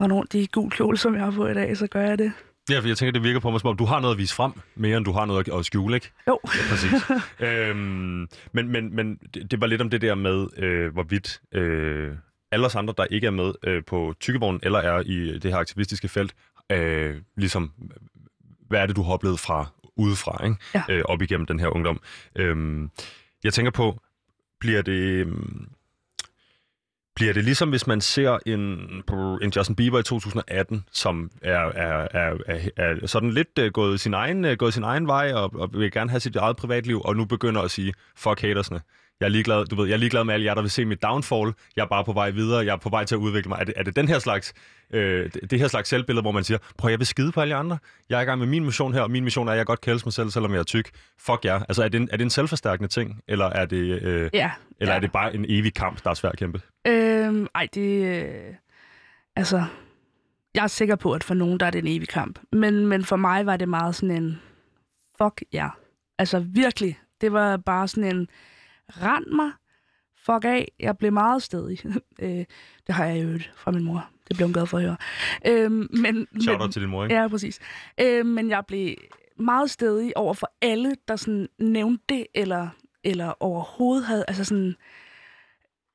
rende 0.00 0.14
rundt 0.14 0.34
i 0.34 0.46
gul 0.52 0.70
kjole, 0.70 0.96
som 0.98 1.14
jeg 1.14 1.24
har 1.24 1.30
på 1.30 1.46
i 1.46 1.54
dag, 1.54 1.76
så 1.76 1.86
gør 1.86 2.00
jeg 2.00 2.18
det. 2.18 2.32
Ja, 2.70 2.78
for 2.80 2.86
jeg 2.88 2.96
tænker, 2.96 3.12
det 3.12 3.22
virker 3.22 3.40
på 3.40 3.50
mig 3.50 3.60
som 3.60 3.68
om, 3.70 3.76
du 3.76 3.84
har 3.84 4.00
noget 4.00 4.14
at 4.14 4.18
vise 4.18 4.34
frem, 4.34 4.52
mere 4.76 4.96
end 4.96 5.04
du 5.04 5.12
har 5.12 5.24
noget 5.26 5.48
at- 5.48 5.66
skjule, 5.66 5.94
ikke? 5.94 6.10
Jo. 6.28 6.38
Ja, 6.44 6.60
præcis. 6.70 6.92
øhm, 7.48 8.28
men 8.52 8.68
men, 8.68 8.96
men 8.96 9.16
det, 9.34 9.50
det 9.50 9.60
var 9.60 9.66
lidt 9.66 9.80
om 9.82 9.90
det 9.90 10.00
der 10.02 10.14
med, 10.14 10.46
øh, 10.56 10.92
hvorvidt 10.92 11.40
øh, 11.54 12.12
alle 12.52 12.66
os 12.66 12.74
andre, 12.74 12.94
der 12.96 13.04
ikke 13.04 13.26
er 13.26 13.30
med 13.30 13.52
øh, 13.64 13.82
på 13.86 14.14
tykkevognen, 14.20 14.60
eller 14.62 14.78
er 14.78 15.02
i 15.06 15.38
det 15.38 15.50
her 15.52 15.58
aktivistiske 15.58 16.08
felt, 16.08 16.34
øh, 16.72 17.16
ligesom, 17.36 17.72
hvad 18.68 18.80
er 18.80 18.86
det, 18.86 18.96
du 18.96 19.02
har 19.02 19.12
oplevet 19.12 19.40
fra 19.40 19.66
udefra, 19.96 20.44
ikke? 20.44 20.56
Ja. 20.74 20.82
Øh, 20.90 21.02
op 21.04 21.22
igennem 21.22 21.46
den 21.46 21.60
her 21.60 21.68
ungdom. 21.68 22.00
Øhm, 22.36 22.90
jeg 23.44 23.52
tænker 23.52 23.70
på, 23.72 24.00
bliver 24.60 24.82
det... 24.82 24.92
øhm, 24.92 25.68
bliver 27.18 27.32
det 27.32 27.44
ligesom, 27.44 27.68
hvis 27.68 27.86
man 27.86 28.00
ser 28.00 28.38
en, 28.46 28.60
en 29.42 29.52
Justin 29.56 29.76
Bieber 29.76 29.98
i 29.98 30.02
2018, 30.02 30.84
som 30.92 31.30
er, 31.42 31.58
er, 31.58 32.08
er, 32.10 32.36
er, 32.46 32.58
er 32.76 33.06
sådan 33.06 33.30
lidt 33.30 33.58
uh, 33.60 33.66
gået, 33.66 34.00
sin 34.00 34.14
egen, 34.14 34.44
uh, 34.44 34.52
gået 34.52 34.74
sin 34.74 34.82
egen 34.82 35.06
vej 35.06 35.32
og, 35.32 35.50
og 35.54 35.70
vil 35.72 35.92
gerne 35.92 36.10
have 36.10 36.20
sit 36.20 36.36
eget 36.36 36.56
privatliv, 36.56 37.00
og 37.04 37.16
nu 37.16 37.24
begynder 37.24 37.62
at 37.62 37.70
sige, 37.70 37.94
fuck 38.16 38.40
hatersne. 38.40 38.80
Jeg 39.20 39.26
er, 39.26 39.30
ligeglad, 39.30 39.64
du 39.64 39.76
ved, 39.76 39.86
jeg 39.86 39.94
er 39.94 39.98
ligeglad 39.98 40.24
med 40.24 40.34
alle 40.34 40.46
jer, 40.46 40.54
der 40.54 40.60
vil 40.62 40.70
se 40.70 40.84
mit 40.84 41.02
downfall. 41.02 41.52
Jeg 41.76 41.82
er 41.82 41.86
bare 41.86 42.04
på 42.04 42.12
vej 42.12 42.30
videre. 42.30 42.64
Jeg 42.66 42.72
er 42.72 42.76
på 42.76 42.88
vej 42.88 43.04
til 43.04 43.14
at 43.14 43.18
udvikle 43.18 43.48
mig. 43.48 43.56
Er 43.60 43.64
det, 43.64 43.74
er 43.76 43.82
det 43.82 43.96
den 43.96 44.08
her 44.08 44.18
slags, 44.18 44.54
øh, 44.90 45.30
det- 45.50 45.60
her 45.60 45.68
slags 45.68 45.88
selvbillede, 45.88 46.22
hvor 46.22 46.32
man 46.32 46.44
siger, 46.44 46.58
prøv 46.78 46.90
jeg 46.90 46.98
vil 46.98 47.06
skide 47.06 47.32
på 47.32 47.40
alle 47.40 47.54
jer 47.54 47.58
andre. 47.58 47.78
Jeg 48.10 48.16
er 48.18 48.20
i 48.20 48.24
gang 48.24 48.38
med 48.38 48.46
min 48.46 48.64
mission 48.64 48.94
her, 48.94 49.00
og 49.00 49.10
min 49.10 49.24
mission 49.24 49.48
er, 49.48 49.52
at 49.52 49.58
jeg 49.58 49.66
godt 49.66 49.88
elske 49.88 50.06
mig 50.06 50.12
selv, 50.12 50.30
selvom 50.30 50.52
jeg 50.52 50.58
er 50.58 50.62
tyk. 50.64 50.90
Fuck 51.18 51.44
jer. 51.44 51.58
Altså, 51.68 51.84
er 51.84 51.88
det 51.88 52.00
en, 52.00 52.08
er 52.12 52.16
det 52.16 52.24
en 52.24 52.30
selvforstærkende 52.30 52.88
ting, 52.88 53.20
eller 53.28 53.44
er 53.44 53.64
det, 53.66 54.02
øh, 54.02 54.30
Ja. 54.32 54.50
eller 54.80 54.92
ja. 54.92 54.96
er 54.96 55.00
det 55.00 55.12
bare 55.12 55.34
en 55.34 55.44
evig 55.48 55.74
kamp, 55.74 56.04
der 56.04 56.10
er 56.10 56.14
svær 56.14 56.30
at 56.30 56.38
kæmpe? 56.38 56.60
Øhm, 56.86 57.46
ej, 57.54 57.68
det... 57.74 58.04
Øh, 58.24 58.54
altså, 59.36 59.64
jeg 60.54 60.62
er 60.62 60.66
sikker 60.66 60.96
på, 60.96 61.12
at 61.12 61.24
for 61.24 61.34
nogen, 61.34 61.60
der 61.60 61.66
er 61.66 61.70
det 61.70 61.78
en 61.78 61.86
evig 61.96 62.08
kamp. 62.08 62.38
Men, 62.52 62.86
men 62.86 63.04
for 63.04 63.16
mig 63.16 63.46
var 63.46 63.56
det 63.56 63.68
meget 63.68 63.94
sådan 63.94 64.22
en... 64.22 64.40
Fuck 65.22 65.42
ja. 65.52 65.58
Yeah. 65.58 65.70
Altså, 66.18 66.38
virkelig. 66.46 66.98
Det 67.20 67.32
var 67.32 67.56
bare 67.56 67.88
sådan 67.88 68.16
en... 68.16 68.28
Rend 68.88 69.26
mig. 69.26 69.50
Fuck 70.16 70.44
af. 70.44 70.72
Jeg 70.80 70.98
blev 70.98 71.12
meget 71.12 71.42
stedig. 71.42 71.78
øh, 72.22 72.44
det 72.86 72.94
har 72.94 73.04
jeg 73.04 73.22
jo 73.22 73.38
fra 73.56 73.70
min 73.70 73.84
mor. 73.84 74.10
Det 74.28 74.36
blev 74.36 74.46
hun 74.46 74.52
glad 74.52 74.66
for 74.66 74.78
at 74.78 74.84
høre. 74.84 74.96
Øhm, 75.46 75.88
men, 75.90 76.26
Shout 76.40 76.60
men, 76.60 76.72
til 76.72 76.82
din 76.82 76.90
mor, 76.90 77.04
ikke? 77.04 77.16
Ja, 77.16 77.28
præcis. 77.28 77.60
Øh, 78.00 78.26
men 78.26 78.50
jeg 78.50 78.66
blev 78.66 78.94
meget 79.38 79.70
stedig 79.70 80.16
over 80.16 80.34
for 80.34 80.50
alle, 80.62 80.94
der 81.08 81.16
sådan 81.16 81.48
nævnte 81.58 82.04
det, 82.08 82.26
eller, 82.34 82.68
eller 83.04 83.32
overhovedet 83.40 84.06
havde, 84.06 84.24
altså 84.28 84.44
sådan, 84.44 84.74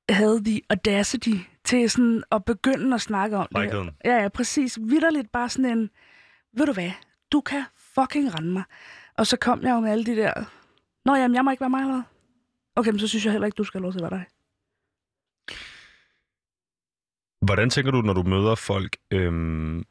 havde 0.09 0.43
the 0.45 0.61
audacity 0.69 1.35
til 1.63 1.89
sådan 1.89 2.23
at 2.31 2.45
begynde 2.45 2.95
at 2.95 3.01
snakke 3.01 3.37
om 3.37 3.47
det. 3.47 3.57
Frækheden. 3.57 3.89
Ja, 4.05 4.21
ja, 4.21 4.29
præcis. 4.29 4.79
Vitterligt 4.81 5.31
bare 5.31 5.49
sådan 5.49 5.77
en, 5.77 5.89
ved 6.57 6.65
du 6.65 6.73
hvad, 6.73 6.91
du 7.31 7.41
kan 7.41 7.63
fucking 7.77 8.35
rende 8.35 8.49
mig. 8.51 8.63
Og 9.17 9.27
så 9.27 9.37
kom 9.37 9.61
jeg 9.61 9.71
jo 9.71 9.79
med 9.79 9.91
alle 9.91 10.05
de 10.05 10.15
der, 10.15 10.33
nå 11.05 11.15
jamen, 11.15 11.35
jeg 11.35 11.45
må 11.45 11.51
ikke 11.51 11.61
være 11.61 11.69
mig 11.69 11.81
eller? 11.81 12.01
Okay, 12.75 12.91
men 12.91 12.99
så 12.99 13.07
synes 13.07 13.25
jeg 13.25 13.31
heller 13.31 13.45
ikke, 13.45 13.55
du 13.55 13.63
skal 13.63 13.79
have 13.79 13.83
lov 13.83 13.91
til 13.91 13.99
at 13.99 14.11
være 14.11 14.19
dig. 14.19 14.25
Hvordan 17.45 17.69
tænker 17.69 17.91
du, 17.91 18.01
når 18.01 18.13
du 18.13 18.23
møder 18.23 18.55
folk, 18.55 18.97
øhm, 19.11 19.83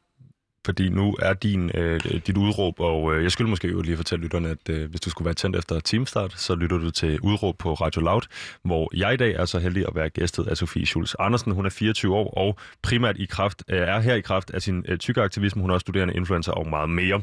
fordi 0.65 0.89
nu 0.89 1.15
er 1.19 1.33
din, 1.33 1.71
øh, 1.73 1.99
dit 2.27 2.37
udråb, 2.37 2.79
og 2.79 3.15
øh, 3.15 3.23
jeg 3.23 3.31
skulle 3.31 3.49
måske 3.49 3.67
jo 3.67 3.81
lige 3.81 3.97
fortælle 3.97 4.23
lytterne, 4.23 4.49
at 4.49 4.69
øh, 4.69 4.89
hvis 4.89 5.01
du 5.01 5.09
skulle 5.09 5.25
være 5.25 5.33
tændt 5.33 5.55
efter 5.55 5.79
teamstart, 5.79 6.33
så 6.39 6.55
lytter 6.55 6.77
du 6.77 6.91
til 6.91 7.19
udråb 7.21 7.57
på 7.57 7.73
Radio 7.73 8.01
Loud, 8.01 8.21
hvor 8.63 8.89
jeg 8.95 9.13
i 9.13 9.17
dag 9.17 9.31
er 9.31 9.45
så 9.45 9.59
heldig 9.59 9.87
at 9.87 9.95
være 9.95 10.09
gæstet 10.09 10.47
af 10.47 10.57
Sofie 10.57 10.85
Schulz 10.85 11.13
Andersen. 11.19 11.51
Hun 11.51 11.65
er 11.65 11.69
24 11.69 12.15
år 12.15 12.33
og 12.37 12.57
primært 12.81 13.17
i 13.17 13.25
kraft, 13.25 13.63
øh, 13.69 13.77
er 13.79 13.99
her 13.99 14.15
i 14.15 14.21
kraft 14.21 14.51
af 14.51 14.61
sin 14.61 14.85
øh, 14.87 14.97
tykke 14.97 15.21
aktivisme. 15.21 15.61
Hun 15.61 15.69
er 15.69 15.73
også 15.73 15.83
studerende 15.83 16.13
influencer 16.13 16.51
og 16.51 16.67
meget 16.67 16.89
mere. 16.89 17.21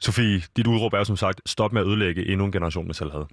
Sofie, 0.00 0.42
dit 0.56 0.66
udråb 0.66 0.92
er 0.92 0.98
jo 0.98 1.04
som 1.04 1.16
sagt, 1.16 1.40
stop 1.46 1.72
med 1.72 1.80
at 1.80 1.86
ødelægge 1.86 2.26
endnu 2.26 2.44
en 2.46 2.52
generation 2.52 2.86
med 2.86 2.94
selvhed. 2.94 3.24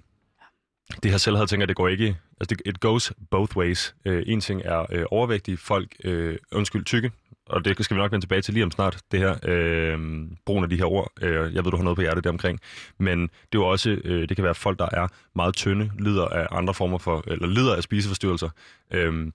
Det 1.02 1.10
her 1.10 1.18
selvhed, 1.18 1.46
tænker 1.46 1.66
det 1.66 1.76
går 1.76 1.88
ikke... 1.88 2.16
Altså, 2.40 2.54
det, 2.54 2.62
it 2.66 2.80
goes 2.80 3.12
both 3.30 3.56
ways. 3.56 3.94
Øh, 4.04 4.22
en 4.26 4.40
ting 4.40 4.62
er 4.64 4.86
øh, 4.92 5.04
overvægtige 5.10 5.56
folk, 5.56 5.96
øh, 6.04 6.36
undskyld, 6.52 6.84
tykke, 6.84 7.10
og 7.50 7.64
det 7.64 7.84
skal 7.84 7.96
vi 7.96 8.00
nok 8.00 8.12
vende 8.12 8.24
tilbage 8.24 8.42
til 8.42 8.54
lige 8.54 8.64
om 8.64 8.70
snart, 8.70 8.98
det 9.12 9.20
her, 9.20 9.36
øh, 9.44 9.98
brugen 10.46 10.64
af 10.64 10.70
de 10.70 10.76
her 10.76 10.84
ord. 10.84 11.12
Øh, 11.22 11.54
jeg 11.54 11.64
ved, 11.64 11.70
du 11.70 11.76
har 11.76 11.84
noget 11.84 11.96
på 11.96 12.02
hjertet 12.02 12.24
deromkring. 12.24 12.60
Men 12.98 13.22
det 13.22 13.28
er 13.28 13.58
jo 13.58 13.66
også, 13.66 13.90
øh, 13.90 14.28
det 14.28 14.36
kan 14.36 14.44
være 14.44 14.54
folk, 14.54 14.78
der 14.78 14.88
er 14.92 15.08
meget 15.34 15.54
tynde, 15.54 15.90
lider 15.98 16.26
af 16.26 16.46
andre 16.50 16.74
former 16.74 16.98
for, 16.98 17.24
eller 17.26 17.46
lider 17.46 17.76
af 17.76 17.82
spiseforstyrrelser. 17.82 18.48
Øh, 18.90 19.32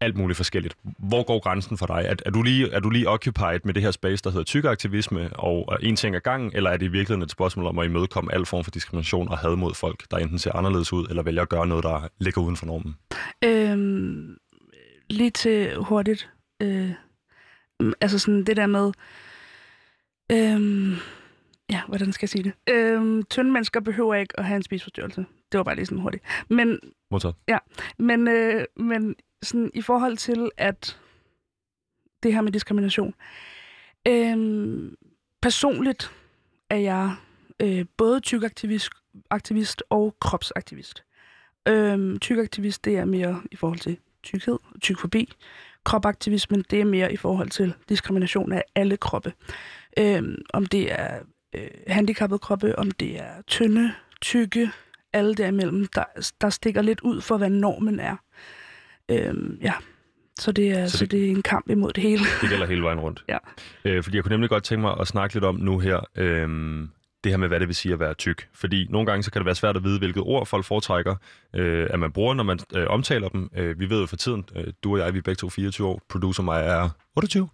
alt 0.00 0.16
muligt 0.16 0.36
forskelligt. 0.36 0.76
Hvor 0.98 1.22
går 1.22 1.38
grænsen 1.40 1.78
for 1.78 1.86
dig? 1.86 2.04
Er, 2.06 2.14
er, 2.26 2.30
du 2.30 2.42
lige, 2.42 2.70
er 2.72 2.80
du 2.80 2.90
lige 2.90 3.08
occupied 3.08 3.60
med 3.64 3.74
det 3.74 3.82
her 3.82 3.90
space, 3.90 4.24
der 4.24 4.30
hedder 4.30 4.44
tykkeaktivisme, 4.44 5.30
og 5.36 5.78
en 5.82 5.96
ting 5.96 6.16
ad 6.16 6.20
gangen, 6.20 6.50
eller 6.54 6.70
er 6.70 6.76
det 6.76 6.86
i 6.86 6.88
virkeligheden 6.88 7.22
et 7.22 7.30
spørgsmål 7.30 7.66
om 7.66 7.78
at 7.78 7.86
imødekomme 7.86 8.34
al 8.34 8.46
form 8.46 8.64
for 8.64 8.70
diskrimination 8.70 9.28
og 9.28 9.38
had 9.38 9.56
mod 9.56 9.74
folk, 9.74 10.10
der 10.10 10.16
enten 10.16 10.38
ser 10.38 10.52
anderledes 10.52 10.92
ud, 10.92 11.06
eller 11.08 11.22
vælger 11.22 11.42
at 11.42 11.48
gøre 11.48 11.66
noget, 11.66 11.84
der 11.84 12.08
ligger 12.18 12.40
uden 12.42 12.56
for 12.56 12.66
normen? 12.66 12.96
Øhm, 13.44 14.36
lige 15.10 15.30
til 15.30 15.76
hurtigt. 15.76 16.30
Øh, 16.62 16.90
mm, 17.80 17.92
altså 18.00 18.18
sådan 18.18 18.44
det 18.44 18.56
der 18.56 18.66
med... 18.66 18.92
Øhm, 20.32 20.94
ja, 21.70 21.82
hvordan 21.88 22.12
skal 22.12 22.24
jeg 22.24 22.30
sige 22.30 22.44
det? 22.44 22.74
Øhm, 22.74 23.22
tynde 23.22 23.52
mennesker 23.52 23.80
behøver 23.80 24.14
ikke 24.14 24.38
at 24.38 24.44
have 24.44 24.56
en 24.56 24.62
spiseforstyrrelse. 24.62 25.24
Det 25.52 25.58
var 25.58 25.64
bare 25.64 25.74
lige 25.74 25.86
sådan 25.86 25.98
hurtigt. 26.02 26.24
Men, 26.48 26.78
Modtaget. 27.10 27.34
men, 27.98 28.28
øh, 28.28 28.64
men 28.76 29.14
sådan 29.42 29.70
i 29.74 29.82
forhold 29.82 30.16
til, 30.16 30.50
at 30.56 30.98
det 32.22 32.34
her 32.34 32.40
med 32.40 32.52
diskrimination. 32.52 33.14
Øhm, 34.08 34.96
personligt 35.42 36.12
er 36.70 36.76
jeg 36.76 37.16
øh, 37.60 37.84
både 37.96 38.20
tykaktivist 38.20 38.90
aktivist 39.30 39.82
og 39.90 40.16
kropsaktivist. 40.20 41.04
Øhm, 41.68 42.18
tykaktivist, 42.18 42.84
det 42.84 42.96
er 42.98 43.04
mere 43.04 43.42
i 43.50 43.56
forhold 43.56 43.78
til 43.78 43.98
tykkhed, 44.22 44.58
tykfobi. 44.80 45.32
Kropaktivismen, 45.84 46.64
det 46.70 46.80
er 46.80 46.84
mere 46.84 47.12
i 47.12 47.16
forhold 47.16 47.50
til 47.50 47.74
diskrimination 47.88 48.52
af 48.52 48.64
alle 48.74 48.96
kroppe. 48.96 49.32
Øhm, 49.98 50.42
om 50.52 50.66
det 50.66 50.92
er 50.92 51.20
øh, 51.54 51.70
handicappede 51.86 52.38
kroppe, 52.38 52.78
om 52.78 52.90
det 52.90 53.20
er 53.20 53.42
tynde, 53.46 53.94
tykke, 54.20 54.70
alle 55.12 55.34
derimellem, 55.34 55.86
der, 55.86 56.04
der 56.40 56.50
stikker 56.50 56.82
lidt 56.82 57.00
ud 57.00 57.20
for, 57.20 57.36
hvad 57.36 57.50
normen 57.50 58.00
er. 58.00 58.16
Øhm, 59.10 59.58
ja, 59.62 59.72
så 60.38 60.52
det, 60.52 60.70
er, 60.70 60.74
Så 60.74 60.80
det... 60.82 60.90
så 60.90 61.06
det 61.06 61.26
er 61.26 61.30
en 61.30 61.42
kamp 61.42 61.70
imod 61.70 61.92
det 61.92 62.02
hele. 62.02 62.22
Det 62.40 62.50
gælder 62.50 62.66
hele 62.66 62.82
vejen 62.82 63.00
rundt. 63.00 63.24
Ja. 63.28 63.38
Øh, 63.84 64.02
fordi 64.02 64.16
jeg 64.16 64.24
kunne 64.24 64.32
nemlig 64.32 64.50
godt 64.50 64.64
tænke 64.64 64.80
mig 64.80 64.94
at 65.00 65.06
snakke 65.06 65.34
lidt 65.34 65.44
om 65.44 65.54
nu 65.54 65.78
her, 65.78 66.00
øh, 66.16 66.48
det 67.24 67.32
her 67.32 67.36
med, 67.36 67.48
hvad 67.48 67.60
det 67.60 67.68
vil 67.68 67.76
sige 67.76 67.92
at 67.92 68.00
være 68.00 68.14
tyk. 68.14 68.48
Fordi 68.54 68.86
nogle 68.90 69.06
gange 69.06 69.22
så 69.22 69.30
kan 69.32 69.40
det 69.40 69.46
være 69.46 69.54
svært 69.54 69.76
at 69.76 69.84
vide, 69.84 69.98
hvilket 69.98 70.22
ord 70.22 70.46
folk 70.46 70.64
foretrækker, 70.64 71.16
øh, 71.56 71.86
at 71.90 71.98
man 72.00 72.12
bruger, 72.12 72.34
når 72.34 72.44
man 72.44 72.58
øh, 72.74 72.86
omtaler 72.88 73.28
dem. 73.28 73.50
Øh, 73.56 73.80
vi 73.80 73.90
ved 73.90 74.00
jo 74.00 74.06
for 74.06 74.16
tiden, 74.16 74.44
øh, 74.56 74.64
du 74.84 74.92
og 74.92 74.98
jeg, 74.98 75.12
vi 75.14 75.18
er 75.18 75.22
begge 75.22 75.38
to 75.38 75.48
24 75.48 75.86
år, 75.86 76.00
producer 76.08 76.42
mig 76.42 76.62
er 76.62 76.88
28 77.16 77.48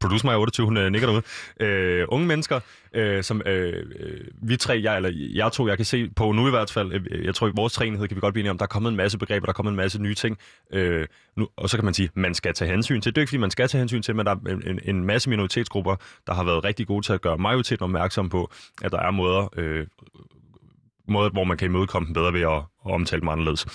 producer 0.00 0.26
mig 0.26 0.36
28, 0.36 0.66
hun 0.66 0.76
øh, 0.76 0.92
nikker 0.92 1.08
derude. 1.08 1.22
Øh, 1.60 2.06
unge 2.08 2.26
mennesker, 2.26 2.60
øh, 2.94 3.22
som 3.22 3.42
øh, 3.46 3.84
øh, 3.98 4.20
vi 4.42 4.56
tre, 4.56 4.80
jeg, 4.84 4.96
eller 4.96 5.10
jeg 5.34 5.52
to, 5.52 5.68
jeg 5.68 5.76
kan 5.76 5.86
se 5.86 6.08
på 6.16 6.32
nu 6.32 6.46
i 6.46 6.50
hvert 6.50 6.70
fald, 6.70 6.92
øh, 6.92 7.24
jeg 7.24 7.34
tror 7.34 7.48
i 7.48 7.52
vores 7.54 7.72
træenhed 7.72 8.08
kan 8.08 8.16
vi 8.16 8.20
godt 8.20 8.34
blive 8.34 8.42
enige 8.42 8.50
om, 8.50 8.58
der 8.58 8.64
er 8.64 8.68
kommet 8.68 8.90
en 8.90 8.96
masse 8.96 9.18
begreber, 9.18 9.46
der 9.46 9.50
er 9.50 9.54
kommet 9.54 9.70
en 9.70 9.76
masse 9.76 10.02
nye 10.02 10.14
ting, 10.14 10.38
øh, 10.72 11.06
nu, 11.36 11.48
og 11.56 11.70
så 11.70 11.76
kan 11.76 11.84
man 11.84 11.94
sige, 11.94 12.10
man 12.14 12.34
skal 12.34 12.54
tage 12.54 12.70
hensyn 12.70 13.00
til. 13.00 13.14
Det 13.14 13.18
er 13.18 13.22
ikke 13.22 13.30
fordi, 13.30 13.40
man 13.40 13.50
skal 13.50 13.68
tage 13.68 13.78
hensyn 13.78 14.02
til, 14.02 14.16
men 14.16 14.26
der 14.26 14.32
er 14.32 14.56
en, 14.66 14.80
en 14.84 15.04
masse 15.04 15.30
minoritetsgrupper, 15.30 15.96
der 16.26 16.34
har 16.34 16.44
været 16.44 16.64
rigtig 16.64 16.86
gode 16.86 17.06
til 17.06 17.12
at 17.12 17.20
gøre 17.20 17.38
majoriteten 17.38 17.84
opmærksom 17.84 18.28
på, 18.28 18.50
at 18.82 18.92
der 18.92 18.98
er 18.98 19.10
måder, 19.10 19.48
øh, 19.56 19.86
måder 21.08 21.30
hvor 21.30 21.44
man 21.44 21.56
kan 21.56 21.68
imødekomme 21.70 22.06
dem 22.06 22.14
bedre 22.14 22.32
ved 22.32 22.40
at, 22.40 22.62
at 22.86 22.92
omtale 22.92 23.20
dem 23.20 23.28
anderledes. 23.28 23.66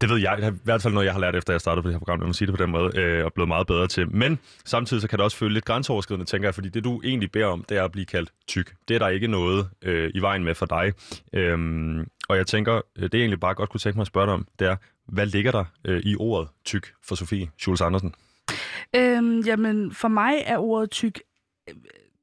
Det 0.00 0.10
ved 0.10 0.16
jeg. 0.16 0.36
Det 0.36 0.44
er 0.44 0.50
i 0.50 0.54
hvert 0.64 0.82
fald 0.82 0.94
noget, 0.94 1.06
jeg 1.06 1.14
har 1.14 1.20
lært 1.20 1.36
efter, 1.36 1.52
jeg 1.52 1.60
startede 1.60 1.82
på 1.82 1.88
det 1.88 1.94
her 1.94 1.98
program, 1.98 2.18
når 2.18 2.26
man 2.26 2.34
sige 2.34 2.46
det 2.46 2.56
på 2.56 2.62
den 2.62 2.70
måde, 2.70 2.98
øh, 2.98 3.24
og 3.24 3.32
blevet 3.32 3.48
meget 3.48 3.66
bedre 3.66 3.86
til. 3.86 4.14
Men 4.14 4.38
samtidig 4.64 5.00
så 5.00 5.08
kan 5.08 5.18
det 5.18 5.24
også 5.24 5.36
føle 5.36 5.54
lidt 5.54 5.64
grænseoverskridende, 5.64 6.26
tænker 6.26 6.48
jeg, 6.48 6.54
fordi 6.54 6.68
det 6.68 6.84
du 6.84 7.00
egentlig 7.04 7.32
beder 7.32 7.46
om, 7.46 7.64
det 7.68 7.76
er 7.76 7.84
at 7.84 7.92
blive 7.92 8.06
kaldt 8.06 8.32
tyk. 8.46 8.74
Det 8.88 8.94
er 8.94 8.98
der 8.98 9.08
ikke 9.08 9.26
noget 9.26 9.68
øh, 9.82 10.10
i 10.14 10.20
vejen 10.20 10.44
med 10.44 10.54
for 10.54 10.66
dig. 10.66 10.92
Øhm, 11.32 12.06
og 12.28 12.36
jeg 12.36 12.46
tænker, 12.46 12.80
øh, 12.96 13.02
det 13.02 13.14
jeg 13.14 13.20
egentlig 13.20 13.40
bare 13.40 13.54
godt 13.54 13.70
kunne 13.70 13.80
tænke 13.80 13.96
mig 13.96 14.02
at 14.02 14.06
spørge 14.06 14.26
dig 14.26 14.34
om, 14.34 14.46
det 14.58 14.68
er, 14.68 14.76
hvad 15.08 15.26
ligger 15.26 15.52
der 15.52 15.64
øh, 15.84 16.00
i 16.04 16.16
ordet 16.16 16.48
tyk 16.64 16.92
for 17.04 17.14
Sofie 17.14 17.50
Schulz 17.58 17.80
Andersen? 17.80 18.14
Øhm, 18.96 19.40
jamen, 19.40 19.92
for 19.92 20.08
mig 20.08 20.42
er 20.46 20.58
ordet 20.58 20.90
tyk 20.90 21.20
øh, 21.68 21.74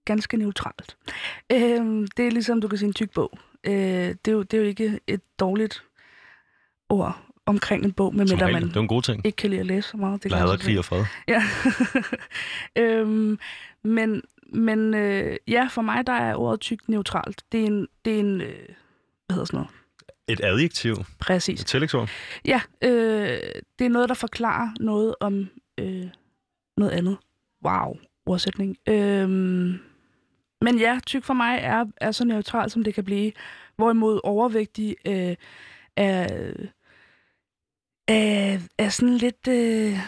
ganske 0.06 0.38
neutralt. 0.38 0.98
Øhm, 1.52 2.08
det 2.18 2.28
er 2.28 2.32
ligesom, 2.32 2.62
du 2.62 2.68
kan 2.68 2.78
sige 2.78 2.88
en 2.88 2.94
tyk 2.94 3.14
bog. 3.14 3.40
Øh, 3.64 3.74
det, 3.74 4.28
er 4.28 4.32
jo, 4.32 4.44
det 4.44 4.54
er 4.54 4.62
jo 4.62 4.68
ikke 4.68 5.00
et 5.08 5.22
dårligt 5.40 5.84
ord 6.90 7.26
omkring 7.46 7.86
en 7.86 7.92
bog, 7.92 8.16
med 8.16 8.28
Som 8.28 8.40
man 8.40 8.64
det 8.64 8.76
er 8.76 8.80
en 8.80 8.88
god 8.88 9.02
ting. 9.02 9.26
ikke 9.26 9.36
kan 9.36 9.50
lide 9.50 9.60
at 9.60 9.66
læse 9.66 9.90
så 9.90 9.98
meget. 9.98 10.24
Det 10.24 10.32
Der 10.32 10.38
kan 10.38 10.38
jeg 10.38 10.48
havde 10.48 10.60
så 10.60 10.66
krig 10.66 10.78
og 10.80 10.86
fred. 10.86 11.04
Ja. 11.28 11.44
øhm, 12.82 13.40
men 13.84 14.22
men 14.54 14.94
øh, 14.94 15.38
ja, 15.48 15.68
for 15.72 15.82
mig 15.82 16.08
der 16.08 16.14
er 16.14 16.36
ordet 16.36 16.60
tyk 16.60 16.80
neutralt. 16.88 17.44
Det 17.52 17.62
er 17.62 17.66
en, 17.66 17.88
det 18.06 18.16
er 18.16 18.20
en 18.20 18.42
øh, 18.42 18.48
hvad 19.26 19.34
hedder 19.34 19.46
sådan 19.46 19.58
noget? 19.58 19.70
Et 20.28 20.42
adjektiv. 20.44 20.96
Præcis. 21.20 21.62
Et 21.62 21.68
tillægsord. 21.68 22.10
Ja, 22.46 22.62
øh, 22.84 23.40
det 23.80 23.86
er 23.86 23.90
noget, 23.90 24.10
der 24.10 24.16
forklarer 24.16 24.70
noget 24.80 25.16
om 25.20 25.48
øh, 25.80 26.06
noget 26.78 26.92
andet. 26.92 27.18
Wow, 27.66 27.98
ordsætning. 28.26 28.78
Øhm, 28.90 29.80
men 30.62 30.80
ja, 30.80 31.00
tyk 31.06 31.24
for 31.24 31.34
mig 31.34 31.60
er, 31.62 31.86
er 31.98 32.12
så 32.12 32.26
neutralt, 32.26 32.72
som 32.72 32.84
det 32.84 32.94
kan 32.94 33.04
blive. 33.04 33.32
Hvorimod 33.76 34.20
overvægtig 34.24 34.96
øh, 35.08 35.36
er, 35.96 36.28
er, 38.08 38.60
er 38.78 38.89
sådan 38.89 39.18
lidt... 39.18 39.48
Øh, 39.48 40.00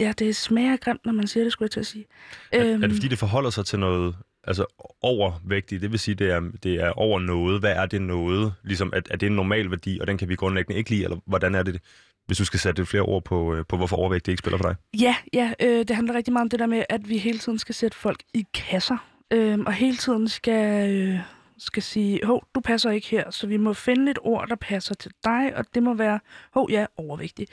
ja, 0.00 0.12
det 0.18 0.36
smager 0.36 0.76
grimt, 0.76 1.06
når 1.06 1.12
man 1.12 1.26
siger 1.26 1.44
det, 1.44 1.52
skulle 1.52 1.66
jeg 1.66 1.70
til 1.70 1.80
at 1.80 1.86
sige. 1.86 2.04
Er, 2.52 2.64
er 2.64 2.76
det 2.76 2.92
fordi, 2.92 3.08
det 3.08 3.18
forholder 3.18 3.50
sig 3.50 3.66
til 3.66 3.78
noget 3.78 4.16
altså 4.44 4.64
overvægtigt? 5.02 5.82
Det 5.82 5.90
vil 5.92 5.98
sige, 5.98 6.14
det 6.14 6.30
er, 6.30 6.40
det 6.62 6.74
er 6.74 6.90
over 6.90 7.20
noget. 7.20 7.60
Hvad 7.60 7.72
er 7.72 7.86
det 7.86 8.02
noget? 8.02 8.54
Ligesom, 8.64 8.92
at, 8.92 9.08
er 9.10 9.16
det 9.16 9.26
en 9.26 9.36
normal 9.36 9.70
værdi, 9.70 9.98
og 10.00 10.06
den 10.06 10.18
kan 10.18 10.28
vi 10.28 10.34
grundlæggende 10.34 10.78
ikke 10.78 10.90
lide? 10.90 11.04
Eller 11.04 11.16
hvordan 11.26 11.54
er 11.54 11.62
det, 11.62 11.80
hvis 12.26 12.38
du 12.38 12.44
skal 12.44 12.60
sætte 12.60 12.80
lidt 12.80 12.88
flere 12.88 13.02
ord 13.02 13.24
på, 13.24 13.54
øh, 13.54 13.64
på 13.68 13.76
hvorfor 13.76 13.96
overvægt 13.96 14.28
ikke 14.28 14.38
spiller 14.38 14.58
for 14.58 14.68
dig? 14.68 14.76
Ja, 15.00 15.16
ja 15.32 15.52
øh, 15.60 15.78
det 15.78 15.96
handler 15.96 16.14
rigtig 16.14 16.32
meget 16.32 16.44
om 16.44 16.50
det 16.50 16.58
der 16.58 16.66
med, 16.66 16.84
at 16.88 17.08
vi 17.08 17.18
hele 17.18 17.38
tiden 17.38 17.58
skal 17.58 17.74
sætte 17.74 17.96
folk 17.96 18.22
i 18.34 18.46
kasser. 18.54 18.96
Øh, 19.30 19.58
og 19.58 19.72
hele 19.72 19.96
tiden 19.96 20.28
skal, 20.28 20.90
øh, 20.90 21.18
skal 21.58 21.82
sige, 21.82 22.20
hov, 22.24 22.44
du 22.54 22.60
passer 22.60 22.90
ikke 22.90 23.08
her, 23.08 23.30
så 23.30 23.46
vi 23.46 23.56
må 23.56 23.72
finde 23.72 24.10
et 24.10 24.18
ord, 24.22 24.48
der 24.48 24.56
passer 24.56 24.94
til 24.94 25.12
dig, 25.24 25.56
og 25.56 25.64
det 25.74 25.82
må 25.82 25.94
være, 25.94 26.20
hov, 26.50 26.70
ja, 26.70 26.86
overvægtig. 26.96 27.46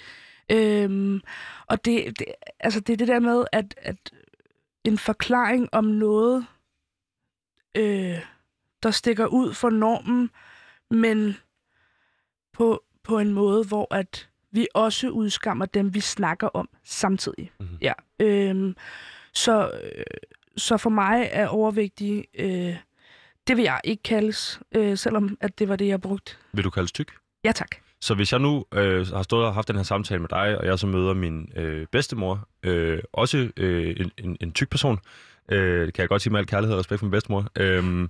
Øhm, 0.52 1.22
og 1.68 1.86
det, 1.86 2.20
det, 2.20 2.26
altså 2.60 2.80
det 2.80 2.94
er 2.94 2.98
det 2.98 3.08
der 3.08 3.20
med, 3.20 3.46
at, 3.52 3.76
at 3.78 4.12
en 4.84 4.98
forklaring 4.98 5.70
om 5.72 5.86
noget, 5.86 6.46
øh, 7.78 8.20
der 8.84 8.92
stikker 8.92 9.26
ud 9.26 9.54
for 9.54 9.70
normen, 9.70 10.30
men 10.90 11.38
på, 12.54 12.84
på 13.04 13.20
en 13.20 13.34
måde, 13.34 13.66
hvor 13.66 13.94
at 13.94 14.30
vi 14.52 14.68
også 14.74 15.10
udskammer 15.10 15.66
dem, 15.66 15.94
vi 15.94 16.00
snakker 16.00 16.48
om 16.48 16.70
samtidig. 16.84 17.52
Mhm. 17.60 17.78
Ja. 17.82 17.94
Øhm, 18.20 18.76
så, 19.34 19.72
øh, 19.84 20.04
så 20.58 20.78
for 20.78 20.90
mig 20.90 21.30
er 21.32 21.48
overvægtig, 21.48 22.26
øh, 22.34 22.78
det 23.50 23.58
vil 23.58 23.64
jeg 23.64 23.82
ikke 23.84 24.04
kaldes, 24.04 24.60
øh, 24.76 24.98
selvom 24.98 25.38
at 25.42 25.60
det 25.60 25.70
var 25.70 25.76
det, 25.76 25.88
jeg 25.88 26.02
brugte. 26.02 26.36
Vil 26.54 26.64
du 26.64 26.70
kaldes 26.70 26.92
tyk? 26.92 27.12
Ja 27.44 27.52
tak. 27.52 27.76
Så 28.02 28.16
hvis 28.16 28.32
jeg 28.32 28.40
nu 28.40 28.66
øh, 28.74 29.08
har 29.08 29.24
stået 29.24 29.46
og 29.46 29.54
haft 29.54 29.68
den 29.68 29.76
her 29.76 29.84
samtale 29.84 30.20
med 30.20 30.30
dig, 30.30 30.58
og 30.58 30.66
jeg 30.66 30.80
så 30.80 30.88
møder 30.88 31.14
min 31.14 31.50
øh, 31.56 31.88
bedstemor, 31.92 32.48
øh, 32.64 33.00
også 33.14 33.50
øh, 33.58 33.96
en, 34.00 34.12
en, 34.18 34.38
en 34.42 34.52
tyk 34.52 34.70
person, 34.70 35.00
øh, 35.52 35.86
det 35.86 35.94
kan 35.94 36.02
jeg 36.02 36.10
godt 36.10 36.22
sige 36.22 36.32
med 36.32 36.40
al 36.40 36.48
kærlighed 36.48 36.74
og 36.74 36.80
respekt 36.80 37.00
for 37.00 37.06
min 37.06 37.12
bedstemor, 37.12 37.48
øh, 37.56 38.08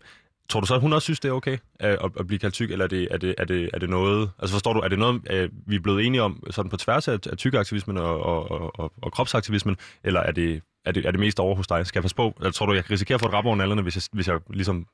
tror 0.50 0.60
du 0.60 0.66
så, 0.66 0.76
at 0.76 0.82
hun 0.82 0.94
også 0.94 1.06
synes, 1.06 1.20
det 1.20 1.30
er 1.30 1.34
okay 1.34 1.58
at, 1.80 2.00
at 2.20 2.28
blive 2.28 2.40
kaldt 2.40 2.54
tyk, 2.54 2.72
eller 2.72 2.86
er 2.86 2.90
det, 2.90 3.08
er 3.12 3.18
det, 3.18 3.36
er 3.38 3.46
det, 3.46 3.70
er 3.74 3.80
det 3.80 3.90
noget, 3.90 4.32
altså 4.40 4.54
forstår 4.56 4.74
du, 4.74 4.80
er 4.80 4.88
det 4.88 5.00
noget, 5.00 5.22
øh, 5.30 5.50
vi 5.68 5.76
er 5.76 5.80
blevet 5.80 6.06
enige 6.06 6.22
om 6.22 6.44
sådan 6.50 6.70
på 6.70 6.78
tværs 6.78 7.08
af, 7.08 7.20
af 7.32 7.38
tykkeaktivismen 7.38 7.98
og, 7.98 8.24
og, 8.24 8.52
og, 8.52 8.80
og, 8.80 8.94
og 9.02 9.12
kropsaktivismen, 9.12 9.78
eller 10.04 10.20
er 10.20 10.32
det, 10.32 10.62
er, 10.86 10.92
det, 10.92 11.06
er 11.06 11.12
det 11.12 11.20
mest 11.20 11.40
over 11.40 11.56
hos 11.56 11.68
dig? 11.68 11.88
Skal 11.88 12.00
jeg 12.00 12.04
passe 12.04 12.16
på? 12.16 12.34
Eller 12.40 12.52
tror 12.52 12.66
du, 12.66 12.74
jeg 12.74 12.86
kan 12.86 12.92
risikere 12.92 13.16
at 13.16 13.22
få 13.22 13.28
et 13.28 13.34
rap 13.34 13.46
over 13.46 13.56
nallerne, 13.56 13.82
hvis 13.82 13.96
jeg, 13.96 14.04
hvis 14.12 14.28
jeg 14.28 14.40
ligesom 14.50 14.86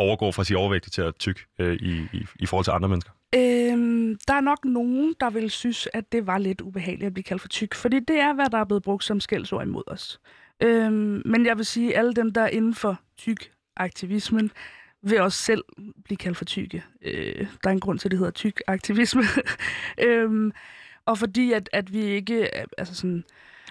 overgår 0.00 0.32
fra 0.32 0.42
at 0.42 0.46
sige 0.46 0.58
overvægtig 0.58 0.92
til 0.92 1.02
at 1.02 1.16
tyk 1.16 1.46
øh, 1.58 1.76
i, 1.76 2.08
i, 2.12 2.26
i 2.38 2.46
forhold 2.46 2.64
til 2.64 2.70
andre 2.70 2.88
mennesker? 2.88 3.10
Øhm, 3.34 4.18
der 4.28 4.34
er 4.34 4.40
nok 4.40 4.64
nogen, 4.64 5.14
der 5.20 5.30
vil 5.30 5.50
synes, 5.50 5.88
at 5.92 6.12
det 6.12 6.26
var 6.26 6.38
lidt 6.38 6.60
ubehageligt 6.60 7.06
at 7.06 7.14
blive 7.14 7.24
kaldt 7.24 7.42
for 7.42 7.48
tyk, 7.48 7.74
fordi 7.74 8.00
det 8.00 8.20
er, 8.20 8.34
hvad 8.34 8.50
der 8.50 8.58
er 8.58 8.64
blevet 8.64 8.82
brugt 8.82 9.04
som 9.04 9.20
skældsord 9.20 9.62
imod 9.62 9.82
os. 9.86 10.20
Øhm, 10.62 11.22
men 11.24 11.46
jeg 11.46 11.56
vil 11.56 11.66
sige, 11.66 11.92
at 11.92 11.98
alle 11.98 12.14
dem, 12.14 12.32
der 12.32 12.42
er 12.42 12.48
inden 12.48 12.74
for 12.74 13.00
tyk-aktivismen, 13.18 14.50
vil 15.02 15.20
også 15.20 15.38
selv 15.38 15.64
blive 16.04 16.16
kaldt 16.16 16.36
for 16.36 16.44
tykke. 16.44 16.84
Øh, 17.02 17.46
der 17.64 17.70
er 17.70 17.72
en 17.72 17.80
grund 17.80 17.98
til, 17.98 18.08
at 18.08 18.10
det 18.10 18.18
hedder 18.18 18.32
tyk-aktivisme. 18.32 19.22
øhm, 20.06 20.52
og 21.06 21.18
fordi 21.18 21.52
at, 21.52 21.68
at 21.72 21.92
vi 21.92 22.02
ikke, 22.02 22.48
altså 22.78 22.94
sådan, 22.94 23.24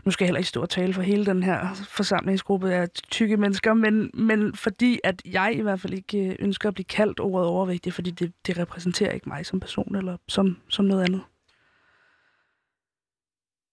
nu 0.05 0.11
skal 0.11 0.25
jeg 0.25 0.27
heller 0.27 0.39
ikke 0.39 0.49
stå 0.49 0.61
og 0.61 0.69
tale 0.69 0.93
for 0.93 1.01
hele 1.01 1.25
den 1.25 1.43
her 1.43 1.73
forsamlingsgruppe 1.73 2.73
af 2.73 2.89
tykke 2.89 3.37
mennesker, 3.37 3.73
men, 3.73 4.11
men 4.13 4.55
fordi 4.55 4.99
at 5.03 5.21
jeg 5.25 5.55
i 5.55 5.61
hvert 5.61 5.79
fald 5.79 5.93
ikke 5.93 6.29
øh, 6.29 6.35
ønsker 6.39 6.69
at 6.69 6.73
blive 6.73 6.85
kaldt 6.85 7.19
ordet 7.19 7.47
overvægtig, 7.47 7.93
fordi 7.93 8.11
det, 8.11 8.33
det 8.47 8.57
repræsenterer 8.57 9.11
ikke 9.11 9.29
mig 9.29 9.45
som 9.45 9.59
person 9.59 9.95
eller 9.95 10.17
som, 10.27 10.57
som 10.69 10.85
noget 10.85 11.03
andet. 11.03 11.21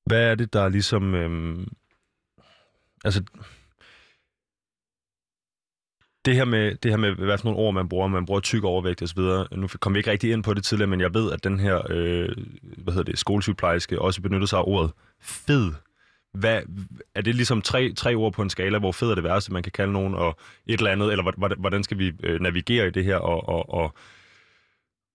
Hvad 0.07 0.31
er 0.31 0.35
det, 0.35 0.53
der 0.53 0.69
ligesom... 0.69 1.15
Øhm, 1.15 1.69
altså... 3.05 3.23
Det 6.25 6.35
her, 6.35 6.45
med, 6.45 6.75
det 6.75 6.91
her 6.91 6.99
med, 6.99 7.15
hvad 7.15 7.39
for 7.39 7.45
nogle 7.45 7.61
ord 7.61 7.75
man 7.75 7.89
bruger, 7.89 8.09
man 8.09 8.27
bruger 8.27 8.41
tyk 8.41 8.65
overvægt 8.65 9.03
og 9.03 9.09
så 9.09 9.15
videre. 9.15 9.47
Nu 9.53 9.69
kom 9.81 9.95
vi 9.95 9.99
ikke 9.99 10.11
rigtig 10.11 10.33
ind 10.33 10.43
på 10.43 10.55
det 10.55 10.65
tidligere, 10.65 10.91
men 10.91 11.01
jeg 11.01 11.15
ved, 11.15 11.33
at 11.33 11.45
den 11.45 11.61
her 11.61 11.83
øh, 11.91 12.29
hvad 12.63 12.95
hedder 12.95 13.11
det, 13.11 13.19
skolesygeplejerske 13.19 14.03
også 14.03 14.23
benyttede 14.23 14.47
sig 14.47 14.59
af 14.59 14.65
ordet 14.67 14.93
fed. 15.21 15.73
Hvad, 16.41 16.63
er 17.15 17.21
det 17.21 17.35
ligesom 17.35 17.63
tre, 17.63 17.93
tre 17.93 18.15
ord 18.15 18.33
på 18.33 18.43
en 18.43 18.51
skala, 18.51 18.79
hvor 18.79 18.93
fed 18.93 19.11
er 19.11 19.15
det 19.15 19.25
værste, 19.25 19.53
man 19.53 19.63
kan 19.63 19.73
kalde 19.73 19.93
nogen, 19.93 20.15
og 20.15 20.39
et 20.67 20.79
eller 20.79 20.91
andet, 20.91 21.11
eller 21.13 21.33
hvordan- 21.33 21.61
hvordan 21.61 21.85
skal 21.85 21.99
vi 21.99 22.13
øh, 22.23 22.41
navigere 22.41 22.87
i 22.87 22.91
det 22.91 23.05
her, 23.05 23.17
og, 23.17 23.49
og, 23.49 23.75
og, 23.75 23.95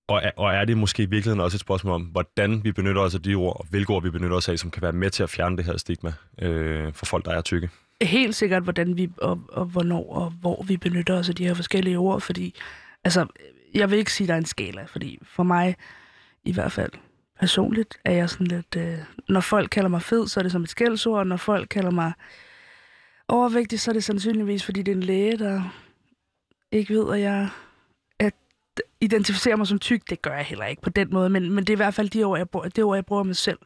og, 0.08 0.22
er, 0.24 0.32
og 0.38 0.54
er 0.54 0.66
det 0.66 0.78
måske 0.78 1.04
i 1.04 1.06
virkeligheden 1.06 1.40
også 1.40 1.56
et 1.56 1.62
spørgsmål 1.62 1.94
om, 1.94 2.02
hvordan 2.02 2.64
vi 2.64 2.72
benytter 2.72 3.02
os 3.02 3.16
af 3.16 3.22
de 3.22 3.36
ord, 3.36 3.60
og 3.60 3.66
hvilke 3.70 3.90
ord 3.94 4.04
vi 4.04 4.10
benytter 4.10 4.38
os 4.38 4.50
af, 4.50 4.60
som 4.60 4.72
kan 4.72 4.82
være 4.82 4.92
med 4.92 5.10
til 5.10 5.24
at 5.24 5.30
fjerne 5.30 5.58
det 5.58 5.66
her 5.66 5.78
stigma 5.78 6.14
øh, 6.42 6.94
for 6.94 7.06
folk, 7.06 7.26
der 7.26 7.32
er 7.32 7.42
tykke? 7.42 7.70
Helt 8.02 8.36
sikkert, 8.36 8.64
hvordan 8.64 8.98
vi, 8.98 9.10
og, 9.18 9.42
og 9.50 9.66
hvornår 9.66 10.14
og 10.14 10.34
hvor 10.42 10.64
vi 10.68 10.78
benytter 10.78 11.14
os 11.20 11.30
af 11.30 11.36
de 11.36 11.46
her 11.48 11.54
forskellige 11.54 11.98
ord, 11.98 12.22
fordi, 12.22 12.56
altså, 13.04 13.26
jeg 13.74 13.92
vil 13.92 14.00
ikke 14.00 14.14
sige, 14.14 14.26
at 14.26 14.28
der 14.28 14.34
er 14.34 14.38
en 14.38 14.46
skala, 14.46 14.84
fordi 14.84 15.20
for 15.24 15.44
mig, 15.44 15.76
i 16.44 16.54
hvert 16.54 16.72
fald 16.72 16.92
personligt, 17.42 17.98
er 18.06 18.12
jeg 18.14 18.30
sådan 18.30 18.48
lidt, 18.48 18.76
øh, 18.78 18.98
når 19.30 19.40
folk 19.40 19.70
kalder 19.70 19.90
mig 19.90 20.02
fed, 20.02 20.28
så 20.28 20.40
er 20.40 20.44
det 20.44 20.52
som 20.52 20.64
et 20.64 20.70
skældsord, 20.70 21.20
og 21.20 21.28
når 21.28 21.38
folk 21.38 21.70
kalder 21.70 21.92
mig 21.92 22.12
overvægtig, 23.28 23.80
så 23.80 23.92
er 23.92 23.94
det 23.94 24.04
sandsynligvis, 24.04 24.64
fordi 24.64 24.82
det 24.82 24.92
er 24.92 24.96
en 24.96 25.04
læge, 25.04 25.38
der 25.38 25.62
ikke 26.72 26.94
ved, 26.94 27.14
at 27.14 27.22
jeg 27.22 27.50
at 28.20 28.34
identificerer 29.02 29.56
mig 29.56 29.68
som 29.68 29.80
tyk. 29.80 30.10
Det 30.10 30.22
gør 30.22 30.36
jeg 30.36 30.46
heller 30.46 30.66
ikke 30.66 30.82
på 30.82 30.90
den 30.90 31.08
måde, 31.14 31.30
men, 31.30 31.52
men 31.52 31.64
det 31.64 31.70
er 31.70 31.76
i 31.76 31.84
hvert 31.84 31.94
fald 31.94 32.10
de 32.10 32.24
ord, 32.24 32.38
jeg 32.38 32.50
bruger, 32.50 32.70
det 32.70 32.84
ord, 32.84 32.98
jeg 32.98 33.06
bruger 33.06 33.24
mig 33.24 33.36
selv. 33.36 33.60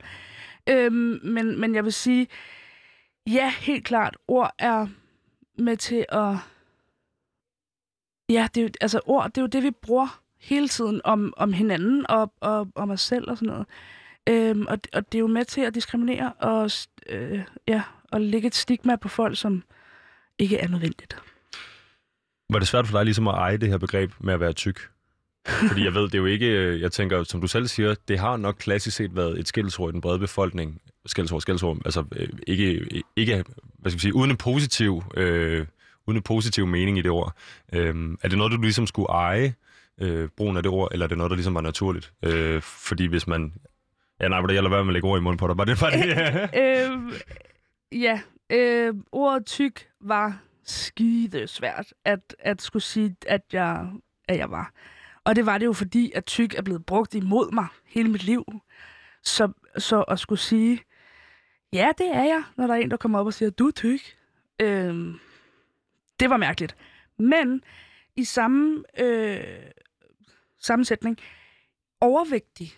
Øhm, 0.69 1.19
men, 1.23 1.59
men 1.59 1.75
jeg 1.75 1.83
vil 1.83 1.93
sige, 1.93 2.27
Ja, 3.27 3.49
helt 3.59 3.85
klart. 3.85 4.17
Ord 4.27 4.51
er 4.57 4.87
med 5.57 5.77
til 5.77 6.05
at... 6.09 6.37
Ja, 8.29 8.47
det 8.55 8.61
er 8.61 8.65
jo, 8.65 8.69
altså 8.81 9.01
ord, 9.05 9.25
det 9.25 9.37
er 9.37 9.41
jo 9.41 9.47
det, 9.47 9.63
vi 9.63 9.71
bruger 9.71 10.21
hele 10.45 10.67
tiden 10.67 11.01
om, 11.03 11.33
om 11.37 11.53
hinanden 11.53 12.05
og, 12.09 12.33
og 12.39 12.67
om 12.75 12.89
os 12.89 13.01
selv 13.01 13.29
og 13.29 13.37
sådan 13.37 13.47
noget. 13.47 13.65
Øhm, 14.29 14.65
og, 14.67 14.77
og 14.93 15.11
det 15.11 15.17
er 15.17 15.19
jo 15.19 15.27
med 15.27 15.45
til 15.45 15.61
at 15.61 15.75
diskriminere 15.75 16.33
og, 16.33 16.71
øh, 17.09 17.39
ja, 17.67 17.81
og 18.11 18.21
lægge 18.21 18.47
et 18.47 18.55
stigma 18.55 18.95
på 18.95 19.07
folk, 19.07 19.37
som 19.37 19.63
ikke 20.39 20.57
er 20.57 20.67
nødvendigt. 20.67 21.17
Var 22.49 22.59
det 22.59 22.67
svært 22.67 22.87
for 22.87 22.97
dig 22.97 23.05
ligesom 23.05 23.27
at 23.27 23.33
eje 23.33 23.57
det 23.57 23.69
her 23.69 23.77
begreb 23.77 24.11
med 24.19 24.33
at 24.33 24.39
være 24.39 24.53
tyk? 24.53 24.89
Fordi 25.47 25.83
jeg 25.83 25.93
ved, 25.93 26.01
det 26.01 26.13
er 26.15 26.19
jo 26.19 26.25
ikke, 26.25 26.47
øh, 26.47 26.81
jeg 26.81 26.91
tænker, 26.91 27.23
som 27.23 27.41
du 27.41 27.47
selv 27.47 27.67
siger, 27.67 27.95
det 28.07 28.19
har 28.19 28.37
nok 28.37 28.55
klassisk 28.59 28.97
set 28.97 29.15
været 29.15 29.39
et 29.39 29.47
skældsord 29.47 29.89
i 29.89 29.93
den 29.93 30.01
brede 30.01 30.19
befolkning. 30.19 30.81
Skældsord, 31.05 31.41
skældsord, 31.41 31.77
altså 31.85 32.03
øh, 32.15 32.29
ikke, 32.47 32.89
ikke 33.15 33.43
hvad 33.79 33.91
skal 33.91 33.97
vi 33.97 34.01
sige, 34.01 34.15
uden 34.15 34.31
en 34.31 34.37
positiv, 34.37 35.03
øh, 35.17 35.65
uden 36.07 36.17
en 36.17 36.23
positiv 36.23 36.67
mening 36.67 36.97
i 36.97 37.01
det 37.01 37.11
ord. 37.11 37.33
Øh, 37.73 37.95
er 38.21 38.27
det 38.27 38.37
noget, 38.37 38.51
du 38.51 38.61
ligesom 38.61 38.87
skulle 38.87 39.09
eje, 39.09 39.53
øh, 40.01 40.29
brugen 40.37 40.57
af 40.57 40.63
det 40.63 40.71
ord, 40.71 40.89
eller 40.91 41.03
er 41.03 41.07
det 41.07 41.17
noget, 41.17 41.29
der 41.29 41.35
ligesom 41.35 41.55
var 41.55 41.61
naturligt? 41.61 42.13
Øh, 42.23 42.61
fordi 42.61 43.05
hvis 43.05 43.27
man... 43.27 43.53
Ja, 44.21 44.27
nej, 44.27 44.39
jeg 44.39 44.47
gælder 44.47 44.69
være 44.69 44.83
med 44.83 44.89
at 44.89 44.93
lægge 44.93 45.07
ord 45.07 45.19
i 45.19 45.23
munden 45.23 45.37
på 45.37 45.47
dig. 45.47 45.57
Var 45.57 45.65
det 45.65 45.79
bare 45.79 45.91
det? 45.91 46.49
øh, 46.63 47.21
ja, 48.01 48.21
øh, 48.49 48.93
ordet 49.11 49.45
tyk 49.45 49.87
var 50.01 50.39
skide 50.63 51.47
svært 51.47 51.93
at, 52.05 52.35
at 52.39 52.61
skulle 52.61 52.83
sige, 52.83 53.15
at 53.27 53.41
jeg, 53.53 53.87
at 54.27 54.37
jeg 54.37 54.51
var. 54.51 54.71
Og 55.23 55.35
det 55.35 55.45
var 55.45 55.57
det 55.57 55.65
jo 55.65 55.73
fordi, 55.73 56.11
at 56.15 56.25
tyk 56.25 56.53
er 56.53 56.61
blevet 56.61 56.85
brugt 56.85 57.15
imod 57.15 57.51
mig 57.51 57.67
hele 57.85 58.09
mit 58.09 58.23
liv. 58.23 58.45
Så, 59.23 59.51
så 59.77 60.01
at 60.01 60.19
skulle 60.19 60.39
sige, 60.39 60.81
ja, 61.73 61.91
det 61.97 62.07
er 62.07 62.23
jeg, 62.23 62.43
når 62.57 62.67
der 62.67 62.73
er 62.73 62.77
en, 62.77 62.91
der 62.91 62.97
kommer 62.97 63.19
op 63.19 63.25
og 63.25 63.33
siger, 63.33 63.49
du 63.49 63.67
er 63.67 63.71
tyk. 63.71 64.17
Øh, 64.61 65.15
det 66.19 66.29
var 66.29 66.37
mærkeligt. 66.37 66.75
Men 67.17 67.63
i 68.15 68.23
samme 68.23 68.83
øh, 68.99 69.37
sammensætning, 70.65 71.17
overvægtig 72.01 72.73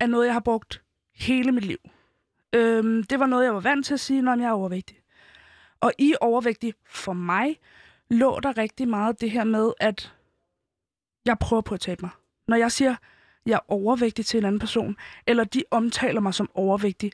er 0.00 0.06
noget, 0.06 0.26
jeg 0.26 0.34
har 0.34 0.40
brugt 0.40 0.82
hele 1.14 1.52
mit 1.52 1.64
liv. 1.64 1.78
Øhm, 2.52 3.02
det 3.02 3.20
var 3.20 3.26
noget, 3.26 3.44
jeg 3.44 3.54
var 3.54 3.60
vant 3.60 3.86
til 3.86 3.94
at 3.94 4.00
sige, 4.00 4.22
når 4.22 4.36
jeg 4.36 4.46
er 4.46 4.52
overvægtig. 4.52 5.00
Og 5.80 5.92
i 5.98 6.14
overvægtig, 6.20 6.74
for 6.86 7.12
mig, 7.12 7.56
lå 8.10 8.40
der 8.42 8.58
rigtig 8.58 8.88
meget 8.88 9.20
det 9.20 9.30
her 9.30 9.44
med, 9.44 9.72
at 9.80 10.14
jeg 11.24 11.38
prøver 11.38 11.62
på 11.62 11.74
at 11.74 11.80
tabe 11.80 12.02
mig. 12.02 12.10
Når 12.48 12.56
jeg 12.56 12.72
siger, 12.72 12.94
jeg 13.46 13.54
er 13.54 13.72
overvægtig 13.72 14.26
til 14.26 14.38
en 14.38 14.44
anden 14.44 14.58
person, 14.58 14.96
eller 15.26 15.44
de 15.44 15.62
omtaler 15.70 16.20
mig 16.20 16.34
som 16.34 16.50
overvægtig, 16.54 17.12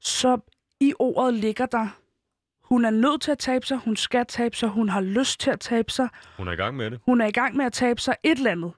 så 0.00 0.38
i 0.80 0.92
ordet 0.98 1.34
ligger 1.34 1.66
der, 1.66 1.88
hun 2.64 2.84
er 2.84 2.90
nødt 2.90 3.22
til 3.22 3.30
at 3.30 3.38
tabe 3.38 3.66
sig, 3.66 3.76
hun 3.76 3.96
skal 3.96 4.26
tabe 4.26 4.56
sig, 4.56 4.68
hun 4.68 4.88
har 4.88 5.00
lyst 5.00 5.40
til 5.40 5.50
at 5.50 5.60
tabe 5.60 5.90
sig. 5.92 6.08
Hun 6.36 6.48
er 6.48 6.52
i 6.52 6.56
gang 6.56 6.76
med 6.76 6.90
det. 6.90 7.00
Hun 7.06 7.20
er 7.20 7.26
i 7.26 7.30
gang 7.30 7.56
med 7.56 7.64
at 7.64 7.72
tabe 7.72 8.00
sig 8.00 8.16
et 8.22 8.38
eller 8.38 8.50
andet. 8.50 8.72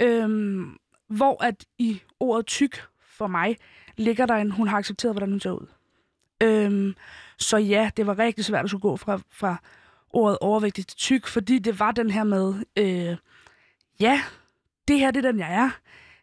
Øhm, 0.00 0.76
hvor 1.08 1.44
at 1.44 1.64
i 1.78 2.00
ordet 2.20 2.46
tyk 2.46 2.82
for 3.00 3.26
mig 3.26 3.56
ligger 3.96 4.26
der 4.26 4.34
en, 4.34 4.50
hun 4.50 4.68
har 4.68 4.78
accepteret, 4.78 5.14
hvordan 5.14 5.30
hun 5.30 5.40
ser 5.40 5.50
ud. 5.50 5.66
Øhm, 6.42 6.94
så 7.38 7.56
ja, 7.56 7.90
det 7.96 8.06
var 8.06 8.18
rigtig 8.18 8.44
svært 8.44 8.64
at 8.64 8.70
skulle 8.70 8.82
gå 8.82 8.96
fra, 8.96 9.20
fra 9.30 9.56
ordet 10.10 10.38
overvægtig 10.40 10.86
til 10.86 10.96
tyk, 10.98 11.26
fordi 11.26 11.58
det 11.58 11.80
var 11.80 11.92
den 11.92 12.10
her 12.10 12.24
med, 12.24 12.54
øh, 12.76 13.16
ja, 14.00 14.22
det 14.88 14.98
her 14.98 15.10
det 15.10 15.24
er 15.24 15.30
den, 15.30 15.38
jeg 15.40 15.54
er, 15.54 15.70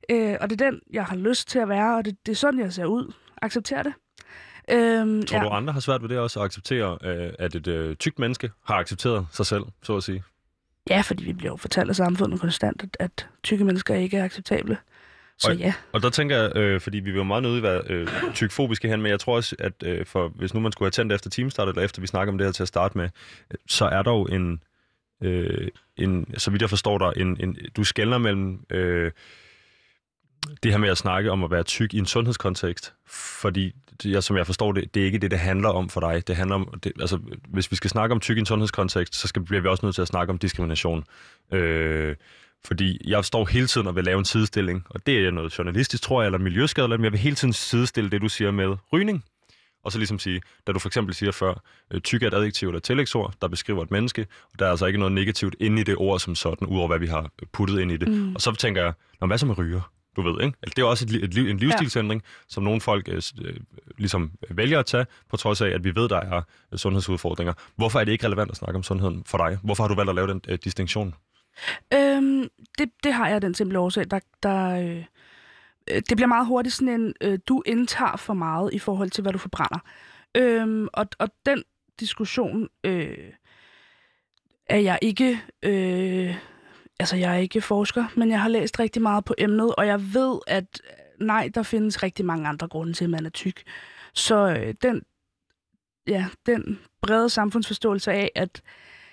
øh, 0.10 0.38
og 0.42 0.50
det 0.50 0.62
er 0.62 0.72
den, 0.72 0.82
jeg 0.94 1.06
har 1.06 1.16
lyst 1.16 1.48
til 1.48 1.60
at 1.60 1.70
være, 1.70 1.98
og 1.98 2.06
det, 2.06 2.18
det 2.26 2.32
er 2.32 2.36
sådan, 2.36 2.60
jeg 2.60 2.74
ser 2.74 2.86
ud. 2.86 3.14
Accepter 3.42 3.84
det. 3.84 3.94
Øhm, 4.72 5.26
Tror 5.26 5.38
ja. 5.38 5.44
du, 5.44 5.50
andre 5.50 5.74
har 5.74 5.80
svært 5.80 6.02
ved 6.02 6.10
det 6.10 6.20
også 6.20 6.40
at 6.40 6.46
acceptere, 6.46 6.98
øh, 7.04 7.34
at 7.40 7.56
et 7.56 7.68
øh, 7.68 7.96
tykt 7.96 8.20
menneske 8.20 8.52
har 8.66 8.76
accepteret 8.76 9.28
sig 9.32 9.46
selv, 9.46 9.64
så 9.84 9.98
at 9.98 10.04
sige? 10.04 10.24
Ja, 10.90 11.02
fordi 11.02 11.24
vi 11.24 11.34
bliver 11.34 11.52
jo 11.52 11.58
fortalt 11.58 11.90
af 11.90 11.96
samfundet 11.96 12.40
konstant, 12.40 12.84
at, 12.84 12.98
at 13.00 13.28
tykke 13.44 13.66
mennesker 13.66 13.96
ikke 13.96 14.18
er 14.18 14.24
acceptable. 14.24 14.78
Så 15.38 15.50
og, 15.50 15.58
ja. 15.58 15.74
Og 15.92 16.02
der 16.02 16.10
tænker 16.10 16.38
jeg, 16.38 16.58
øh, 16.58 16.82
fordi 16.82 17.00
vi 17.00 17.12
vil 17.12 17.18
jo 17.18 17.24
meget 17.24 17.44
nødig 17.44 17.64
være 17.64 17.82
øh, 17.90 18.08
tykfobiske 18.34 18.88
hen, 18.88 19.02
men 19.02 19.12
jeg 19.12 19.20
tror 19.20 19.36
også, 19.36 19.56
at 19.60 19.74
øh, 19.84 20.06
for, 20.06 20.28
hvis 20.28 20.54
nu 20.54 20.60
man 20.60 20.72
skulle 20.72 20.86
have 20.86 20.92
tændt 20.92 21.14
efter 21.14 21.30
teamstart, 21.30 21.70
eller 21.70 21.82
efter 21.82 22.02
vi 22.02 22.08
snakker 22.08 22.32
om 22.32 22.38
det 22.38 22.48
her 22.48 22.52
til 22.52 22.64
at 22.64 22.68
starte 22.68 22.98
med, 22.98 23.10
øh, 23.52 23.58
så 23.68 23.86
er 23.86 24.02
der 24.02 24.12
jo 24.12 24.26
en, 24.26 24.64
øh, 25.24 25.68
en 25.98 26.26
så 26.38 26.52
vidt 26.52 26.62
jeg 26.62 26.70
forstår 26.70 26.98
der, 26.98 27.12
en, 27.12 27.38
en, 27.40 27.58
du 27.76 27.84
skældner 27.84 28.18
mellem 28.18 28.66
øh, 28.70 29.12
det 30.64 30.72
her 30.72 30.78
med 30.78 30.90
at 30.90 30.98
snakke 30.98 31.32
om 31.32 31.44
at 31.44 31.52
være 31.52 31.64
tyk 31.64 31.94
i 31.94 31.98
en 31.98 32.06
sundhedskontekst, 32.06 32.94
fordi 33.42 33.74
jeg, 34.06 34.24
som 34.24 34.38
jeg 34.38 34.46
forstår 34.46 34.72
det, 34.72 34.94
det 34.94 35.02
er 35.02 35.06
ikke 35.06 35.18
det, 35.18 35.32
det 35.32 35.40
handler 35.40 35.70
om 35.70 35.90
for 35.90 36.00
dig. 36.00 36.28
Det 36.28 36.36
handler 36.36 36.56
om, 36.56 36.80
det, 36.84 36.92
altså, 37.00 37.20
hvis 37.48 37.72
vi 37.72 37.76
skal 37.76 37.90
snakke 37.90 38.14
om 38.14 38.20
tyk 38.20 38.38
i 38.38 38.40
en 38.40 38.46
sundhedskontekst, 38.46 39.16
så 39.16 39.28
skal, 39.28 39.42
bliver 39.42 39.62
vi 39.62 39.68
også 39.68 39.86
nødt 39.86 39.96
til 39.96 40.02
at 40.02 40.08
snakke 40.08 40.32
om 40.32 40.38
diskrimination. 40.38 41.04
Øh, 41.52 42.16
fordi 42.66 43.02
jeg 43.06 43.26
står 43.26 43.46
hele 43.46 43.68
tiden 43.68 43.88
og 43.88 43.96
vil 43.96 44.04
lave 44.04 44.20
en 44.20 44.26
sidestilling, 44.26 44.86
og 44.90 45.06
det 45.06 45.28
er 45.28 45.32
noget 45.32 45.58
journalistisk, 45.58 46.04
tror 46.04 46.22
jeg, 46.22 46.28
eller 46.28 46.40
miljøskadeligt, 46.40 47.00
men 47.00 47.04
jeg 47.04 47.12
vil 47.12 47.20
hele 47.20 47.36
tiden 47.36 47.54
sidestille 47.54 48.10
det, 48.10 48.22
du 48.22 48.30
siger 48.30 48.52
med 48.52 48.76
rygning. 48.94 49.24
Og 49.84 49.92
så 49.92 49.98
ligesom 49.98 50.20
sige, 50.20 50.42
da 50.68 50.72
du 50.72 50.80
for 50.80 50.90
eksempel 50.90 51.16
siger 51.16 51.32
før, 51.32 51.64
øh, 51.92 52.02
tyk 52.02 52.24
er 52.24 52.28
et 52.28 52.34
adjektiv 52.34 52.68
eller 52.68 52.80
tillægsord, 52.80 53.34
der 53.42 53.48
beskriver 53.48 53.84
et 53.84 53.92
menneske, 53.92 54.28
og 54.54 54.60
der 54.60 54.66
er 54.66 54.70
altså 54.70 54.86
ikke 54.86 55.00
noget 55.00 55.12
negativt 55.12 55.56
inde 55.60 55.82
i 55.82 55.84
det 55.84 55.96
ord 55.98 56.20
som 56.20 56.36
sådan, 56.36 56.68
udover 56.68 56.88
hvad 56.88 57.00
vi 57.00 57.08
har 57.08 57.30
puttet 57.52 57.80
ind 57.80 57.92
i 57.92 57.98
det. 57.98 58.08
Mm. 58.08 58.36
Og 58.36 58.42
så 58.42 58.52
tænker 58.52 58.84
jeg, 58.84 58.94
hvad 59.28 59.38
så 59.38 59.46
med 59.46 59.58
ryger? 59.58 59.92
Du 60.20 60.32
ved, 60.32 60.44
ikke? 60.46 60.58
Altså, 60.64 60.74
det 60.76 60.82
er 60.82 60.86
også 60.86 61.06
et, 61.06 61.24
et, 61.24 61.50
en 61.50 61.58
livsstilsændring, 61.58 62.22
ja. 62.22 62.30
som 62.48 62.64
nogle 62.64 62.82
folk 62.82 63.10
øh, 63.10 63.22
øh, 63.42 63.56
ligesom 63.98 64.32
vælger 64.50 64.80
at 64.80 64.86
tage, 64.86 65.06
på 65.30 65.38
trods 65.38 65.62
af, 65.62 65.70
at 65.70 65.84
vi 65.84 65.96
ved, 65.96 66.10
der 66.10 66.20
er 66.20 66.42
øh, 66.72 66.80
sundhedsudfordringer. 66.80 67.54
Hvorfor 67.76 68.00
er 68.00 68.04
det 68.04 68.12
ikke 68.12 68.26
relevant 68.26 68.52
at 68.52 68.58
snakke 68.58 68.76
om 68.76 68.84
sundheden 68.84 69.24
for 69.26 69.38
dig? 69.38 69.58
Hvorfor 69.64 69.84
har 69.84 69.88
du 69.88 69.96
valgt 69.96 70.10
at 70.10 70.16
lave 70.16 70.28
den 70.28 70.42
øh, 70.48 70.60
distinktion? 70.64 71.16
Øhm, 71.94 72.48
det, 72.78 72.90
det 73.04 73.14
har 73.14 73.30
jeg 73.30 73.42
den 73.42 73.54
simple 73.54 73.80
årsag. 73.80 74.06
Der, 74.12 74.20
der, 74.44 74.70
øh, 74.70 75.04
det 76.10 76.18
bliver 76.18 76.28
meget 76.28 76.48
hurtigt 76.48 76.76
sådan 76.76 77.02
en, 77.02 77.14
øh, 77.22 77.40
du 77.48 77.64
indtager 77.66 78.18
for 78.18 78.34
meget 78.34 78.74
i 78.74 78.80
forhold 78.80 79.10
til, 79.10 79.22
hvad 79.22 79.32
du 79.32 79.38
forbrænder. 79.38 79.80
Øhm, 80.38 80.88
og, 80.94 81.08
og 81.20 81.30
den 81.46 81.64
diskussion 82.00 82.68
øh, 82.84 83.18
er 84.70 84.78
jeg 84.78 85.00
ikke... 85.02 85.40
Øh, 85.64 86.36
altså, 87.00 87.16
jeg 87.16 87.34
er 87.34 87.40
ikke 87.40 87.62
forsker, 87.62 88.06
men 88.16 88.30
jeg 88.30 88.42
har 88.42 88.50
læst 88.50 88.80
rigtig 88.80 89.02
meget 89.02 89.26
på 89.26 89.36
emnet, 89.38 89.76
og 89.76 89.88
jeg 89.88 90.14
ved, 90.14 90.40
at 90.48 90.82
nej, 91.20 91.50
der 91.56 91.64
findes 91.64 92.04
rigtig 92.04 92.26
mange 92.26 92.48
andre 92.48 92.68
grunde 92.68 92.94
til, 92.94 93.04
at 93.04 93.10
man 93.10 93.26
er 93.26 93.30
tyk. 93.30 93.64
Så 94.14 94.50
øh, 94.50 94.74
den, 94.82 95.02
ja, 96.08 96.26
den 96.46 96.80
brede 97.02 97.30
samfundsforståelse 97.30 98.12
af, 98.12 98.32
at 98.36 98.62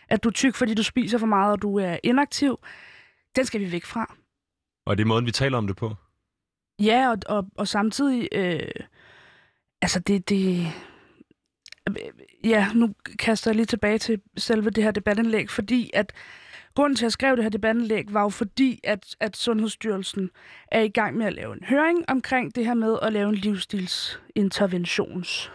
at 0.08 0.24
du 0.24 0.28
er 0.28 0.32
tyk, 0.32 0.54
fordi 0.54 0.74
du 0.74 0.82
spiser 0.82 1.18
for 1.18 1.26
meget, 1.26 1.52
og 1.52 1.62
du 1.62 1.78
er 1.78 1.96
inaktiv, 2.02 2.58
den 3.36 3.44
skal 3.44 3.60
vi 3.60 3.72
væk 3.72 3.84
fra. 3.84 4.14
Og 4.84 4.98
det 4.98 5.04
er 5.04 5.06
måden, 5.06 5.26
vi 5.26 5.30
taler 5.30 5.58
om 5.58 5.66
det 5.66 5.76
på? 5.76 5.94
Ja, 6.78 7.10
og, 7.10 7.18
og, 7.26 7.46
og 7.56 7.68
samtidig, 7.68 8.28
øh, 8.32 8.70
altså 9.82 10.00
det, 10.00 10.28
det, 10.28 10.66
ja, 12.44 12.68
nu 12.74 12.94
kaster 13.18 13.50
jeg 13.50 13.56
lige 13.56 13.66
tilbage 13.66 13.98
til 13.98 14.20
selve 14.36 14.70
det 14.70 14.84
her 14.84 14.90
debatindlæg, 14.90 15.50
fordi 15.50 15.90
at 15.94 16.12
grunden 16.76 16.96
til, 16.96 17.02
at 17.02 17.06
jeg 17.06 17.12
skrev 17.12 17.36
det 17.36 17.44
her 17.44 17.50
debatindlæg, 17.50 18.14
var 18.14 18.22
jo 18.22 18.28
fordi, 18.28 18.80
at, 18.84 19.16
at 19.20 19.36
Sundhedsstyrelsen 19.36 20.30
er 20.72 20.80
i 20.80 20.88
gang 20.88 21.16
med 21.16 21.26
at 21.26 21.32
lave 21.32 21.54
en 21.54 21.64
høring 21.64 22.04
omkring 22.08 22.54
det 22.54 22.66
her 22.66 22.74
med 22.74 22.98
at 23.02 23.12
lave 23.12 23.28
en 23.28 23.34
livsstilsinterventions 23.34 25.52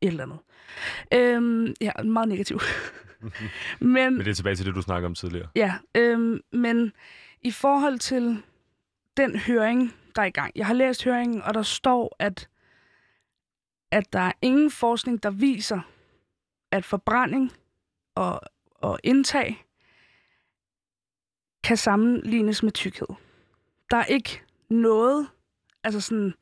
et 0.00 0.08
eller 0.08 0.22
andet. 0.22 0.38
Øhm, 1.14 1.74
ja, 1.80 2.02
meget 2.02 2.28
negativt. 2.28 2.62
men, 3.80 4.16
men 4.16 4.18
det 4.18 4.28
er 4.28 4.34
tilbage 4.34 4.56
til 4.56 4.66
det, 4.66 4.74
du 4.74 4.82
snakker 4.82 5.08
om 5.08 5.14
tidligere. 5.14 5.48
Ja, 5.56 5.74
øhm, 5.94 6.40
men 6.52 6.92
i 7.42 7.50
forhold 7.50 7.98
til 7.98 8.42
den 9.16 9.38
høring, 9.38 9.94
der 10.16 10.22
er 10.22 10.26
i 10.26 10.30
gang. 10.30 10.52
Jeg 10.56 10.66
har 10.66 10.74
læst 10.74 11.04
høringen, 11.04 11.42
og 11.42 11.54
der 11.54 11.62
står, 11.62 12.16
at, 12.18 12.48
at 13.90 14.12
der 14.12 14.20
er 14.20 14.32
ingen 14.42 14.70
forskning, 14.70 15.22
der 15.22 15.30
viser, 15.30 15.80
at 16.70 16.84
forbrænding 16.84 17.52
og, 18.14 18.40
og 18.74 18.98
indtag 19.04 19.63
kan 21.64 21.76
sammenlignes 21.76 22.62
med 22.62 22.72
tykkhed. 22.72 23.08
Der 23.90 23.96
er 23.96 24.04
ikke 24.04 24.42
noget, 24.70 25.28
altså 25.84 26.00
sådan 26.00 26.34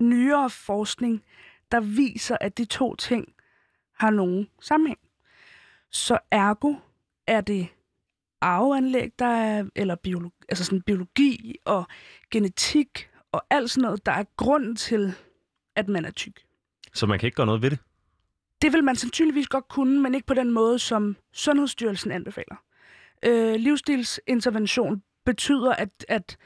nyere 0.00 0.50
forskning, 0.50 1.24
der 1.72 1.80
viser, 1.80 2.36
at 2.40 2.58
de 2.58 2.64
to 2.64 2.94
ting 2.94 3.32
har 3.94 4.10
nogen 4.10 4.48
sammenhæng. 4.60 4.98
Så 5.90 6.18
ergo 6.30 6.74
er 7.26 7.40
det 7.40 7.68
arveanlæg, 8.40 9.12
der 9.18 9.26
er, 9.26 9.68
eller 9.76 9.94
biologi, 9.94 10.36
altså 10.48 10.64
sådan 10.64 10.82
biologi 10.82 11.56
og 11.64 11.86
genetik 12.30 13.10
og 13.32 13.42
alt 13.50 13.70
sådan 13.70 13.82
noget, 13.82 14.06
der 14.06 14.12
er 14.12 14.24
grunden 14.36 14.76
til, 14.76 15.14
at 15.76 15.88
man 15.88 16.04
er 16.04 16.10
tyk. 16.10 16.46
Så 16.94 17.06
man 17.06 17.18
kan 17.18 17.26
ikke 17.26 17.36
gøre 17.36 17.46
noget 17.46 17.62
ved 17.62 17.70
det? 17.70 17.78
Det 18.62 18.72
vil 18.72 18.84
man 18.84 18.96
sandsynligvis 18.96 19.48
godt 19.48 19.68
kunne, 19.68 20.02
men 20.02 20.14
ikke 20.14 20.26
på 20.26 20.34
den 20.34 20.50
måde, 20.50 20.78
som 20.78 21.16
Sundhedsstyrelsen 21.32 22.10
anbefaler. 22.10 22.56
Øh, 23.22 23.54
livsstilsintervention 23.54 25.02
betyder, 25.24 25.72
at, 25.72 26.04
at 26.08 26.36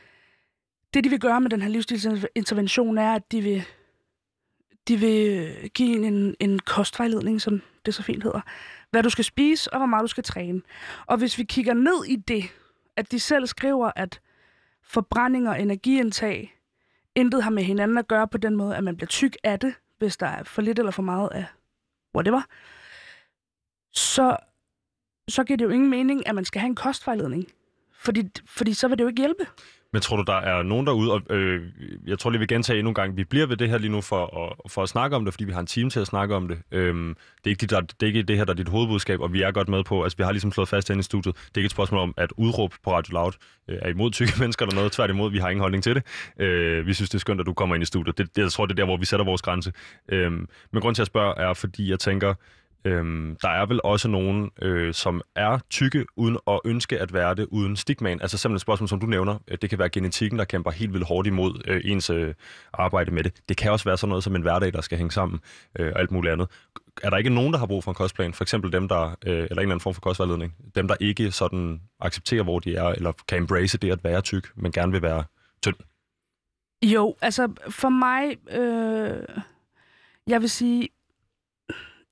det, 0.94 1.04
de 1.04 1.08
vil 1.10 1.20
gøre 1.20 1.40
med 1.40 1.50
den 1.50 1.62
her 1.62 1.68
livsstilsintervention, 1.68 2.98
er, 2.98 3.12
at 3.14 3.32
de 3.32 3.40
vil, 3.40 3.64
de 4.88 4.96
vil 4.96 5.70
give 5.74 6.06
en, 6.06 6.34
en 6.40 6.58
kostvejledning, 6.58 7.40
som 7.40 7.62
det 7.86 7.94
så 7.94 8.02
fint 8.02 8.22
hedder, 8.22 8.40
hvad 8.90 9.02
du 9.02 9.10
skal 9.10 9.24
spise 9.24 9.72
og 9.72 9.78
hvor 9.78 9.86
meget 9.86 10.02
du 10.02 10.08
skal 10.08 10.24
træne. 10.24 10.62
Og 11.06 11.16
hvis 11.16 11.38
vi 11.38 11.44
kigger 11.44 11.74
ned 11.74 12.04
i 12.08 12.16
det, 12.16 12.44
at 12.96 13.12
de 13.12 13.20
selv 13.20 13.46
skriver, 13.46 13.90
at 13.96 14.20
forbrænding 14.82 15.48
og 15.48 15.60
energiindtag 15.60 16.58
intet 17.14 17.42
har 17.42 17.50
med 17.50 17.62
hinanden 17.62 17.98
at 17.98 18.08
gøre 18.08 18.28
på 18.28 18.38
den 18.38 18.56
måde, 18.56 18.76
at 18.76 18.84
man 18.84 18.96
bliver 18.96 19.08
tyk 19.08 19.36
af 19.44 19.60
det, 19.60 19.74
hvis 19.98 20.16
der 20.16 20.26
er 20.26 20.42
for 20.42 20.62
lidt 20.62 20.78
eller 20.78 20.92
for 20.92 21.02
meget 21.02 21.28
af 21.32 21.44
whatever, 22.14 22.42
så, 23.92 24.36
så 25.28 25.44
giver 25.44 25.56
det 25.56 25.64
jo 25.64 25.70
ingen 25.70 25.90
mening, 25.90 26.28
at 26.28 26.34
man 26.34 26.44
skal 26.44 26.60
have 26.60 26.68
en 26.68 26.74
kostvejledning. 26.74 27.46
Fordi, 28.00 28.22
fordi 28.46 28.74
så 28.74 28.88
vil 28.88 28.98
det 28.98 29.04
jo 29.04 29.08
ikke 29.08 29.22
hjælpe. 29.22 29.46
Men 29.92 30.02
tror 30.02 30.16
du, 30.16 30.22
der 30.22 30.36
er 30.36 30.62
nogen 30.62 30.86
derude, 30.86 31.12
og 31.12 31.20
øh, 31.30 31.62
jeg 32.06 32.18
tror 32.18 32.30
lige, 32.30 32.40
vi 32.40 32.46
gentager 32.46 32.78
endnu 32.78 32.88
en 32.88 32.94
gang, 32.94 33.16
vi 33.16 33.24
bliver 33.24 33.46
ved 33.46 33.56
det 33.56 33.68
her 33.68 33.78
lige 33.78 33.90
nu 33.90 34.00
for 34.00 34.46
at, 34.46 34.70
for 34.70 34.82
at 34.82 34.88
snakke 34.88 35.16
om 35.16 35.24
det, 35.24 35.34
fordi 35.34 35.44
vi 35.44 35.52
har 35.52 35.60
en 35.60 35.66
time 35.66 35.90
til 35.90 36.00
at 36.00 36.06
snakke 36.06 36.34
om 36.34 36.48
det. 36.48 36.58
Øhm, 36.70 37.14
det, 37.36 37.46
er 37.46 37.50
ikke 37.50 37.60
det, 37.60 37.70
der, 37.70 37.80
det 37.80 38.02
er 38.02 38.06
ikke 38.06 38.22
det 38.22 38.36
her, 38.36 38.44
der 38.44 38.52
er 38.52 38.56
dit 38.56 38.68
hovedbudskab, 38.68 39.20
og 39.20 39.32
vi 39.32 39.42
er 39.42 39.50
godt 39.50 39.68
med 39.68 39.84
på, 39.84 40.02
altså 40.02 40.16
vi 40.16 40.24
har 40.24 40.32
ligesom 40.32 40.52
slået 40.52 40.68
fast 40.68 40.88
herinde 40.88 41.00
i 41.00 41.02
studiet, 41.02 41.34
det 41.34 41.42
er 41.54 41.58
ikke 41.58 41.66
et 41.66 41.70
spørgsmål 41.70 42.00
om, 42.00 42.14
at 42.16 42.32
udråb 42.36 42.74
på 42.84 42.92
Radio 42.92 43.12
Loud 43.12 43.32
øh, 43.68 43.78
er 43.82 43.88
imod 43.88 44.10
tykke 44.10 44.32
mennesker 44.40 44.66
eller 44.66 44.74
noget, 44.74 44.92
tværtimod, 44.92 45.30
vi 45.30 45.38
har 45.38 45.48
ingen 45.48 45.60
holdning 45.60 45.84
til 45.84 45.94
det. 45.94 46.02
Øh, 46.44 46.86
vi 46.86 46.94
synes, 46.94 47.10
det 47.10 47.14
er 47.14 47.20
skønt, 47.20 47.40
at 47.40 47.46
du 47.46 47.52
kommer 47.52 47.74
ind 47.74 47.82
i 47.82 47.86
studiet. 47.86 48.18
Det, 48.18 48.36
det, 48.36 48.42
jeg 48.42 48.52
tror, 48.52 48.66
det 48.66 48.72
er 48.72 48.76
der, 48.76 48.84
hvor 48.84 48.96
vi 48.96 49.04
sætter 49.04 49.24
vores 49.24 49.42
grænse. 49.42 49.72
Øhm, 50.08 50.48
men 50.72 50.82
grund 50.82 50.94
til 50.94 51.02
at 51.02 51.06
spørge 51.06 51.34
er, 51.38 51.54
fordi 51.54 51.90
jeg 51.90 51.98
tænker, 51.98 52.34
Øhm, 52.84 53.36
der 53.42 53.48
er 53.48 53.66
vel 53.66 53.80
også 53.84 54.08
nogen, 54.08 54.50
øh, 54.62 54.94
som 54.94 55.22
er 55.36 55.58
tykke 55.70 56.06
uden 56.16 56.38
at 56.48 56.60
ønske 56.64 56.98
at 56.98 57.12
være 57.12 57.34
det 57.34 57.46
uden 57.50 57.76
stigmaen. 57.76 58.20
Altså 58.20 58.38
simpelthen 58.38 58.56
et 58.56 58.60
spørgsmål, 58.60 58.88
som 58.88 59.00
du 59.00 59.06
nævner. 59.06 59.38
Øh, 59.48 59.58
det 59.62 59.70
kan 59.70 59.78
være 59.78 59.88
genetikken, 59.88 60.38
der 60.38 60.44
kæmper 60.44 60.70
helt 60.70 60.92
vildt 60.92 61.06
hårdt 61.06 61.26
imod 61.26 61.62
øh, 61.68 61.80
ens 61.84 62.10
øh, 62.10 62.34
arbejde 62.72 63.10
med 63.10 63.24
det. 63.24 63.32
Det 63.48 63.56
kan 63.56 63.72
også 63.72 63.84
være 63.84 63.96
sådan 63.96 64.08
noget 64.08 64.24
som 64.24 64.36
en 64.36 64.42
hverdag, 64.42 64.72
der 64.72 64.80
skal 64.80 64.98
hænge 64.98 65.12
sammen 65.12 65.40
øh, 65.78 65.92
og 65.94 66.00
alt 66.00 66.10
muligt 66.10 66.32
andet. 66.32 66.48
Er 67.02 67.10
der 67.10 67.16
ikke 67.16 67.30
nogen, 67.30 67.52
der 67.52 67.58
har 67.58 67.66
brug 67.66 67.84
for 67.84 67.90
en 67.90 67.94
kostplan? 67.94 68.34
For 68.34 68.44
eksempel 68.44 68.72
dem, 68.72 68.88
der, 68.88 69.02
øh, 69.02 69.16
eller 69.26 69.40
en 69.40 69.42
eller 69.50 69.62
anden 69.62 69.80
form 69.80 69.94
for 69.94 70.00
kostvejledning. 70.00 70.54
Dem, 70.74 70.88
der 70.88 70.94
ikke 71.00 71.30
sådan 71.30 71.80
accepterer, 72.00 72.42
hvor 72.42 72.58
de 72.58 72.76
er, 72.76 72.88
eller 72.88 73.12
kan 73.28 73.38
embrace 73.38 73.78
det 73.78 73.90
at 73.90 74.04
være 74.04 74.20
tyk, 74.20 74.48
men 74.56 74.72
gerne 74.72 74.92
vil 74.92 75.02
være 75.02 75.24
tynd. 75.62 75.76
Jo, 76.82 77.16
altså 77.20 77.48
for 77.70 77.88
mig, 77.88 78.36
øh, 78.50 79.42
jeg 80.26 80.40
vil 80.40 80.50
sige, 80.50 80.88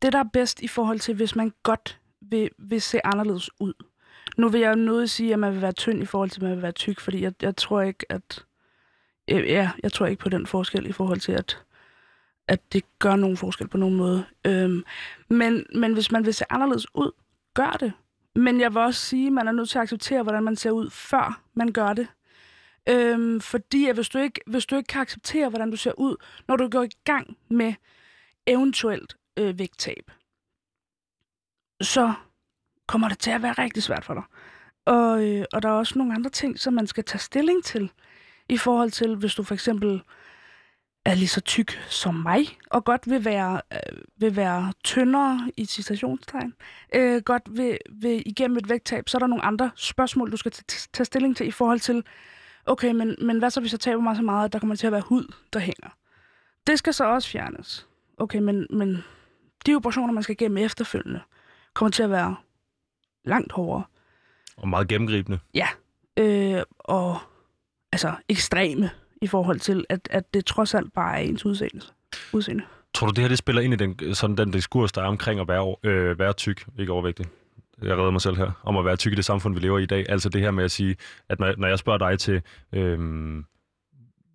det, 0.02 0.12
der 0.12 0.18
er 0.18 0.28
bedst 0.32 0.60
i 0.60 0.68
forhold 0.68 0.98
til, 0.98 1.14
hvis 1.14 1.36
man 1.36 1.52
godt 1.62 2.00
vil, 2.20 2.50
vil 2.58 2.82
se 2.82 3.06
anderledes 3.06 3.50
ud. 3.60 3.72
Nu 4.36 4.48
vil 4.48 4.60
jeg 4.60 4.76
nødt 4.76 5.10
sige, 5.10 5.32
at 5.32 5.38
man 5.38 5.52
vil 5.52 5.62
være 5.62 5.72
tynd 5.72 6.02
i 6.02 6.06
forhold 6.06 6.30
til, 6.30 6.38
at 6.38 6.42
man 6.42 6.52
vil 6.52 6.62
være 6.62 6.72
tyk, 6.72 7.00
fordi 7.00 7.22
jeg, 7.22 7.32
jeg 7.42 7.56
tror 7.56 7.80
ikke, 7.80 8.12
at... 8.12 8.44
Ja, 9.28 9.70
jeg 9.82 9.92
tror 9.92 10.06
ikke 10.06 10.22
på 10.22 10.28
den 10.28 10.46
forskel 10.46 10.86
i 10.86 10.92
forhold 10.92 11.20
til, 11.20 11.32
at, 11.32 11.62
at 12.48 12.72
det 12.72 12.84
gør 12.98 13.16
nogen 13.16 13.36
forskel 13.36 13.68
på 13.68 13.76
nogen 13.76 13.96
måde. 13.96 14.24
Øhm, 14.46 14.84
men, 15.28 15.66
men 15.74 15.92
hvis 15.92 16.12
man 16.12 16.24
vil 16.24 16.34
se 16.34 16.44
anderledes 16.52 16.94
ud, 16.94 17.10
gør 17.54 17.76
det. 17.80 17.92
Men 18.34 18.60
jeg 18.60 18.74
vil 18.74 18.82
også 18.82 19.00
sige, 19.00 19.26
at 19.26 19.32
man 19.32 19.48
er 19.48 19.52
nødt 19.52 19.68
til 19.68 19.78
at 19.78 19.82
acceptere, 19.82 20.22
hvordan 20.22 20.42
man 20.42 20.56
ser 20.56 20.70
ud, 20.70 20.90
før 20.90 21.42
man 21.54 21.72
gør 21.72 21.92
det. 21.92 22.08
Øhm, 22.88 23.40
fordi 23.40 23.86
at 23.86 23.94
hvis, 23.94 24.08
du 24.08 24.18
ikke, 24.18 24.40
hvis 24.46 24.66
du 24.66 24.76
ikke 24.76 24.86
kan 24.86 25.00
acceptere, 25.00 25.48
hvordan 25.48 25.70
du 25.70 25.76
ser 25.76 25.92
ud, 25.98 26.16
når 26.48 26.56
du 26.56 26.68
går 26.68 26.82
i 26.82 26.90
gang 27.04 27.36
med 27.48 27.74
eventuelt 28.46 29.16
øh, 29.36 29.58
vægttab, 29.58 30.10
så 31.80 32.12
kommer 32.86 33.08
det 33.08 33.18
til 33.18 33.30
at 33.30 33.42
være 33.42 33.52
rigtig 33.52 33.82
svært 33.82 34.04
for 34.04 34.14
dig. 34.14 34.22
Og, 34.84 35.28
øh, 35.28 35.44
og 35.52 35.62
der 35.62 35.68
er 35.68 35.72
også 35.72 35.98
nogle 35.98 36.14
andre 36.14 36.30
ting, 36.30 36.58
som 36.58 36.72
man 36.74 36.86
skal 36.86 37.04
tage 37.04 37.20
stilling 37.20 37.64
til, 37.64 37.90
i 38.48 38.56
forhold 38.56 38.90
til, 38.90 39.16
hvis 39.16 39.34
du 39.34 39.42
for 39.42 39.54
eksempel 39.54 40.02
er 41.04 41.14
lige 41.14 41.28
så 41.28 41.40
tyk 41.40 41.72
som 41.88 42.14
mig, 42.14 42.58
og 42.70 42.84
godt 42.84 43.10
vil 43.10 43.24
være, 43.24 43.60
øh, 43.72 44.02
vil 44.16 44.36
være 44.36 44.72
tyndere 44.84 45.50
i 45.56 45.64
citationstegn, 45.64 46.54
øh, 46.94 47.22
godt 47.22 47.42
vil, 47.50 47.78
vil 47.90 48.22
igennem 48.26 48.56
et 48.56 48.68
vægttab, 48.68 49.08
så 49.08 49.16
er 49.16 49.18
der 49.18 49.26
nogle 49.26 49.44
andre 49.44 49.70
spørgsmål, 49.76 50.32
du 50.32 50.36
skal 50.36 50.52
tage 50.92 51.04
stilling 51.04 51.36
til 51.36 51.46
i 51.46 51.50
forhold 51.50 51.80
til, 51.80 52.04
okay, 52.66 52.92
men, 52.92 53.16
men 53.22 53.38
hvad 53.38 53.50
så 53.50 53.60
hvis 53.60 53.72
jeg 53.72 53.80
taber 53.80 54.02
mig 54.02 54.16
så 54.16 54.22
meget, 54.22 54.44
at 54.44 54.52
der 54.52 54.58
kommer 54.58 54.76
til 54.76 54.86
at 54.86 54.92
være 54.92 55.00
hud, 55.00 55.34
der 55.52 55.58
hænger? 55.58 55.96
Det 56.66 56.78
skal 56.78 56.94
så 56.94 57.04
også 57.04 57.28
fjernes. 57.28 57.86
Okay, 58.18 58.38
men, 58.38 58.66
men 58.70 59.04
de 59.66 59.74
operationer, 59.74 60.12
man 60.12 60.22
skal 60.22 60.32
igennem 60.32 60.58
efterfølgende, 60.58 61.20
kommer 61.74 61.90
til 61.90 62.02
at 62.02 62.10
være 62.10 62.36
langt 63.24 63.52
hårdere. 63.52 63.84
Og 64.56 64.68
meget 64.68 64.88
gennemgribende. 64.88 65.38
Ja, 65.54 65.68
øh, 66.16 66.62
og 66.78 67.18
altså 67.92 68.14
ekstreme 68.28 68.90
i 69.22 69.26
forhold 69.26 69.60
til, 69.60 69.84
at, 69.88 70.08
at 70.10 70.34
det 70.34 70.46
trods 70.46 70.74
alt 70.74 70.92
bare 70.92 71.14
er 71.14 71.22
ens 71.22 71.46
udseende. 71.46 71.86
udseende. 72.32 72.64
Tror 72.94 73.06
du, 73.06 73.12
det 73.12 73.22
her 73.24 73.28
det 73.28 73.38
spiller 73.38 73.62
ind 73.62 73.72
i 73.72 73.76
den, 73.76 74.14
sådan 74.14 74.36
den 74.36 74.50
diskurs, 74.50 74.92
der 74.92 75.02
er 75.02 75.06
omkring 75.06 75.40
at 75.40 75.48
være, 75.48 75.76
øh, 75.82 76.18
være 76.18 76.32
tyk, 76.32 76.66
ikke 76.78 76.92
overvægtig? 76.92 77.26
Jeg 77.82 77.98
redder 77.98 78.10
mig 78.10 78.20
selv 78.20 78.36
her, 78.36 78.50
om 78.62 78.76
at 78.76 78.84
være 78.84 78.96
tyk 78.96 79.12
i 79.12 79.14
det 79.14 79.24
samfund, 79.24 79.54
vi 79.54 79.60
lever 79.60 79.78
i 79.78 79.82
i 79.82 79.86
dag. 79.86 80.06
Altså 80.08 80.28
det 80.28 80.40
her 80.40 80.50
med 80.50 80.64
at 80.64 80.70
sige, 80.70 80.96
at 81.28 81.40
når, 81.40 81.54
når 81.56 81.68
jeg 81.68 81.78
spørger 81.78 81.98
dig 81.98 82.18
til, 82.18 82.42
øh, 82.72 82.98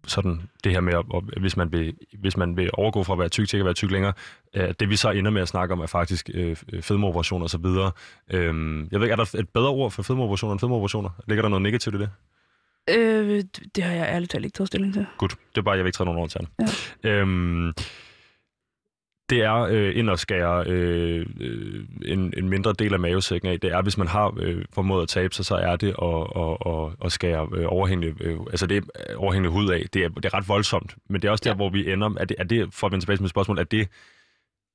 sådan 0.07 0.41
det 0.63 0.71
her 0.71 0.79
med, 0.79 0.93
at, 0.93 1.05
at 1.13 1.41
hvis, 1.41 1.57
man 1.57 1.71
vil, 1.71 1.95
hvis 2.19 2.37
man 2.37 2.57
vil 2.57 2.69
overgå 2.73 3.03
fra 3.03 3.13
at 3.13 3.19
være 3.19 3.29
tyk 3.29 3.47
til 3.47 3.57
at 3.57 3.65
være 3.65 3.73
tyk 3.73 3.91
længere, 3.91 4.13
øh, 4.53 4.73
det 4.79 4.89
vi 4.89 4.95
så 4.95 5.11
ender 5.11 5.31
med 5.31 5.41
at 5.41 5.47
snakke 5.47 5.73
om 5.73 5.79
er 5.79 5.85
faktisk 5.85 6.29
øh, 6.33 6.55
fedmeoperationer 6.81 7.43
og 7.43 7.49
så 7.49 7.57
videre. 7.57 7.91
Øh, 8.31 8.85
jeg 8.91 8.99
ved 8.99 9.07
ikke, 9.07 9.11
er 9.11 9.15
der 9.15 9.35
et 9.39 9.49
bedre 9.49 9.69
ord 9.69 9.91
for 9.91 10.03
fedmeoperationer 10.03 10.51
end 10.53 10.59
fedmeoperationer? 10.59 11.09
Ligger 11.27 11.41
der 11.41 11.49
noget 11.49 11.61
negativt 11.61 11.95
i 11.95 11.99
det? 11.99 12.09
Øh, 12.89 13.43
det 13.75 13.83
har 13.83 13.93
jeg 13.93 14.07
ærligt 14.09 14.31
talt 14.31 14.45
ikke 14.45 14.55
taget 14.55 14.67
stilling 14.67 14.93
til. 14.93 15.05
Godt. 15.17 15.35
Det 15.51 15.57
er 15.57 15.61
bare, 15.61 15.75
jeg 15.75 15.83
vil 15.83 15.87
ikke 15.87 15.97
træde 15.97 16.05
nogen 16.05 16.17
over 16.17 16.27
til 16.27 16.47
ja. 17.03 17.09
øhm, 17.09 17.73
det 19.29 19.41
er 19.41 19.55
øh, 19.55 19.97
ind 19.97 20.09
at 20.09 20.19
skære 20.19 20.63
øh, 20.67 21.25
øh, 21.41 21.85
en, 22.05 22.33
en 22.37 22.49
mindre 22.49 22.73
del 22.73 22.93
af 22.93 22.99
mavesækken 22.99 23.49
af. 23.49 23.59
Det 23.59 23.71
er, 23.71 23.81
hvis 23.81 23.97
man 23.97 24.07
har 24.07 24.33
øh, 24.39 24.65
formået 24.73 25.01
at 25.01 25.09
tabe 25.09 25.33
sig, 25.33 25.45
så 25.45 25.55
er 25.55 25.75
det 25.75 25.87
at, 25.87 26.41
at, 26.43 26.57
at, 26.73 27.05
at 27.05 27.11
skære 27.11 27.47
øh, 27.53 27.65
overhængende, 27.67 28.23
øh, 28.23 28.39
altså 28.39 28.67
det 28.67 28.83
er 28.95 29.15
overhængende 29.15 29.53
hud 29.53 29.69
af. 29.69 29.85
Det 29.93 30.03
er, 30.03 30.09
det 30.09 30.25
er 30.25 30.33
ret 30.33 30.47
voldsomt, 30.47 30.95
men 31.09 31.21
det 31.21 31.27
er 31.27 31.31
også 31.31 31.43
der, 31.43 31.49
ja. 31.49 31.55
hvor 31.55 31.69
vi 31.69 31.91
ender. 31.91 32.09
Er 32.19 32.25
det, 32.25 32.35
er 32.39 32.43
det, 32.43 32.73
for 32.73 32.87
at 32.87 32.91
vende 32.91 33.03
tilbage 33.03 33.17
til 33.17 33.23
mit 33.23 33.29
spørgsmål, 33.29 33.59
er 33.59 33.63
det, 33.63 33.87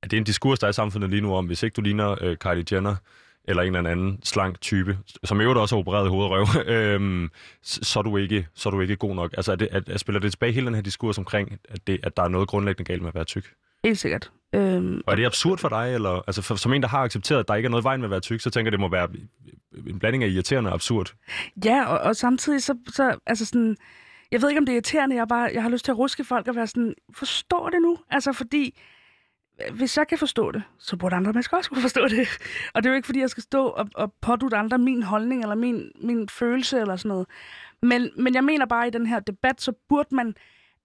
er 0.02 0.08
det 0.08 0.16
en 0.16 0.24
diskurs, 0.24 0.58
der 0.58 0.66
er 0.66 0.70
i 0.70 0.72
samfundet 0.72 1.10
lige 1.10 1.20
nu 1.22 1.34
om, 1.34 1.46
hvis 1.46 1.62
ikke 1.62 1.74
du 1.74 1.80
ligner 1.80 2.16
øh, 2.20 2.36
Kylie 2.36 2.64
Jenner, 2.72 2.96
eller 3.44 3.62
en 3.62 3.76
eller 3.76 3.90
anden 3.90 4.20
slank 4.24 4.60
type, 4.60 4.98
som 5.24 5.40
jo 5.40 5.60
også 5.60 5.76
er 5.76 5.80
opereret 5.80 6.06
i 6.06 6.08
hovedrøv, 6.08 6.46
øhm, 6.74 7.30
så, 7.62 7.98
er 7.98 8.02
du 8.02 8.16
ikke, 8.16 8.46
så 8.54 8.68
er 8.68 8.70
du 8.70 8.80
ikke 8.80 8.96
god 8.96 9.14
nok. 9.14 9.34
Altså, 9.36 9.52
er 9.52 9.56
det, 9.56 9.68
at, 9.70 9.88
at 9.88 10.00
spiller 10.00 10.20
det 10.20 10.32
tilbage 10.32 10.52
hele 10.52 10.66
den 10.66 10.74
her 10.74 10.82
diskurs 10.82 11.18
omkring, 11.18 11.58
at, 11.68 11.86
det, 11.86 12.00
at 12.02 12.16
der 12.16 12.22
er 12.22 12.28
noget 12.28 12.48
grundlæggende 12.48 12.92
galt 12.92 13.02
med 13.02 13.08
at 13.08 13.14
være 13.14 13.24
tyk? 13.24 13.54
Helt 13.84 13.98
sikkert. 13.98 14.30
Øhm, 14.52 15.02
og 15.06 15.12
er 15.12 15.16
det 15.16 15.26
absurd 15.26 15.58
for 15.58 15.68
dig? 15.68 15.94
Eller, 15.94 16.22
altså 16.26 16.42
for, 16.42 16.54
som 16.54 16.72
en, 16.72 16.82
der 16.82 16.88
har 16.88 16.98
accepteret, 16.98 17.40
at 17.40 17.48
der 17.48 17.54
ikke 17.54 17.66
er 17.66 17.70
noget 17.70 17.84
vejen 17.84 18.00
med 18.00 18.06
at 18.06 18.10
være 18.10 18.20
tyk, 18.20 18.40
så 18.40 18.50
tænker 18.50 18.66
jeg, 18.66 18.72
det 18.72 18.80
må 18.80 18.88
være 18.88 19.08
en 19.86 19.98
blanding 19.98 20.24
af 20.24 20.28
irriterende 20.28 20.70
og 20.70 20.74
absurd. 20.74 21.14
Ja, 21.64 21.84
og, 21.86 21.98
og 21.98 22.16
samtidig 22.16 22.62
så, 22.62 22.74
så 22.88 23.18
altså 23.26 23.46
sådan, 23.46 23.76
jeg 24.30 24.42
ved 24.42 24.48
ikke, 24.48 24.58
om 24.58 24.66
det 24.66 24.72
er 24.72 24.76
irriterende, 24.76 25.16
jeg, 25.16 25.28
bare, 25.28 25.50
jeg 25.54 25.62
har 25.62 25.70
lyst 25.70 25.84
til 25.84 25.92
at 25.92 25.98
ruske 25.98 26.24
folk 26.24 26.48
og 26.48 26.56
være 26.56 26.66
sådan, 26.66 26.94
forstår 27.14 27.68
det 27.68 27.82
nu? 27.82 27.98
Altså 28.10 28.32
fordi, 28.32 28.78
hvis 29.72 29.96
jeg 29.96 30.08
kan 30.08 30.18
forstå 30.18 30.50
det, 30.52 30.62
så 30.78 30.96
burde 30.96 31.16
andre 31.16 31.32
mennesker 31.32 31.56
også 31.56 31.70
kunne 31.70 31.82
forstå 31.82 32.08
det. 32.08 32.28
Og 32.74 32.82
det 32.82 32.88
er 32.88 32.92
jo 32.92 32.96
ikke, 32.96 33.06
fordi 33.06 33.20
jeg 33.20 33.30
skal 33.30 33.42
stå 33.42 33.66
og, 33.66 33.88
og 33.94 34.12
pådute 34.22 34.56
andre 34.56 34.78
min 34.78 35.02
holdning 35.02 35.42
eller 35.42 35.54
min, 35.54 35.92
min 36.02 36.28
følelse 36.28 36.80
eller 36.80 36.96
sådan 36.96 37.08
noget. 37.08 37.26
Men, 37.82 38.10
men 38.16 38.34
jeg 38.34 38.44
mener 38.44 38.66
bare, 38.66 38.86
i 38.86 38.90
den 38.90 39.06
her 39.06 39.20
debat, 39.20 39.60
så 39.60 39.72
burde 39.88 40.14
man 40.14 40.34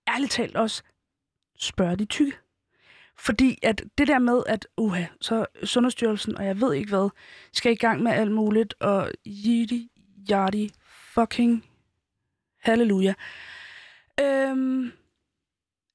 ærligt 0.08 0.32
talt 0.32 0.56
også 0.56 0.84
spørge 1.60 1.96
de 1.96 2.06
tykke. 2.06 2.34
Fordi 3.18 3.60
at 3.64 3.84
det 3.98 4.08
der 4.08 4.20
med, 4.20 4.44
at 4.48 4.68
uha, 4.78 5.06
så 5.22 5.46
Sundhedsstyrelsen, 5.64 6.38
og 6.38 6.46
jeg 6.46 6.62
ved 6.62 6.74
ikke 6.74 6.90
hvad, 6.90 7.10
skal 7.54 7.72
i 7.72 7.76
gang 7.76 8.04
med 8.04 8.12
alt 8.12 8.32
muligt, 8.32 8.74
og 8.80 9.12
yidi, 9.28 9.92
yadi, 10.32 10.72
fucking 11.14 11.66
halleluja. 12.60 13.14
Øhm, 14.22 14.92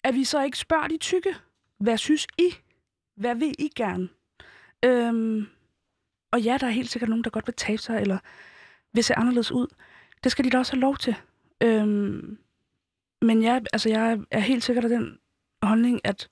at 0.05 0.15
vi 0.15 0.25
så 0.25 0.43
ikke 0.43 0.59
spørger 0.59 0.89
de 0.89 0.97
tykke, 0.97 1.37
hvad 1.79 1.97
synes 1.97 2.27
I? 2.39 2.55
Hvad 3.17 3.35
vil 3.35 3.55
I 3.59 3.71
gerne? 3.77 4.09
Øhm, 4.85 5.47
og 6.31 6.41
ja, 6.41 6.57
der 6.61 6.67
er 6.67 6.71
helt 6.71 6.91
sikkert 6.91 7.09
nogen, 7.09 7.25
der 7.25 7.31
godt 7.31 7.47
vil 7.47 7.55
tabe 7.55 7.83
sig, 7.83 8.01
eller 8.01 8.19
vil 8.93 9.05
se 9.05 9.15
anderledes 9.15 9.53
ud. 9.53 9.67
Det 10.25 10.33
skal 10.33 10.45
de 10.45 10.51
da 10.51 10.59
også 10.59 10.73
have 10.73 10.81
lov 10.81 10.97
til. 10.97 11.17
Øhm, 11.61 12.39
men 13.23 13.43
jeg, 13.43 13.63
altså, 13.73 13.89
jeg 13.89 14.19
er 14.31 14.41
helt 14.41 14.65
sikkert 14.65 14.85
af 14.85 14.91
den 14.91 15.19
holdning, 15.63 16.01
at 16.05 16.29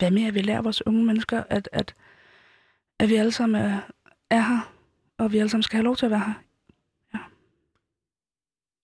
hvad 0.00 0.10
med, 0.10 0.26
at 0.26 0.34
vi 0.34 0.40
lærer 0.40 0.62
vores 0.62 0.86
unge 0.86 1.04
mennesker, 1.04 1.42
at, 1.50 1.68
at, 1.72 1.94
at 2.98 3.08
vi 3.08 3.14
alle 3.14 3.32
sammen 3.32 3.62
er, 3.62 3.80
er 4.30 4.40
her, 4.40 4.72
og 5.18 5.32
vi 5.32 5.38
alle 5.38 5.48
sammen 5.48 5.62
skal 5.62 5.76
have 5.76 5.84
lov 5.84 5.96
til 5.96 6.06
at 6.06 6.10
være 6.10 6.20
her. 6.26 6.34
Ja. 7.14 7.18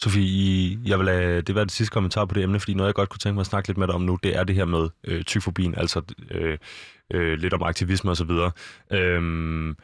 Sofie, 0.03 0.79
jeg 0.85 0.99
vil 0.99 1.07
lade 1.07 1.43
det 1.43 1.55
være 1.55 1.65
det 1.65 1.73
sidste 1.73 1.93
kommentar 1.93 2.25
på 2.25 2.35
det 2.35 2.43
emne, 2.43 2.61
fordi 2.61 2.75
noget, 2.75 2.89
jeg 2.89 2.95
godt 2.95 3.09
kunne 3.09 3.19
tænke 3.19 3.35
mig 3.35 3.41
at 3.41 3.47
snakke 3.47 3.69
lidt 3.69 3.79
med 3.79 3.87
dig 3.87 3.95
om 3.95 4.03
nu, 4.03 4.19
det 4.23 4.37
er 4.37 4.45
det 4.45 4.55
her 4.55 4.65
med 4.65 4.89
øh, 5.05 5.25
tykfobien, 5.25 5.75
altså 5.75 6.03
øh, 6.31 6.59
øh, 7.11 7.39
lidt 7.39 7.55
om 7.55 7.63
aktivisme 7.63 8.11
osv. 8.11 8.31
Øhm, 8.91 9.77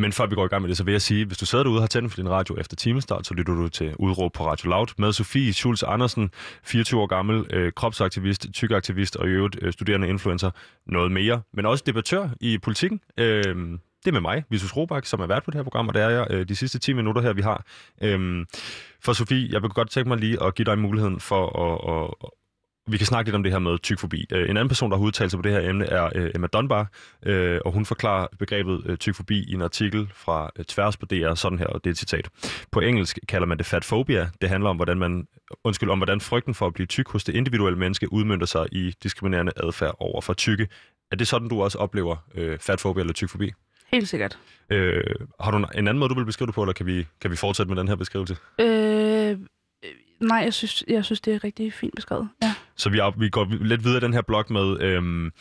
men 0.00 0.12
før 0.12 0.26
vi 0.26 0.34
går 0.34 0.44
i 0.44 0.48
gang 0.48 0.62
med 0.62 0.68
det, 0.68 0.76
så 0.76 0.84
vil 0.84 0.92
jeg 0.92 1.02
sige, 1.02 1.24
hvis 1.24 1.38
du 1.38 1.46
sidder 1.46 1.64
derude 1.64 1.78
og 1.78 1.82
har 1.82 1.88
tændt 1.88 2.12
for 2.12 2.16
din 2.16 2.30
radio 2.30 2.56
efter 2.56 2.76
timestart, 2.76 3.26
så 3.26 3.34
lytter 3.34 3.54
du 3.54 3.68
til 3.68 3.94
Udråb 3.98 4.32
på 4.32 4.46
Radio 4.46 4.70
Loud 4.70 4.86
med 4.98 5.12
Sofie 5.12 5.52
Schulz 5.52 5.82
Andersen, 5.82 6.30
24 6.64 7.00
år 7.00 7.06
gammel, 7.06 7.46
øh, 7.50 7.72
kropsaktivist, 7.72 8.46
tykaktivist 8.52 9.16
og 9.16 9.26
i 9.26 9.30
øvrigt 9.30 9.58
øh, 9.62 9.72
studerende 9.72 10.08
influencer, 10.08 10.50
noget 10.86 11.12
mere, 11.12 11.42
men 11.52 11.66
også 11.66 11.84
debattør 11.86 12.28
i 12.40 12.58
politikken. 12.58 13.00
Øh, 13.18 13.44
det 14.04 14.08
er 14.08 14.12
med 14.12 14.20
mig, 14.20 14.44
Visus 14.50 14.76
Robak, 14.76 15.06
som 15.06 15.20
er 15.20 15.26
vært 15.26 15.42
på 15.44 15.50
det 15.50 15.58
her 15.58 15.62
program, 15.62 15.88
og 15.88 15.94
det 15.94 16.02
er 16.02 16.08
jeg 16.08 16.26
øh, 16.30 16.48
de 16.48 16.56
sidste 16.56 16.78
10 16.78 16.92
minutter 16.92 17.22
her, 17.22 17.32
vi 17.32 17.42
har. 17.42 17.64
Øh, 18.02 18.46
for 19.04 19.12
Sofie, 19.12 19.48
jeg 19.52 19.62
vil 19.62 19.70
godt 19.70 19.90
tænke 19.90 20.08
mig 20.08 20.18
lige 20.18 20.42
at 20.42 20.54
give 20.54 20.64
dig 20.64 20.78
muligheden 20.78 21.20
for 21.20 21.42
at, 21.66 22.04
at 22.24 22.30
vi 22.90 22.96
kan 22.96 23.06
snakke 23.06 23.28
lidt 23.28 23.34
om 23.34 23.42
det 23.42 23.52
her 23.52 23.58
med 23.58 23.78
tykfobi. 23.78 24.26
Øh, 24.32 24.50
en 24.50 24.56
anden 24.56 24.68
person, 24.68 24.90
der 24.90 24.96
har 24.96 25.04
udtalt 25.04 25.30
sig 25.30 25.38
på 25.38 25.42
det 25.42 25.52
her 25.52 25.70
emne, 25.70 25.86
er 25.86 26.10
øh, 26.14 26.30
Emma 26.34 26.46
Dunbar, 26.46 26.90
øh, 27.26 27.60
og 27.64 27.72
hun 27.72 27.86
forklarer 27.86 28.26
begrebet 28.38 28.96
tykfobi 29.00 29.44
i 29.44 29.54
en 29.54 29.62
artikel 29.62 30.10
fra 30.14 30.50
Tværs 30.68 30.96
på 30.96 31.06
DR, 31.06 31.34
sådan 31.34 31.58
her, 31.58 31.66
og 31.66 31.84
det 31.84 31.90
er 31.90 31.92
et 31.92 31.98
citat. 31.98 32.28
På 32.70 32.80
engelsk 32.80 33.18
kalder 33.28 33.46
man 33.46 33.58
det 33.58 33.66
fatfobia. 33.66 34.30
Det 34.40 34.48
handler 34.48 34.70
om, 34.70 34.76
hvordan 34.76 34.98
man, 34.98 35.26
undskyld, 35.64 35.90
om 35.90 35.98
hvordan 35.98 36.20
frygten 36.20 36.54
for 36.54 36.66
at 36.66 36.74
blive 36.74 36.86
tyk 36.86 37.08
hos 37.08 37.24
det 37.24 37.34
individuelle 37.34 37.78
menneske 37.78 38.12
udmyndter 38.12 38.46
sig 38.46 38.66
i 38.72 38.94
diskriminerende 39.02 39.52
adfærd 39.56 39.96
over 39.98 40.20
for 40.20 40.32
tykke. 40.32 40.68
Er 41.12 41.16
det 41.16 41.28
sådan, 41.28 41.48
du 41.48 41.62
også 41.62 41.78
oplever 41.78 42.16
øh, 42.34 42.58
fatfobia 42.58 43.00
eller 43.00 43.12
tykfobi? 43.12 43.52
Helt 43.92 44.08
sikkert. 44.08 44.38
Øh, 44.70 45.04
har 45.40 45.50
du 45.50 45.56
en 45.56 45.66
anden 45.74 45.98
måde, 45.98 46.08
du 46.08 46.14
vil 46.14 46.24
beskrive 46.24 46.46
det 46.46 46.54
på, 46.54 46.62
eller 46.62 46.72
kan 46.72 46.86
vi, 46.86 47.06
kan 47.20 47.30
vi 47.30 47.36
fortsætte 47.36 47.70
med 47.70 47.80
den 47.80 47.88
her 47.88 47.94
beskrivelse? 47.94 48.36
Øh, 48.58 49.38
nej, 50.20 50.38
jeg 50.38 50.54
synes, 50.54 50.84
jeg 50.88 51.04
synes, 51.04 51.20
det 51.20 51.34
er 51.34 51.44
rigtig 51.44 51.72
fint 51.72 51.94
beskrevet. 51.94 52.28
Ja. 52.42 52.54
Så 52.80 52.90
vi, 52.90 52.98
er, 52.98 53.18
vi 53.18 53.28
går 53.28 53.46
lidt 53.64 53.84
videre 53.84 53.98
i 53.98 54.00
den 54.00 54.12
her 54.12 54.22
blok 54.22 54.50
med, 54.50 54.80
øhm, 54.80 55.32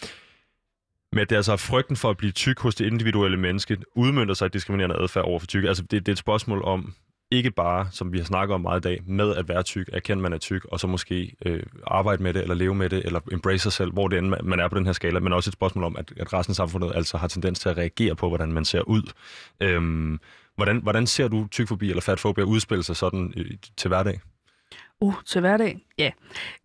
med 1.14 1.22
at 1.22 1.30
det 1.30 1.36
altså 1.36 1.52
er 1.52 1.54
altså 1.54 1.68
frygten 1.68 1.96
for 1.96 2.10
at 2.10 2.18
blive 2.18 2.32
tyk 2.32 2.60
hos 2.60 2.76
det 2.76 2.86
individuelle 2.86 3.38
menneske, 3.38 3.78
udmyndter 3.96 4.36
sig 4.36 4.46
i 4.46 4.50
diskriminerende 4.50 5.02
adfærd 5.02 5.24
over 5.24 5.40
for 5.40 5.48
tykke. 5.48 5.68
Altså 5.68 5.84
det, 5.84 5.92
det 5.92 6.08
er 6.08 6.12
et 6.12 6.18
spørgsmål 6.18 6.64
om, 6.64 6.94
ikke 7.32 7.52
bare, 7.52 7.88
som 7.92 8.14
vi 8.14 8.18
har 8.18 8.26
snakket 8.26 8.54
om 8.54 8.62
meget 8.62 8.80
i 8.80 8.88
dag, 8.88 9.02
med 9.08 9.36
at 9.36 9.48
være 9.48 9.64
tyk, 9.64 9.90
erkende, 9.94 10.24
man 10.24 10.34
er 10.34 10.38
tyk, 10.38 10.66
og 10.66 10.80
så 10.80 10.88
måske 10.88 11.36
øh, 11.46 11.64
arbejde 11.88 12.24
med 12.24 12.34
det, 12.34 12.42
eller 12.42 12.56
leve 12.56 12.76
med 12.76 12.90
det, 12.90 13.06
eller 13.06 13.20
embrace 13.32 13.64
sig 13.64 13.74
selv, 13.74 13.92
hvor 13.92 14.08
det 14.08 14.18
end 14.18 14.36
man 14.44 14.60
er 14.60 14.68
på 14.68 14.78
den 14.78 14.86
her 14.86 14.94
skala, 14.94 15.20
men 15.20 15.34
også 15.34 15.50
et 15.50 15.54
spørgsmål 15.54 15.84
om, 15.84 15.96
at, 15.96 16.14
at 16.18 16.34
resten 16.34 16.52
af 16.52 16.56
samfundet 16.56 16.92
altså 16.96 17.18
har 17.18 17.28
tendens 17.28 17.60
til 17.60 17.70
at 17.70 17.78
reagere 17.78 18.16
på, 18.16 18.28
hvordan 18.28 18.54
man 18.54 18.66
ser 18.66 18.82
ud. 18.82 19.12
Øhm, 19.60 20.20
hvordan, 20.56 20.82
hvordan 20.84 21.08
ser 21.08 21.28
du 21.28 21.48
tykfobi 21.52 21.90
eller 21.90 22.02
fatfobia 22.02 22.44
udspille 22.44 22.84
sig 22.84 22.96
sådan 22.96 23.34
øh, 23.38 23.52
til 23.78 23.88
hverdag? 23.88 24.20
Uh, 25.02 25.24
til 25.26 25.42
hverdag? 25.42 25.86
Ja. 25.98 26.12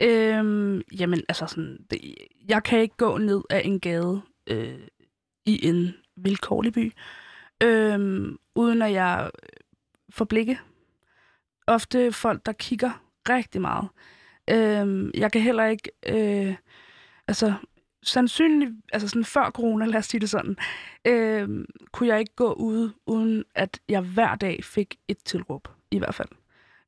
Øhm, 0.02 0.82
jamen, 0.98 1.22
altså 1.28 1.46
sådan, 1.46 1.86
det, 1.90 2.14
jeg 2.48 2.62
kan 2.62 2.80
ikke 2.80 2.96
gå 2.96 3.18
ned 3.18 3.42
af 3.50 3.62
en 3.64 3.80
gade 3.80 4.22
øh, 4.46 4.80
i 5.46 5.66
en 5.68 5.94
vilkårlig 6.16 6.72
by, 6.72 6.92
øh, 7.62 8.28
uden 8.54 8.82
at 8.82 8.92
jeg 8.92 9.30
øh, 9.42 9.48
får 10.10 10.24
blikke. 10.24 10.60
Ofte 11.66 12.12
folk, 12.12 12.46
der 12.46 12.52
kigger 12.52 13.02
rigtig 13.28 13.60
meget. 13.60 13.88
Øh, 14.50 15.10
jeg 15.20 15.32
kan 15.32 15.40
heller 15.40 15.64
ikke, 15.64 15.90
øh, 16.06 16.54
altså 17.28 17.54
sandsynligt, 18.02 18.72
altså 18.92 19.08
sådan 19.08 19.24
før 19.24 19.50
corona, 19.50 19.86
lad 19.92 19.98
os 19.98 20.06
sige 20.06 20.20
det 20.20 20.30
sådan, 20.30 20.56
øh, 21.04 21.64
kunne 21.92 22.08
jeg 22.08 22.20
ikke 22.20 22.34
gå 22.36 22.52
ude, 22.52 22.94
uden 23.06 23.44
at 23.54 23.80
jeg 23.88 24.00
hver 24.00 24.34
dag 24.34 24.64
fik 24.64 24.96
et 25.08 25.18
tilråb, 25.24 25.68
i 25.90 25.98
hvert 25.98 26.14
fald. 26.14 26.28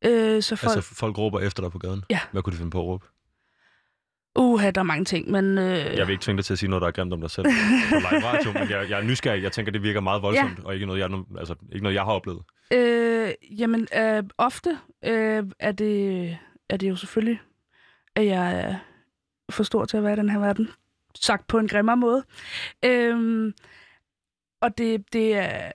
Øh, 0.07 0.43
så 0.43 0.57
folk... 0.57 0.77
Altså 0.77 0.95
folk 0.95 1.19
råber 1.19 1.41
efter 1.41 1.63
dig 1.63 1.73
på 1.73 1.79
gaden? 1.79 2.03
Ja. 2.11 2.21
Hvad 2.33 2.43
kunne 2.43 2.53
de 2.53 2.57
finde 2.57 2.71
på 2.71 2.79
at 2.79 2.85
råbe? 2.85 3.07
Uha, 4.39 4.71
der 4.71 4.81
er 4.81 4.85
mange 4.85 5.05
ting, 5.05 5.31
men... 5.31 5.59
Øh... 5.59 5.97
Jeg 5.97 6.07
vil 6.07 6.13
ikke 6.13 6.23
tvinge 6.23 6.37
dig 6.37 6.45
til 6.45 6.53
at 6.53 6.59
sige 6.59 6.71
noget, 6.71 6.81
der 6.81 6.89
er 6.89 6.93
grimt 6.93 7.13
om 7.13 7.21
dig 7.21 7.31
selv 7.31 7.47
radio, 8.25 8.53
men 8.53 8.71
jeg, 8.71 8.91
jeg 8.91 8.99
er 8.99 9.03
nysgerrig. 9.03 9.43
Jeg 9.43 9.53
tænker, 9.53 9.73
det 9.73 9.83
virker 9.83 10.01
meget 10.01 10.23
voldsomt, 10.23 10.59
ja. 10.59 10.65
og 10.65 10.75
ikke 10.75 10.87
noget, 10.87 11.01
jeg, 11.01 11.11
altså, 11.39 11.55
ikke 11.73 11.83
noget, 11.83 11.95
jeg 11.95 12.03
har 12.03 12.13
oplevet. 12.13 12.43
Øh, 12.73 13.31
jamen, 13.61 13.89
øh, 13.97 14.23
ofte 14.39 14.79
øh, 15.05 15.45
er, 15.59 15.73
det, 15.73 16.39
er 16.69 16.77
det 16.77 16.89
jo 16.89 16.97
selvfølgelig, 16.97 17.41
at 18.15 18.27
jeg 18.27 18.61
er 18.61 18.75
for 19.51 19.63
stor 19.63 19.85
til 19.85 19.97
at 19.97 20.03
være 20.03 20.13
i 20.13 20.17
den 20.17 20.31
her 20.31 20.39
verden. 20.39 20.69
Sagt 21.15 21.47
på 21.47 21.59
en 21.59 21.69
grimmere 21.69 21.97
måde. 21.97 22.25
Øh, 22.85 23.53
og 24.61 24.79
det, 24.79 25.13
det 25.13 25.35
er... 25.35 25.73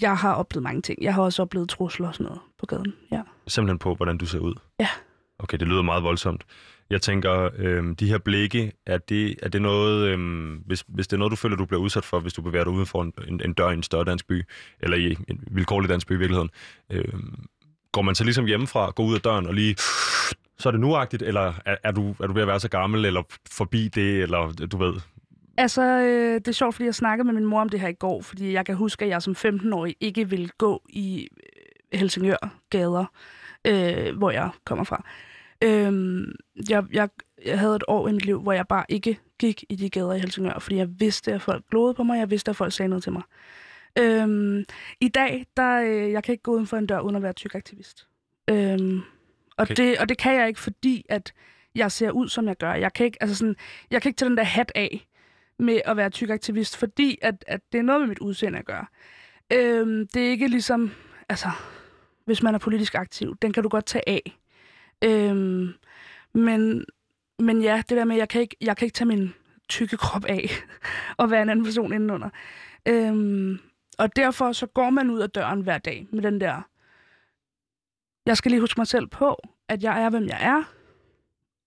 Jeg 0.00 0.16
har 0.16 0.34
oplevet 0.34 0.62
mange 0.62 0.82
ting. 0.82 1.02
Jeg 1.02 1.14
har 1.14 1.22
også 1.22 1.42
oplevet 1.42 1.68
trusler 1.68 2.08
og 2.08 2.14
sådan 2.14 2.24
noget 2.24 2.40
på 2.66 2.76
gaden, 2.76 2.94
ja. 3.12 3.22
Simpelthen 3.48 3.78
på, 3.78 3.94
hvordan 3.94 4.18
du 4.18 4.26
ser 4.26 4.38
ud? 4.38 4.54
Ja. 4.80 4.88
Okay, 5.38 5.58
det 5.58 5.68
lyder 5.68 5.82
meget 5.82 6.02
voldsomt. 6.02 6.44
Jeg 6.90 7.02
tænker, 7.02 7.50
øhm, 7.56 7.96
de 7.96 8.06
her 8.06 8.18
blikke, 8.18 8.72
er 8.86 8.98
det, 8.98 9.36
er 9.42 9.48
det 9.48 9.62
noget, 9.62 10.08
øhm, 10.08 10.62
hvis, 10.66 10.84
hvis 10.88 11.06
det 11.06 11.16
er 11.16 11.18
noget, 11.18 11.30
du 11.30 11.36
føler, 11.36 11.56
du 11.56 11.64
bliver 11.64 11.80
udsat 11.80 12.04
for, 12.04 12.20
hvis 12.20 12.32
du 12.32 12.42
bevæger 12.42 12.64
dig 12.64 12.72
uden 12.72 12.86
for 12.86 13.02
en, 13.02 13.12
en, 13.28 13.40
en 13.44 13.52
dør 13.52 13.70
i 13.70 13.74
en 13.74 13.82
større 13.82 14.04
dansk 14.04 14.26
by, 14.26 14.42
eller 14.80 14.96
i 14.96 15.16
en 15.28 15.40
vilkårlig 15.50 15.88
dansk 15.88 16.06
by 16.06 16.12
i 16.12 16.16
virkeligheden, 16.16 16.50
øhm, 16.90 17.46
går 17.92 18.02
man 18.02 18.14
så 18.14 18.24
ligesom 18.24 18.44
hjemmefra, 18.46 18.90
går 18.90 19.04
ud 19.04 19.14
af 19.14 19.20
døren 19.20 19.46
og 19.46 19.54
lige, 19.54 19.74
så 20.58 20.68
er 20.68 20.70
det 20.70 20.80
nuagtigt, 20.80 21.22
eller 21.22 21.52
er, 21.66 21.76
er, 21.84 21.92
du, 21.92 22.14
er 22.20 22.26
du 22.26 22.32
ved 22.32 22.42
at 22.42 22.48
være 22.48 22.60
så 22.60 22.68
gammel, 22.68 23.04
eller 23.04 23.22
forbi 23.50 23.88
det, 23.88 24.22
eller 24.22 24.52
du 24.52 24.76
ved? 24.76 24.94
Altså, 25.56 25.82
øh, 25.82 26.34
det 26.34 26.48
er 26.48 26.52
sjovt, 26.52 26.74
fordi 26.74 26.84
jeg 26.84 26.94
snakkede 26.94 27.26
med 27.26 27.34
min 27.34 27.44
mor 27.44 27.60
om 27.60 27.68
det 27.68 27.80
her 27.80 27.88
i 27.88 27.92
går, 27.92 28.22
fordi 28.22 28.52
jeg 28.52 28.66
kan 28.66 28.74
huske, 28.74 29.04
at 29.04 29.08
jeg 29.10 29.22
som 29.22 29.34
15-årig 29.38 29.96
ikke 30.00 30.30
ville 30.30 30.48
gå 30.58 30.82
i 30.88 31.28
øh, 31.94 32.00
Helsingør 32.00 32.60
gader, 32.70 33.04
øh, 33.64 34.16
hvor 34.16 34.30
jeg 34.30 34.50
kommer 34.64 34.84
fra. 34.84 35.04
Øhm, 35.64 36.34
jeg, 36.68 36.84
jeg, 36.92 37.08
jeg 37.44 37.58
havde 37.58 37.76
et 37.76 37.84
år 37.88 38.08
i 38.08 38.12
mit 38.12 38.24
liv, 38.24 38.42
hvor 38.42 38.52
jeg 38.52 38.68
bare 38.68 38.84
ikke 38.88 39.18
gik 39.38 39.64
i 39.68 39.76
de 39.76 39.90
gader 39.90 40.12
i 40.12 40.18
Helsingør, 40.18 40.58
fordi 40.58 40.76
jeg 40.76 40.88
vidste, 41.00 41.32
at 41.32 41.42
folk 41.42 41.64
glodede 41.70 41.94
på 41.94 42.02
mig, 42.02 42.18
jeg 42.18 42.30
vidste, 42.30 42.50
at 42.50 42.56
folk 42.56 42.72
sagde 42.72 42.88
noget 42.88 43.02
til 43.02 43.12
mig. 43.12 43.22
Øhm, 43.98 44.64
I 45.00 45.08
dag, 45.08 45.46
der, 45.56 45.80
øh, 45.80 46.12
jeg 46.12 46.24
kan 46.24 46.32
ikke 46.32 46.42
gå 46.42 46.52
uden 46.52 46.66
for 46.66 46.76
en 46.76 46.86
dør, 46.86 47.00
uden 47.00 47.16
at 47.16 47.22
være 47.22 47.32
tyk 47.32 47.54
aktivist. 47.54 48.08
Øhm, 48.50 48.98
og, 49.56 49.62
okay. 49.62 49.74
det, 49.74 49.98
og 49.98 50.08
det 50.08 50.18
kan 50.18 50.34
jeg 50.34 50.48
ikke, 50.48 50.60
fordi 50.60 51.04
at 51.08 51.32
jeg 51.74 51.92
ser 51.92 52.10
ud, 52.10 52.28
som 52.28 52.48
jeg 52.48 52.56
gør. 52.56 52.74
Jeg 52.74 52.92
kan 52.92 53.06
ikke, 53.06 53.18
altså 53.20 53.36
sådan, 53.36 53.56
jeg 53.90 54.02
kan 54.02 54.08
ikke 54.08 54.18
tage 54.18 54.28
den 54.28 54.36
der 54.36 54.44
hat 54.44 54.72
af 54.74 55.06
med 55.58 55.80
at 55.84 55.96
være 55.96 56.10
tyk 56.10 56.30
aktivist, 56.30 56.76
fordi 56.76 57.18
at, 57.22 57.44
at 57.46 57.60
det 57.72 57.78
er 57.78 57.82
noget 57.82 58.00
med 58.00 58.08
mit 58.08 58.18
udseende 58.18 58.58
at 58.58 58.64
gøre. 58.64 58.86
Øhm, 59.52 60.08
det 60.14 60.26
er 60.26 60.30
ikke 60.30 60.48
ligesom, 60.48 60.90
altså, 61.28 61.48
hvis 62.24 62.42
man 62.42 62.54
er 62.54 62.58
politisk 62.58 62.94
aktiv, 62.94 63.36
den 63.42 63.52
kan 63.52 63.62
du 63.62 63.68
godt 63.68 63.86
tage 63.86 64.08
af. 64.08 64.38
Øhm, 65.04 65.74
men, 66.34 66.84
men 67.38 67.62
ja, 67.62 67.82
det 67.88 67.96
der 67.96 68.04
med, 68.04 68.14
at 68.14 68.18
jeg 68.18 68.28
kan 68.28 68.40
ikke, 68.40 68.56
jeg 68.60 68.76
kan 68.76 68.86
ikke 68.86 68.94
tage 68.94 69.08
min 69.08 69.34
tykke 69.68 69.96
krop 69.96 70.24
af 70.24 70.50
og 71.18 71.30
være 71.30 71.42
en 71.42 71.48
anden 71.48 71.64
person 71.64 71.92
indenunder. 71.92 72.30
Øhm, 72.88 73.58
og 73.98 74.16
derfor 74.16 74.52
så 74.52 74.66
går 74.66 74.90
man 74.90 75.10
ud 75.10 75.20
af 75.20 75.30
døren 75.30 75.60
hver 75.60 75.78
dag 75.78 76.06
med 76.12 76.22
den 76.22 76.40
der, 76.40 76.62
jeg 78.26 78.36
skal 78.36 78.50
lige 78.50 78.60
huske 78.60 78.80
mig 78.80 78.86
selv 78.86 79.06
på, 79.06 79.38
at 79.68 79.82
jeg 79.82 80.02
er, 80.02 80.10
hvem 80.10 80.26
jeg 80.26 80.38
er, 80.40 80.62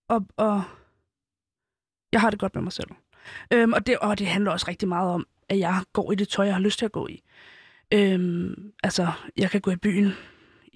og, 0.08 0.26
og 0.36 0.62
jeg 2.12 2.20
har 2.20 2.30
det 2.30 2.38
godt 2.38 2.54
med 2.54 2.62
mig 2.62 2.72
selv. 2.72 2.90
Øhm, 3.52 3.72
og, 3.72 3.86
det, 3.86 3.98
og 3.98 4.18
det 4.18 4.26
handler 4.26 4.50
også 4.50 4.66
rigtig 4.68 4.88
meget 4.88 5.10
om, 5.10 5.26
at 5.48 5.58
jeg 5.58 5.82
går 5.92 6.12
i 6.12 6.14
det 6.14 6.28
tøj, 6.28 6.44
jeg 6.44 6.54
har 6.54 6.60
lyst 6.60 6.78
til 6.78 6.84
at 6.84 6.92
gå 6.92 7.06
i. 7.06 7.22
Øhm, 7.94 8.72
altså, 8.82 9.12
jeg 9.36 9.50
kan 9.50 9.60
gå 9.60 9.70
i 9.70 9.76
byen 9.76 10.12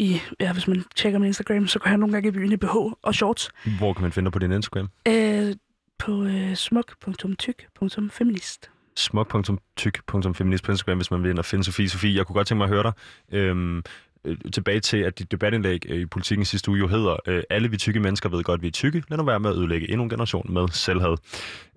i, 0.02 0.20
ja, 0.40 0.52
hvis 0.52 0.68
man 0.68 0.84
tjekker 0.96 1.18
min 1.18 1.26
Instagram, 1.26 1.66
så 1.66 1.78
går 1.78 1.90
jeg 1.90 1.98
nogle 1.98 2.12
gange 2.12 2.28
i 2.28 2.30
byen 2.30 2.52
i 2.52 2.56
BH 2.56 2.76
og 3.02 3.14
shorts. 3.14 3.50
Hvor 3.78 3.92
kan 3.92 4.02
man 4.02 4.12
finde 4.12 4.26
dig 4.26 4.32
på 4.32 4.38
din 4.38 4.52
Instagram? 4.52 4.88
Øh, 5.08 5.54
på 5.98 6.24
øh, 6.24 6.54
smuk.tyk.feminist 6.54 8.70
smuk.tyk.feminist 8.96 10.64
på 10.64 10.72
Instagram, 10.72 10.98
hvis 10.98 11.10
man 11.10 11.22
vil 11.22 11.30
ind 11.30 11.38
og 11.38 11.44
finde 11.44 11.64
Sofie. 11.64 11.88
Sofie, 11.88 12.16
jeg 12.16 12.26
kunne 12.26 12.34
godt 12.34 12.46
tænke 12.46 12.58
mig 12.58 12.64
at 12.64 12.70
høre 12.70 12.82
dig. 12.82 12.92
Øhm, 13.32 13.82
øh, 14.24 14.36
tilbage 14.52 14.80
til, 14.80 14.96
at 14.96 15.18
dit 15.18 15.32
debatindlæg 15.32 15.86
øh, 15.88 16.00
i 16.00 16.06
politikken 16.06 16.44
sidste 16.44 16.70
uge 16.70 16.78
jo 16.78 16.88
hedder, 16.88 17.16
øh, 17.26 17.42
alle 17.50 17.70
vi 17.70 17.76
tykke 17.76 18.00
mennesker 18.00 18.28
ved 18.28 18.44
godt, 18.44 18.62
vi 18.62 18.66
er 18.66 18.70
tykke. 18.70 19.02
Lad 19.08 19.18
nu 19.18 19.24
være 19.24 19.40
med 19.40 19.50
at 19.50 19.56
ødelægge 19.56 19.90
endnu 19.90 20.02
en 20.02 20.10
generation 20.10 20.52
med 20.52 20.68
selvhed. 20.68 21.16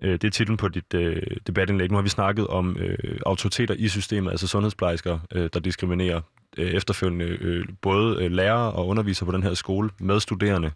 Øh, 0.02 0.12
det 0.12 0.24
er 0.24 0.30
titlen 0.30 0.56
på 0.56 0.68
dit 0.68 0.94
øh, 0.94 1.22
debatindlæg. 1.46 1.90
Nu 1.90 1.96
har 1.96 2.02
vi 2.02 2.08
snakket 2.08 2.46
om 2.46 2.76
øh, 2.76 3.18
autoriteter 3.26 3.74
i 3.78 3.88
systemet, 3.88 4.30
altså 4.30 4.48
sundhedsplejersker, 4.48 5.18
øh, 5.32 5.50
der 5.52 5.60
diskriminerer 5.60 6.20
øh, 6.56 6.70
efterfølgende 6.70 7.24
øh, 7.24 7.66
både 7.82 8.24
øh, 8.24 8.30
lærere 8.30 8.72
og 8.72 8.86
undervisere 8.86 9.26
på 9.26 9.32
den 9.32 9.42
her 9.42 9.54
skole 9.54 9.90
med 9.98 10.20
studerende. 10.20 10.70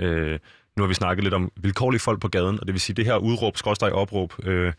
Øh, 0.00 0.38
nu 0.76 0.82
har 0.82 0.88
vi 0.88 0.94
snakket 0.94 1.24
lidt 1.24 1.34
om 1.34 1.52
vilkårlige 1.56 2.00
folk 2.00 2.20
på 2.20 2.28
gaden, 2.28 2.60
og 2.60 2.66
det 2.66 2.72
vil 2.72 2.80
sige, 2.80 2.96
det 2.96 3.04
her 3.04 3.16
udråb, 3.16 3.56
skråstrej 3.56 3.90
opråb, 3.90 4.34
øh, 4.42 4.72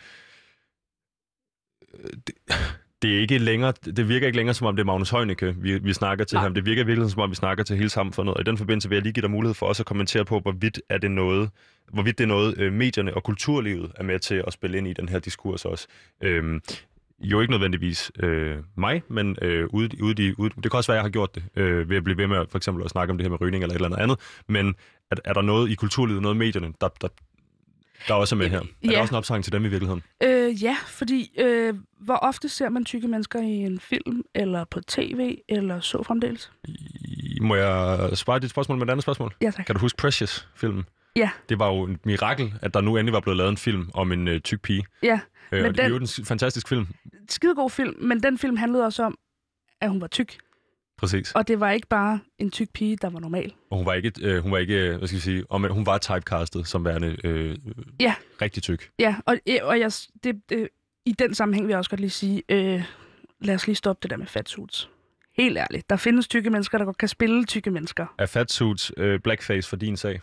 det, 2.28 2.36
det, 3.02 3.16
er 3.16 3.20
ikke 3.20 3.38
længere, 3.38 3.74
det 3.86 4.10
virker 4.10 4.28
ikke 4.28 4.38
længere, 4.38 4.54
som 4.54 4.68
om 4.68 4.76
det 4.76 4.84
er 4.84 4.86
Magnus 4.86 5.10
Heunicke, 5.10 5.56
vi, 5.58 5.78
vi 5.78 5.94
snakker 5.94 6.26
til 6.26 6.36
Nej. 6.36 6.44
ham. 6.44 6.54
Det 6.54 6.66
virker 6.66 6.84
virkelig, 6.84 7.12
som 7.12 7.22
om 7.22 7.30
vi 7.30 7.36
snakker 7.36 7.64
til 7.64 7.78
hele 7.78 7.90
samfundet. 7.90 8.36
Og 8.36 8.42
i 8.42 8.44
den 8.44 8.58
forbindelse 8.58 8.90
vil 8.90 8.96
jeg 8.96 9.04
lige 9.04 9.14
give 9.14 9.22
dig 9.22 9.32
mulighed 9.32 9.54
for 9.54 9.66
også 9.66 9.84
at 9.84 9.88
kommentere 9.88 10.26
på, 10.26 10.40
hvorvidt, 10.40 10.82
er 10.90 10.98
det 10.98 11.12
noget, 11.12 11.50
hvorvidt 11.94 12.18
det 12.18 12.24
er 12.24 12.28
noget, 12.28 12.58
øh, 12.58 12.74
medierne 12.74 13.14
og 13.14 13.24
kulturlivet 13.24 13.92
er 13.96 14.04
med 14.04 14.20
til 14.20 14.44
at 14.48 14.54
spille 14.54 14.78
ind 14.78 14.88
i 14.88 14.94
den 14.94 15.10
her 15.10 15.20
diskurs 15.20 15.66
også. 15.66 15.88
Øhm, 16.22 16.62
jo 17.24 17.42
ikke 17.42 17.52
nødvendigvis 17.52 18.12
øh, 18.20 18.58
mig, 18.78 19.04
men 19.08 19.38
øh, 19.42 19.68
ude, 19.70 20.04
ude, 20.04 20.40
ude, 20.40 20.50
det 20.50 20.72
kan 20.72 20.78
også 20.78 20.92
være, 20.92 20.98
at 20.98 21.00
jeg 21.00 21.04
har 21.04 21.10
gjort 21.10 21.36
det, 21.36 21.44
øh, 21.56 21.90
ved 21.90 21.98
at 21.98 22.04
blive 22.04 22.18
ved 22.18 22.28
med 22.28 22.46
for 22.50 22.58
eksempel 22.58 22.84
at 22.84 22.92
snakke 22.92 23.12
om 23.12 23.18
det 23.18 23.26
her 23.26 23.30
med 23.30 23.42
rygning 23.42 23.64
eller 23.64 23.76
et 23.76 23.86
eller 23.86 23.98
andet 23.98 24.20
Men 24.48 24.76
er, 25.12 25.16
er 25.26 25.34
der 25.34 25.42
noget 25.42 25.70
i 25.70 25.76
kulturlivet, 25.76 26.22
noget 26.22 26.36
i 26.36 26.38
medierne, 26.38 26.74
der, 26.82 26.90
der, 27.02 27.08
der 28.08 28.14
også 28.14 28.36
er 28.36 28.38
med 28.38 28.50
her? 28.50 28.60
Er 28.60 28.64
ja. 28.84 28.92
der 28.92 29.02
også 29.02 29.14
en 29.14 29.18
opsang 29.18 29.44
til 29.44 29.54
dem 29.54 29.66
i 29.66 29.68
virkeligheden? 29.68 30.04
Øh, 30.24 30.64
ja, 30.64 30.78
fordi 30.88 31.32
øh, 31.40 31.74
hvor 32.00 32.16
ofte 32.16 32.50
ser 32.50 32.70
man 32.70 32.86
tykke 32.86 33.08
mennesker 33.08 33.40
i 33.40 33.52
en 33.52 33.80
film, 33.80 34.22
eller 34.36 34.64
på 34.64 34.82
tv, 34.82 35.38
eller 35.50 35.80
så 35.80 36.04
fremdeles? 36.04 36.52
I, 36.64 37.40
må 37.42 37.56
jeg 37.56 38.10
svare 38.14 38.40
dit 38.40 38.50
spørgsmål 38.50 38.78
med 38.78 38.88
et 38.88 38.92
andet 38.92 39.04
spørgsmål? 39.04 39.36
Ja, 39.42 39.52
tak. 39.52 39.66
Kan 39.66 39.76
du 39.76 39.82
huske 39.82 39.98
Precious-filmen? 39.98 40.84
Ja. 41.16 41.30
Det 41.50 41.60
var 41.60 41.68
jo 41.68 41.84
et 41.84 42.06
mirakel, 42.06 42.54
at 42.62 42.74
der 42.74 42.82
nu 42.82 42.98
endelig 42.98 43.14
var 43.14 43.20
blevet 43.20 43.38
lavet 43.38 43.50
en 43.50 43.58
film 43.58 43.90
om 43.94 44.12
en 44.12 44.28
øh, 44.28 44.40
tyk 44.40 44.62
pige. 44.62 44.84
Ja. 45.04 45.20
Øh, 45.52 45.64
men 45.64 45.72
det 45.72 45.80
er 45.80 45.88
jo 45.88 45.96
en 45.98 46.08
fantastisk 46.26 46.68
film. 46.68 46.88
Skidegod 47.30 47.70
film, 47.70 47.96
men 48.04 48.24
den 48.24 48.38
film 48.38 48.58
handlede 48.58 48.86
også 48.86 49.04
om, 49.04 49.18
at 49.82 49.90
hun 49.90 50.02
var 50.02 50.08
tyk. 50.08 50.38
Præcis. 50.98 51.32
Og 51.32 51.48
det 51.48 51.60
var 51.60 51.72
ikke 51.72 51.88
bare 51.88 52.20
en 52.38 52.52
tyk 52.52 52.70
pige, 52.74 52.96
der 52.96 53.10
var 53.10 53.20
normal. 53.20 53.54
Og 53.72 53.78
hun 53.78 53.86
var 53.86 53.94
ikke, 53.94 54.12
øh, 54.22 54.44
hun 54.44 54.52
var 54.52 54.58
ikke 54.58 54.76
øh, 54.90 54.98
hvad 54.98 55.08
skal 55.08 55.16
jeg 55.16 55.22
sige, 55.22 55.44
om, 55.50 55.72
hun 55.72 55.86
var 55.86 55.98
typecastet 55.98 56.68
som 56.68 56.86
værende 56.86 57.18
øh, 57.24 57.58
Ja. 58.00 58.14
rigtig 58.42 58.64
tyk. 58.64 58.90
Ja, 59.00 59.16
og, 59.26 59.38
øh, 59.50 59.56
og 59.62 59.80
jeg, 59.80 59.92
det, 60.24 60.42
det, 60.50 60.70
i 61.06 61.12
den 61.12 61.36
sammenhæng 61.36 61.68
vil 61.68 61.72
jeg 61.72 61.78
også 61.78 61.90
godt 61.90 62.00
lige 62.00 62.10
sige, 62.10 62.44
øh, 62.50 62.84
lad 63.42 63.56
os 63.56 63.68
lige 63.68 63.76
stoppe 63.76 64.00
det 64.04 64.10
der 64.12 64.18
med 64.18 64.28
fatsuits. 64.28 64.90
Helt 65.38 65.58
ærligt. 65.58 65.90
Der 65.90 65.96
findes 65.96 66.28
tykke 66.28 66.50
mennesker, 66.50 66.78
der 66.78 66.86
godt 66.86 66.98
kan 66.98 67.08
spille 67.08 67.46
tykke 67.46 67.72
mennesker. 67.72 68.06
Er 68.18 68.26
fatsuits 68.26 68.92
øh, 68.98 69.20
blackface 69.20 69.70
for 69.70 69.76
din 69.76 69.98
sag 69.98 70.22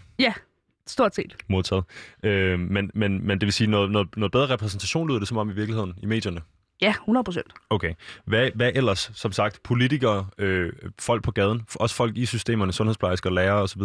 Stort 0.88 1.14
set. 1.14 1.36
modtaget? 1.48 1.84
Øh, 2.22 2.60
men, 2.60 2.90
men, 2.94 3.26
men 3.26 3.40
det 3.40 3.46
vil 3.46 3.52
sige, 3.52 3.70
noget, 3.70 3.90
noget, 3.90 4.08
noget 4.16 4.32
bedre 4.32 4.46
repræsentation 4.46 5.08
lyder 5.08 5.18
det 5.18 5.28
som 5.28 5.36
om 5.36 5.50
i 5.50 5.54
virkeligheden 5.54 5.94
i 6.02 6.06
medierne. 6.06 6.40
Ja, 6.80 6.90
100 6.90 7.24
procent. 7.24 7.52
Okay. 7.70 7.94
Hvad, 8.24 8.50
hvad 8.54 8.72
ellers? 8.74 9.10
Som 9.14 9.32
sagt, 9.32 9.62
politikere, 9.62 10.26
øh, 10.38 10.72
folk 11.00 11.24
på 11.24 11.30
gaden, 11.30 11.62
også 11.74 11.96
folk 11.96 12.16
i 12.16 12.26
systemerne, 12.26 12.72
sundhedsplejersker, 12.72 13.30
lærere 13.30 13.62
osv., 13.62 13.82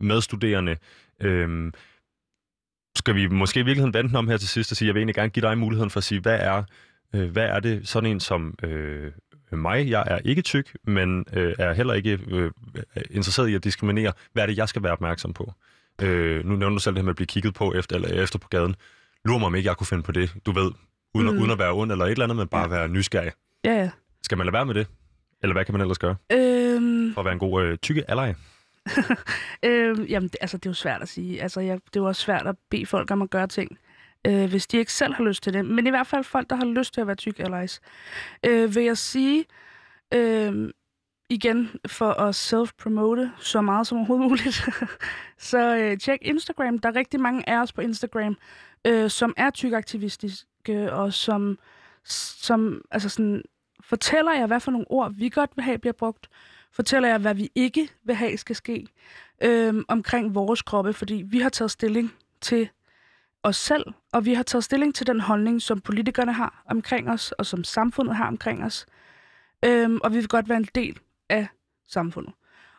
medstuderende. 0.00 0.76
Øh, 1.20 1.72
skal 2.96 3.14
vi 3.14 3.26
måske 3.26 3.60
i 3.60 3.62
virkeligheden 3.62 3.94
vente 3.94 4.16
om 4.16 4.28
her 4.28 4.36
til 4.36 4.48
sidst 4.48 4.72
og 4.72 4.76
sige, 4.76 4.86
jeg 4.86 4.94
vil 4.94 5.00
egentlig 5.00 5.14
gerne 5.14 5.30
give 5.30 5.48
dig 5.48 5.58
muligheden 5.58 5.90
for 5.90 5.98
at 5.98 6.04
sige, 6.04 6.20
hvad 6.20 6.38
er, 6.40 6.62
øh, 7.14 7.30
hvad 7.30 7.44
er 7.44 7.60
det 7.60 7.88
sådan 7.88 8.10
en 8.10 8.20
som 8.20 8.54
øh, 8.62 9.12
mig? 9.52 9.90
Jeg 9.90 10.04
er 10.06 10.18
ikke 10.18 10.42
tyk, 10.42 10.76
men 10.84 11.24
øh, 11.32 11.54
er 11.58 11.72
heller 11.72 11.94
ikke 11.94 12.18
øh, 12.28 12.50
interesseret 13.10 13.48
i 13.48 13.54
at 13.54 13.64
diskriminere. 13.64 14.12
Hvad 14.32 14.42
er 14.42 14.46
det, 14.46 14.56
jeg 14.56 14.68
skal 14.68 14.82
være 14.82 14.92
opmærksom 14.92 15.32
på? 15.32 15.52
Øh, 16.02 16.44
nu 16.46 16.56
nævner 16.56 16.76
du 16.76 16.80
selv 16.80 16.94
det 16.94 17.00
her 17.00 17.04
med 17.04 17.12
at 17.12 17.16
blive 17.16 17.26
kigget 17.26 17.54
på 17.54 17.72
efter, 17.72 17.96
eller 17.96 18.22
efter 18.22 18.38
på 18.38 18.48
gaden. 18.48 18.76
Lurer 19.24 19.38
mig 19.38 19.46
om 19.46 19.54
ikke, 19.54 19.68
jeg 19.68 19.76
kunne 19.76 19.86
finde 19.86 20.02
på 20.02 20.12
det, 20.12 20.34
du 20.46 20.52
ved, 20.52 20.70
uden, 21.14 21.34
mm. 21.34 21.38
Uden 21.40 21.50
at 21.50 21.58
være 21.58 21.72
ond 21.72 21.92
eller 21.92 22.04
et 22.04 22.10
eller 22.10 22.24
andet, 22.24 22.36
men 22.36 22.48
bare 22.48 22.62
Ja. 22.62 22.68
være 22.68 22.88
nysgerrig. 22.88 23.32
Ja, 23.64 23.72
ja. 23.74 23.90
Skal 24.22 24.38
man 24.38 24.46
lade 24.46 24.52
være 24.52 24.66
med 24.66 24.74
det? 24.74 24.86
Eller 25.42 25.54
hvad 25.54 25.64
kan 25.64 25.72
man 25.74 25.80
ellers 25.80 25.98
gøre 25.98 26.16
Øhm, 26.32 27.14
for 27.14 27.20
at 27.20 27.24
være 27.24 27.32
en 27.32 27.38
god 27.38 27.62
øh, 27.62 27.78
tykke 27.78 28.10
ally? 28.10 28.32
øhm, 29.64 30.02
jamen, 30.04 30.28
det, 30.28 30.36
altså, 30.40 30.56
det 30.56 30.66
er 30.66 30.70
jo 30.70 30.74
svært 30.74 31.02
at 31.02 31.08
sige. 31.08 31.42
Altså, 31.42 31.60
jeg, 31.60 31.74
det 31.86 31.96
er 31.96 32.00
jo 32.00 32.06
også 32.06 32.22
svært 32.22 32.46
at 32.46 32.56
bede 32.70 32.86
folk 32.86 33.10
om 33.10 33.22
at 33.22 33.30
gøre 33.30 33.46
ting, 33.46 33.78
øh, 34.26 34.44
hvis 34.50 34.66
de 34.66 34.76
ikke 34.78 34.92
selv 34.92 35.14
har 35.14 35.24
lyst 35.24 35.42
til 35.42 35.52
det. 35.52 35.64
Men 35.64 35.86
i 35.86 35.90
hvert 35.90 36.06
fald 36.06 36.24
folk, 36.24 36.50
der 36.50 36.56
har 36.56 36.64
lyst 36.64 36.94
til 36.94 37.00
at 37.00 37.06
være 37.06 37.16
tyk 37.16 37.38
allies. 37.40 37.80
Øh, 38.46 38.74
vil 38.74 38.84
jeg 38.84 38.98
sige, 38.98 39.44
øh, 40.14 40.70
igen, 41.32 41.70
for 41.86 42.10
at 42.10 42.34
self-promote 42.34 43.30
så 43.38 43.60
meget 43.60 43.86
som 43.86 43.98
overhovedet 43.98 44.28
muligt, 44.28 44.68
så 45.50 45.76
øh, 45.76 45.98
tjek 45.98 46.18
Instagram. 46.22 46.78
Der 46.78 46.88
er 46.88 46.96
rigtig 46.96 47.20
mange 47.20 47.48
af 47.48 47.62
os 47.62 47.72
på 47.72 47.80
Instagram, 47.80 48.36
øh, 48.86 49.10
som 49.10 49.34
er 49.36 49.50
tykaktivistiske, 49.50 50.92
og 50.92 51.12
som, 51.12 51.58
som 52.04 52.82
altså 52.90 53.08
sådan, 53.08 53.42
fortæller 53.80 54.32
jer, 54.32 54.46
hvad 54.46 54.60
for 54.60 54.70
nogle 54.70 54.90
ord 54.90 55.12
vi 55.14 55.28
godt 55.28 55.50
vil 55.56 55.64
have 55.64 55.78
bliver 55.78 55.92
brugt, 55.92 56.28
fortæller 56.72 57.08
jer, 57.08 57.18
hvad 57.18 57.34
vi 57.34 57.50
ikke 57.54 57.88
vil 58.04 58.14
have 58.14 58.36
skal 58.36 58.56
ske 58.56 58.86
øh, 59.42 59.74
omkring 59.88 60.34
vores 60.34 60.62
kroppe, 60.62 60.92
fordi 60.92 61.24
vi 61.26 61.38
har 61.38 61.48
taget 61.48 61.70
stilling 61.70 62.12
til 62.40 62.68
os 63.42 63.56
selv, 63.56 63.84
og 64.12 64.24
vi 64.24 64.34
har 64.34 64.42
taget 64.42 64.64
stilling 64.64 64.94
til 64.94 65.06
den 65.06 65.20
holdning, 65.20 65.62
som 65.62 65.80
politikerne 65.80 66.32
har 66.32 66.64
omkring 66.66 67.10
os, 67.10 67.32
og 67.32 67.46
som 67.46 67.64
samfundet 67.64 68.16
har 68.16 68.26
omkring 68.28 68.64
os. 68.64 68.86
Øhm, 69.64 70.00
og 70.04 70.12
vi 70.12 70.16
vil 70.16 70.28
godt 70.28 70.48
være 70.48 70.58
en 70.58 70.68
del 70.74 70.98
af 71.32 71.46
samfundet. 71.88 72.32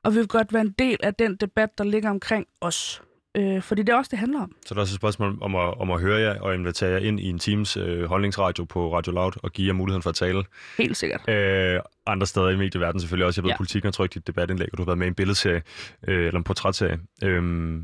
Og 0.03 0.13
vi 0.13 0.17
vil 0.17 0.27
godt 0.27 0.53
være 0.53 0.61
en 0.61 0.75
del 0.79 0.97
af 1.03 1.13
den 1.13 1.35
debat, 1.35 1.77
der 1.77 1.83
ligger 1.83 2.09
omkring 2.09 2.47
os. 2.61 3.01
Øh, 3.37 3.61
fordi 3.61 3.83
det 3.83 3.93
er 3.93 3.97
også 3.97 4.09
det 4.11 4.19
handler 4.19 4.41
om. 4.41 4.55
Så 4.65 4.73
der 4.73 4.79
er 4.79 4.81
også 4.81 4.93
et 4.93 4.95
spørgsmål 4.95 5.37
om 5.41 5.55
at, 5.55 5.77
om 5.79 5.91
at 5.91 6.01
høre 6.01 6.21
jer 6.21 6.39
og 6.39 6.55
invitere 6.55 6.89
jer 6.89 6.97
ind 6.97 7.19
i 7.19 7.29
en 7.29 7.39
teams 7.39 7.77
øh, 7.77 8.03
holdningsradio 8.03 8.63
på 8.63 8.97
Radio 8.97 9.11
Loud 9.11 9.31
og 9.43 9.51
give 9.51 9.67
jer 9.67 9.73
muligheden 9.73 10.01
for 10.01 10.09
at 10.09 10.15
tale. 10.15 10.43
Helt 10.77 10.97
sikkert. 10.97 11.29
Øh, 11.29 11.79
andre 12.07 12.27
steder 12.27 12.49
i 12.49 12.55
medieverdenen 12.55 12.99
selvfølgelig 12.99 13.25
også. 13.25 13.41
Jeg 13.41 13.43
ved, 13.43 13.51
ja. 13.51 13.57
Politikken 13.57 13.87
har 13.87 13.91
trykt 13.91 14.13
dit 14.13 14.27
debatindlæg, 14.27 14.69
og 14.71 14.77
du 14.77 14.83
har 14.83 14.85
været 14.85 14.97
med 14.97 15.07
i 15.07 15.07
en 15.07 15.15
billedserie, 15.15 15.61
øh, 16.07 16.27
eller 16.27 16.37
en 16.37 16.43
portrætserie. 16.43 16.99
Øh, 17.23 17.81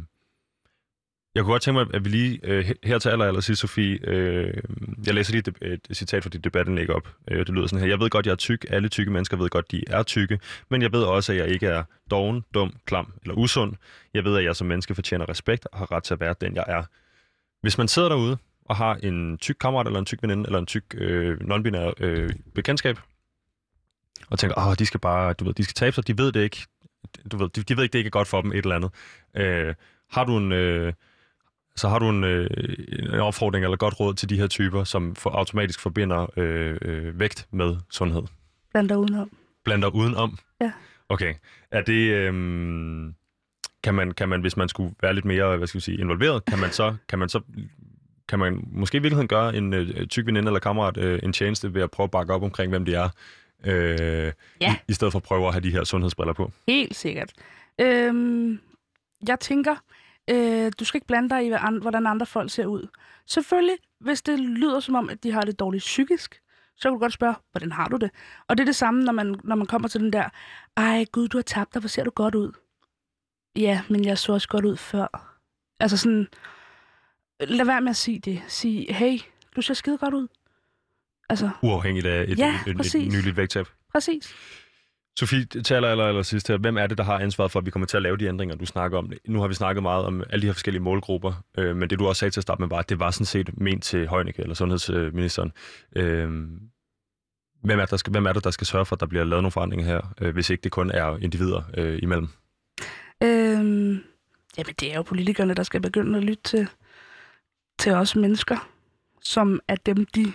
jeg 1.40 1.46
kunne 1.46 1.54
godt 1.54 1.62
tænke 1.62 1.80
mig, 1.80 1.88
at 1.94 2.06
vi 2.06 2.10
lige 2.10 2.40
øh, 2.44 2.72
her 2.84 3.00
til 3.00 3.10
aller, 3.10 3.26
aller 3.26 3.42
sidst, 3.42 3.62
Sofie, 3.62 4.00
øh, 4.04 4.54
jeg 5.06 5.14
læser 5.14 5.34
lige 5.34 5.44
et, 5.48 5.82
et 5.90 5.98
citat 5.98 6.24
fra 6.24 6.30
dit 6.30 6.44
debatindlæg 6.44 6.90
op. 6.90 7.08
Øh, 7.32 7.40
det 7.40 7.50
lyder 7.50 7.68
sådan 7.68 7.80
her. 7.80 7.90
Jeg 7.90 8.00
ved 8.00 8.10
godt, 8.10 8.26
jeg 8.26 8.32
er 8.32 8.36
tyk. 8.36 8.66
Alle 8.70 8.90
tykke 8.90 9.12
mennesker 9.12 9.38
ved 9.38 9.50
godt, 9.50 9.72
de 9.72 9.84
er 9.88 10.04
tykke. 10.04 10.40
Men 10.70 10.82
jeg 10.82 10.92
ved 10.92 11.04
også, 11.04 11.32
at 11.32 11.38
jeg 11.38 11.48
ikke 11.48 11.68
er 11.68 11.84
doven, 12.12 12.44
dum, 12.54 12.74
klam 12.86 13.14
eller 13.22 13.36
usund. 13.36 13.74
Jeg 14.14 14.24
ved, 14.24 14.38
at 14.38 14.44
jeg 14.44 14.56
som 14.56 14.68
menneske 14.68 14.96
fortjener 14.96 15.30
respekt 15.30 15.68
og 15.72 15.78
har 15.78 15.92
ret 15.92 16.04
til 16.04 16.14
at 16.14 16.20
være 16.20 16.36
den, 16.42 16.56
jeg 16.56 16.66
er. 16.68 16.84
Hvis 17.62 17.78
man 17.78 17.88
sidder 17.88 18.10
derude 18.10 18.38
og 18.66 18.76
har 18.76 18.96
en 18.96 19.38
tyk 19.38 19.56
kammerat, 19.62 19.88
eller 19.88 20.00
en 20.00 20.06
tyk 20.06 20.22
veninde, 20.22 20.44
eller 20.46 20.60
en 20.60 20.66
tyk 20.66 20.84
øh, 20.94 21.38
non-binær 21.38 21.94
øh, 22.00 22.30
bekendtskab, 22.56 23.00
og 24.30 24.40
tænker, 24.40 24.68
åh, 24.68 24.76
de 24.80 24.86
skal 24.86 25.00
bare, 25.00 25.34
du 25.34 25.46
ved, 25.46 25.54
de 25.54 25.64
skal 25.64 25.74
tabe 25.74 25.96
sig, 25.96 26.08
de 26.08 26.18
ved 26.18 26.32
det 26.32 26.42
ikke. 26.42 26.66
Du 27.32 27.38
ved, 27.38 27.50
de, 27.50 27.64
de 27.64 27.78
ved 27.78 27.84
ikke, 27.84 27.94
det 27.94 28.00
ikke 28.00 28.08
er 28.08 28.20
godt 28.20 28.28
for 28.28 28.42
dem, 28.42 28.52
et 28.52 28.58
eller 28.58 28.76
andet. 28.76 28.92
Øh, 29.36 29.76
har 30.12 30.24
du 30.24 30.38
en, 30.38 30.52
øh, 30.52 30.94
så 31.80 31.90
har 31.90 32.00
du 32.00 32.10
en, 32.10 32.24
øh, 32.24 32.50
en 33.00 33.08
opfordring 33.08 33.64
eller 33.66 33.78
godt 33.78 34.00
råd 34.00 34.14
til 34.14 34.30
de 34.30 34.40
her 34.40 34.48
typer, 34.48 34.84
som 34.84 35.16
for, 35.16 35.30
automatisk 35.30 35.80
forbinder 35.80 36.40
øh, 36.40 36.78
øh, 36.82 37.20
vægt 37.20 37.48
med 37.52 37.76
sundhed? 37.90 38.24
Blandt 38.72 38.90
dig 38.90 38.98
udenom. 38.98 39.32
Blander 39.64 39.90
udenom? 39.96 40.38
Ja. 40.62 40.72
Okay. 41.10 41.34
Er 41.72 41.82
det... 41.82 42.10
Øh, 42.14 42.34
kan 43.84 43.94
man, 43.94 44.12
kan 44.12 44.30
man, 44.30 44.42
hvis 44.42 44.58
man 44.58 44.70
skulle 44.70 44.96
være 45.02 45.14
lidt 45.14 45.26
mere, 45.26 45.58
hvad 45.58 45.68
skal 45.68 45.78
vi 45.80 45.84
sige, 45.84 45.98
involveret, 46.00 46.46
kan 46.46 46.60
man 46.60 46.72
så, 46.72 46.96
kan 47.10 47.20
man 47.20 47.30
så 47.30 47.42
kan 48.28 48.40
man 48.40 48.68
måske 48.72 48.96
i 48.98 49.02
virkeligheden 49.02 49.28
gøre 49.28 49.56
en 49.56 49.74
øh, 49.74 50.08
tyk 50.08 50.26
veninde 50.26 50.48
eller 50.50 50.60
kammerat 50.60 50.98
øh, 50.98 51.20
en 51.24 51.34
tjeneste 51.34 51.74
ved 51.74 51.82
at 51.82 51.92
prøve 51.92 52.06
at 52.06 52.12
bakke 52.12 52.34
op 52.34 52.44
omkring, 52.44 52.70
hvem 52.70 52.86
de 52.86 52.94
er, 52.96 53.10
øh, 53.66 54.32
Ja. 54.62 54.76
i, 54.76 54.76
i 54.88 54.94
stedet 54.94 55.12
for 55.12 55.20
at 55.20 55.24
prøve 55.24 55.48
at 55.48 55.54
have 55.54 55.62
de 55.64 55.72
her 55.72 55.84
sundhedsbriller 55.84 56.34
på. 56.34 56.52
Helt 56.68 56.96
sikkert. 56.96 57.34
Øhm, 57.82 58.60
jeg 59.28 59.40
tænker, 59.40 59.76
øh, 60.30 60.72
du 60.80 60.86
skal 60.86 60.98
ikke 60.98 61.08
blande 61.08 61.30
dig 61.30 61.46
i, 61.46 61.50
hvordan 61.82 62.08
andre 62.08 62.26
folk 62.26 62.52
ser 62.52 62.66
ud. 62.66 62.88
Selvfølgelig, 63.26 63.78
hvis 64.00 64.22
det 64.22 64.40
lyder 64.40 64.80
som 64.80 64.96
om, 64.96 65.10
at 65.10 65.24
de 65.24 65.32
har 65.32 65.42
det 65.42 65.60
dårligt 65.60 65.82
psykisk, 65.82 66.42
så 66.76 66.82
kan 66.90 66.92
du 66.92 67.00
godt 67.00 67.14
spørge, 67.14 67.36
hvordan 67.52 67.72
har 67.72 67.88
du 67.88 67.98
det? 67.98 68.12
Og 68.48 68.58
det 68.58 68.64
er 68.64 68.66
det 68.66 68.76
samme, 68.76 69.04
når 69.04 69.14
man, 69.14 69.40
når 69.44 69.56
man 69.56 69.68
kommer 69.68 69.88
til 69.88 70.02
den 70.02 70.14
der, 70.14 70.30
ej 70.78 71.06
gud, 71.12 71.28
du 71.28 71.38
har 71.38 71.44
tabt 71.44 71.74
dig, 71.74 71.80
hvor 71.80 71.88
ser 71.90 72.04
du 72.04 72.10
godt 72.10 72.36
ud? 72.36 72.52
Ja, 73.56 73.82
men 73.90 74.06
jeg 74.06 74.18
så 74.18 74.34
også 74.34 74.48
godt 74.48 74.66
ud 74.66 74.78
før. 74.78 75.36
Altså 75.80 75.98
sådan, 75.98 76.28
lad 77.40 77.66
være 77.66 77.82
med 77.82 77.90
at 77.90 77.96
sige 77.96 78.20
det. 78.20 78.42
Sig, 78.48 78.86
hey, 78.90 79.20
du 79.56 79.62
ser 79.62 79.74
skide 79.74 79.98
godt 79.98 80.14
ud. 80.14 80.28
Altså, 81.30 81.50
Uafhængigt 81.64 82.06
af 82.06 82.24
et, 82.28 82.38
Ja, 82.40 82.60
et, 82.68 82.80
et, 82.80 82.96
et 82.96 83.12
nyligt 83.12 83.38
vægttab. 83.38 83.68
præcis. 83.92 84.36
Sofie, 85.20 85.46
taler 85.46 85.88
aller, 85.88 86.06
aller, 86.06 86.22
sidst 86.22 86.48
her. 86.48 86.58
Hvem 86.58 86.78
er 86.78 86.88
det, 86.88 86.98
der 86.98 87.04
har 87.04 87.20
ansvaret 87.20 87.52
for, 87.52 87.60
at 87.60 87.66
vi 87.66 87.72
kommer 87.72 87.86
til 87.86 87.98
at 87.98 88.04
lave 88.04 88.18
de 88.18 88.26
ændringer, 88.26 88.56
du 88.56 88.66
snakker 88.66 88.98
om? 88.98 89.12
Nu 89.28 89.42
har 89.42 89.48
vi 89.48 89.54
snakket 89.54 89.84
meget 89.84 90.06
om 90.06 90.24
alle 90.30 90.42
de 90.42 90.48
her 90.48 90.54
forskellige 90.54 90.82
målgrupper, 90.82 91.44
øh, 91.58 91.76
men 91.76 91.90
det 91.90 92.00
du 92.00 92.08
også 92.08 92.20
sagde 92.20 92.32
til 92.32 92.40
at 92.40 92.42
starte 92.42 92.62
med, 92.62 92.70
var, 92.70 92.78
at 92.78 92.90
det 92.90 93.00
var 93.00 93.12
sådan 93.12 93.26
set 93.26 93.58
ment 93.58 93.84
til 93.84 94.08
Højnække, 94.08 94.42
eller 94.42 94.56
sundhedsministeren. 94.56 95.52
Øh, 95.96 96.30
hvem, 97.64 97.80
er 97.80 97.84
det, 97.84 97.92
der 97.92 97.98
skal, 97.98 98.12
hvem 98.12 98.26
er 98.26 98.34
det, 98.34 98.44
der 98.44 98.52
skal 98.52 98.68
sørge 98.68 98.86
for, 98.86 98.96
at 98.96 99.00
der 99.00 99.06
bliver 99.06 99.24
lavet 99.24 99.44
nogle 99.44 99.52
forandringer 99.52 99.86
her, 99.86 100.14
øh, 100.22 100.34
hvis 100.34 100.50
ikke 100.50 100.62
det 100.62 100.72
kun 100.72 100.92
er 100.92 101.18
individer 101.18 101.62
øh, 101.78 102.00
imellem? 102.02 102.28
Øhm, 103.24 104.04
jamen, 104.58 104.74
det 104.80 104.92
er 104.92 104.96
jo 104.96 105.02
politikerne, 105.02 105.54
der 105.54 105.64
skal 105.64 105.82
begynde 105.82 106.18
at 106.18 106.24
lytte 106.24 106.44
til, 106.44 106.68
til 107.80 107.92
os 107.92 108.16
mennesker, 108.16 108.70
som 109.22 109.60
er 109.68 109.76
dem, 109.76 110.06
de 110.06 110.34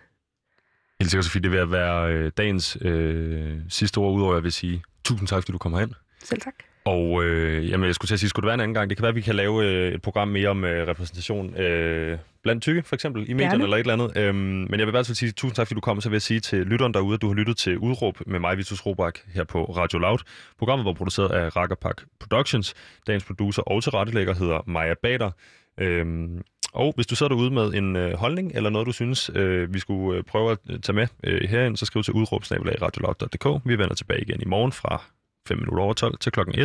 Helt 1.00 1.12
sikkert, 1.12 1.26
Sofie, 1.26 1.42
det 1.42 1.52
vil 1.52 1.72
være 1.72 2.14
øh, 2.14 2.32
dagens 2.38 2.78
øh, 2.82 3.60
sidste 3.70 3.98
ord, 3.98 4.14
udover 4.14 4.34
at 4.34 4.36
jeg 4.36 4.44
vil 4.44 4.52
sige 4.52 4.84
tusind 5.04 5.28
tak, 5.28 5.44
fordi 5.44 5.52
du 5.52 5.58
kommer 5.58 5.80
hen. 5.80 5.94
Selv 6.24 6.42
tak. 6.42 6.56
Og 6.86 7.24
øh, 7.24 7.70
jamen, 7.70 7.88
jeg 7.88 7.96
skulle 7.96 8.10
til 8.10 8.16
at 8.16 8.20
sige, 8.20 8.30
skulle 8.30 8.44
det 8.44 8.48
være 8.48 8.54
en 8.54 8.60
anden 8.60 8.74
gang? 8.74 8.90
Det 8.90 8.98
kan 8.98 9.02
være, 9.02 9.10
at 9.10 9.16
vi 9.16 9.22
kan 9.22 9.36
lave 9.36 9.66
øh, 9.66 9.94
et 9.94 10.02
program 10.02 10.28
mere 10.28 10.50
om 10.50 10.64
øh, 10.64 10.88
repræsentation, 10.88 11.56
øh, 11.56 12.18
blandt 12.46 12.64
tykke, 12.64 12.84
for 12.84 12.96
eksempel, 12.96 13.30
i 13.30 13.34
medierne 13.34 13.52
Gerne. 13.52 13.64
eller 13.64 13.78
et 13.78 13.80
eller 13.80 13.94
andet. 13.94 14.18
Øhm, 14.18 14.36
men 14.36 14.72
jeg 14.72 14.80
vil 14.80 14.88
i 14.88 14.92
hvert 14.92 15.06
fald 15.06 15.16
sige 15.16 15.32
tusind 15.32 15.56
tak, 15.56 15.68
fordi 15.68 15.76
du 15.76 15.82
kom. 15.82 16.02
Så 16.02 16.10
vil 16.10 16.16
jeg 16.16 16.22
sige 16.22 16.40
til 16.40 16.60
lytteren 16.68 16.94
derude, 16.94 17.14
at 17.14 17.22
du 17.22 17.28
har 17.28 17.34
lyttet 17.34 17.58
til 17.58 17.78
Udråb 17.78 18.18
med 18.28 18.40
mig, 18.40 18.58
Vitus 18.58 18.86
Robak, 18.86 19.20
her 19.34 19.44
på 19.44 19.64
Radio 19.64 20.00
Loud. 20.00 20.20
Programmet 20.60 20.86
var 20.86 20.94
produceret 20.94 21.32
af 21.32 21.56
Rakkerpak 21.56 22.02
Productions. 22.20 22.74
Dagens 23.08 23.24
producer 23.24 23.62
og 23.62 23.84
tilrettelægger 23.84 24.34
hedder 24.34 24.64
Maja 24.68 24.94
Bader. 25.04 25.32
Øhm, 25.80 26.42
og 26.74 26.94
hvis 26.96 27.08
du 27.08 27.16
sidder 27.16 27.36
derude 27.36 27.52
med 27.52 27.74
en 27.74 27.96
øh, 27.96 28.14
holdning, 28.14 28.52
eller 28.56 28.70
noget, 28.70 28.88
du 28.88 28.92
synes, 28.92 29.32
øh, 29.36 29.74
vi 29.74 29.80
skulle 29.80 30.18
øh, 30.18 30.24
prøve 30.24 30.52
at 30.52 30.58
øh, 30.70 30.80
tage 30.80 30.96
med 30.96 31.08
øh, 31.24 31.50
herind, 31.50 31.78
så 31.78 31.86
skriv 31.86 32.04
til 32.04 32.14
udråbsnabelag 32.14 32.82
radioloud.dk. 32.82 33.68
Vi 33.70 33.78
vender 33.78 33.96
tilbage 33.96 34.22
igen 34.22 34.42
i 34.42 34.46
morgen 34.46 34.72
fra 34.72 35.04
5 35.48 35.58
minutter 35.58 35.84
over 35.84 35.94
12 35.94 36.18
til 36.18 36.32
klokken 36.32 36.56
1. 36.56 36.62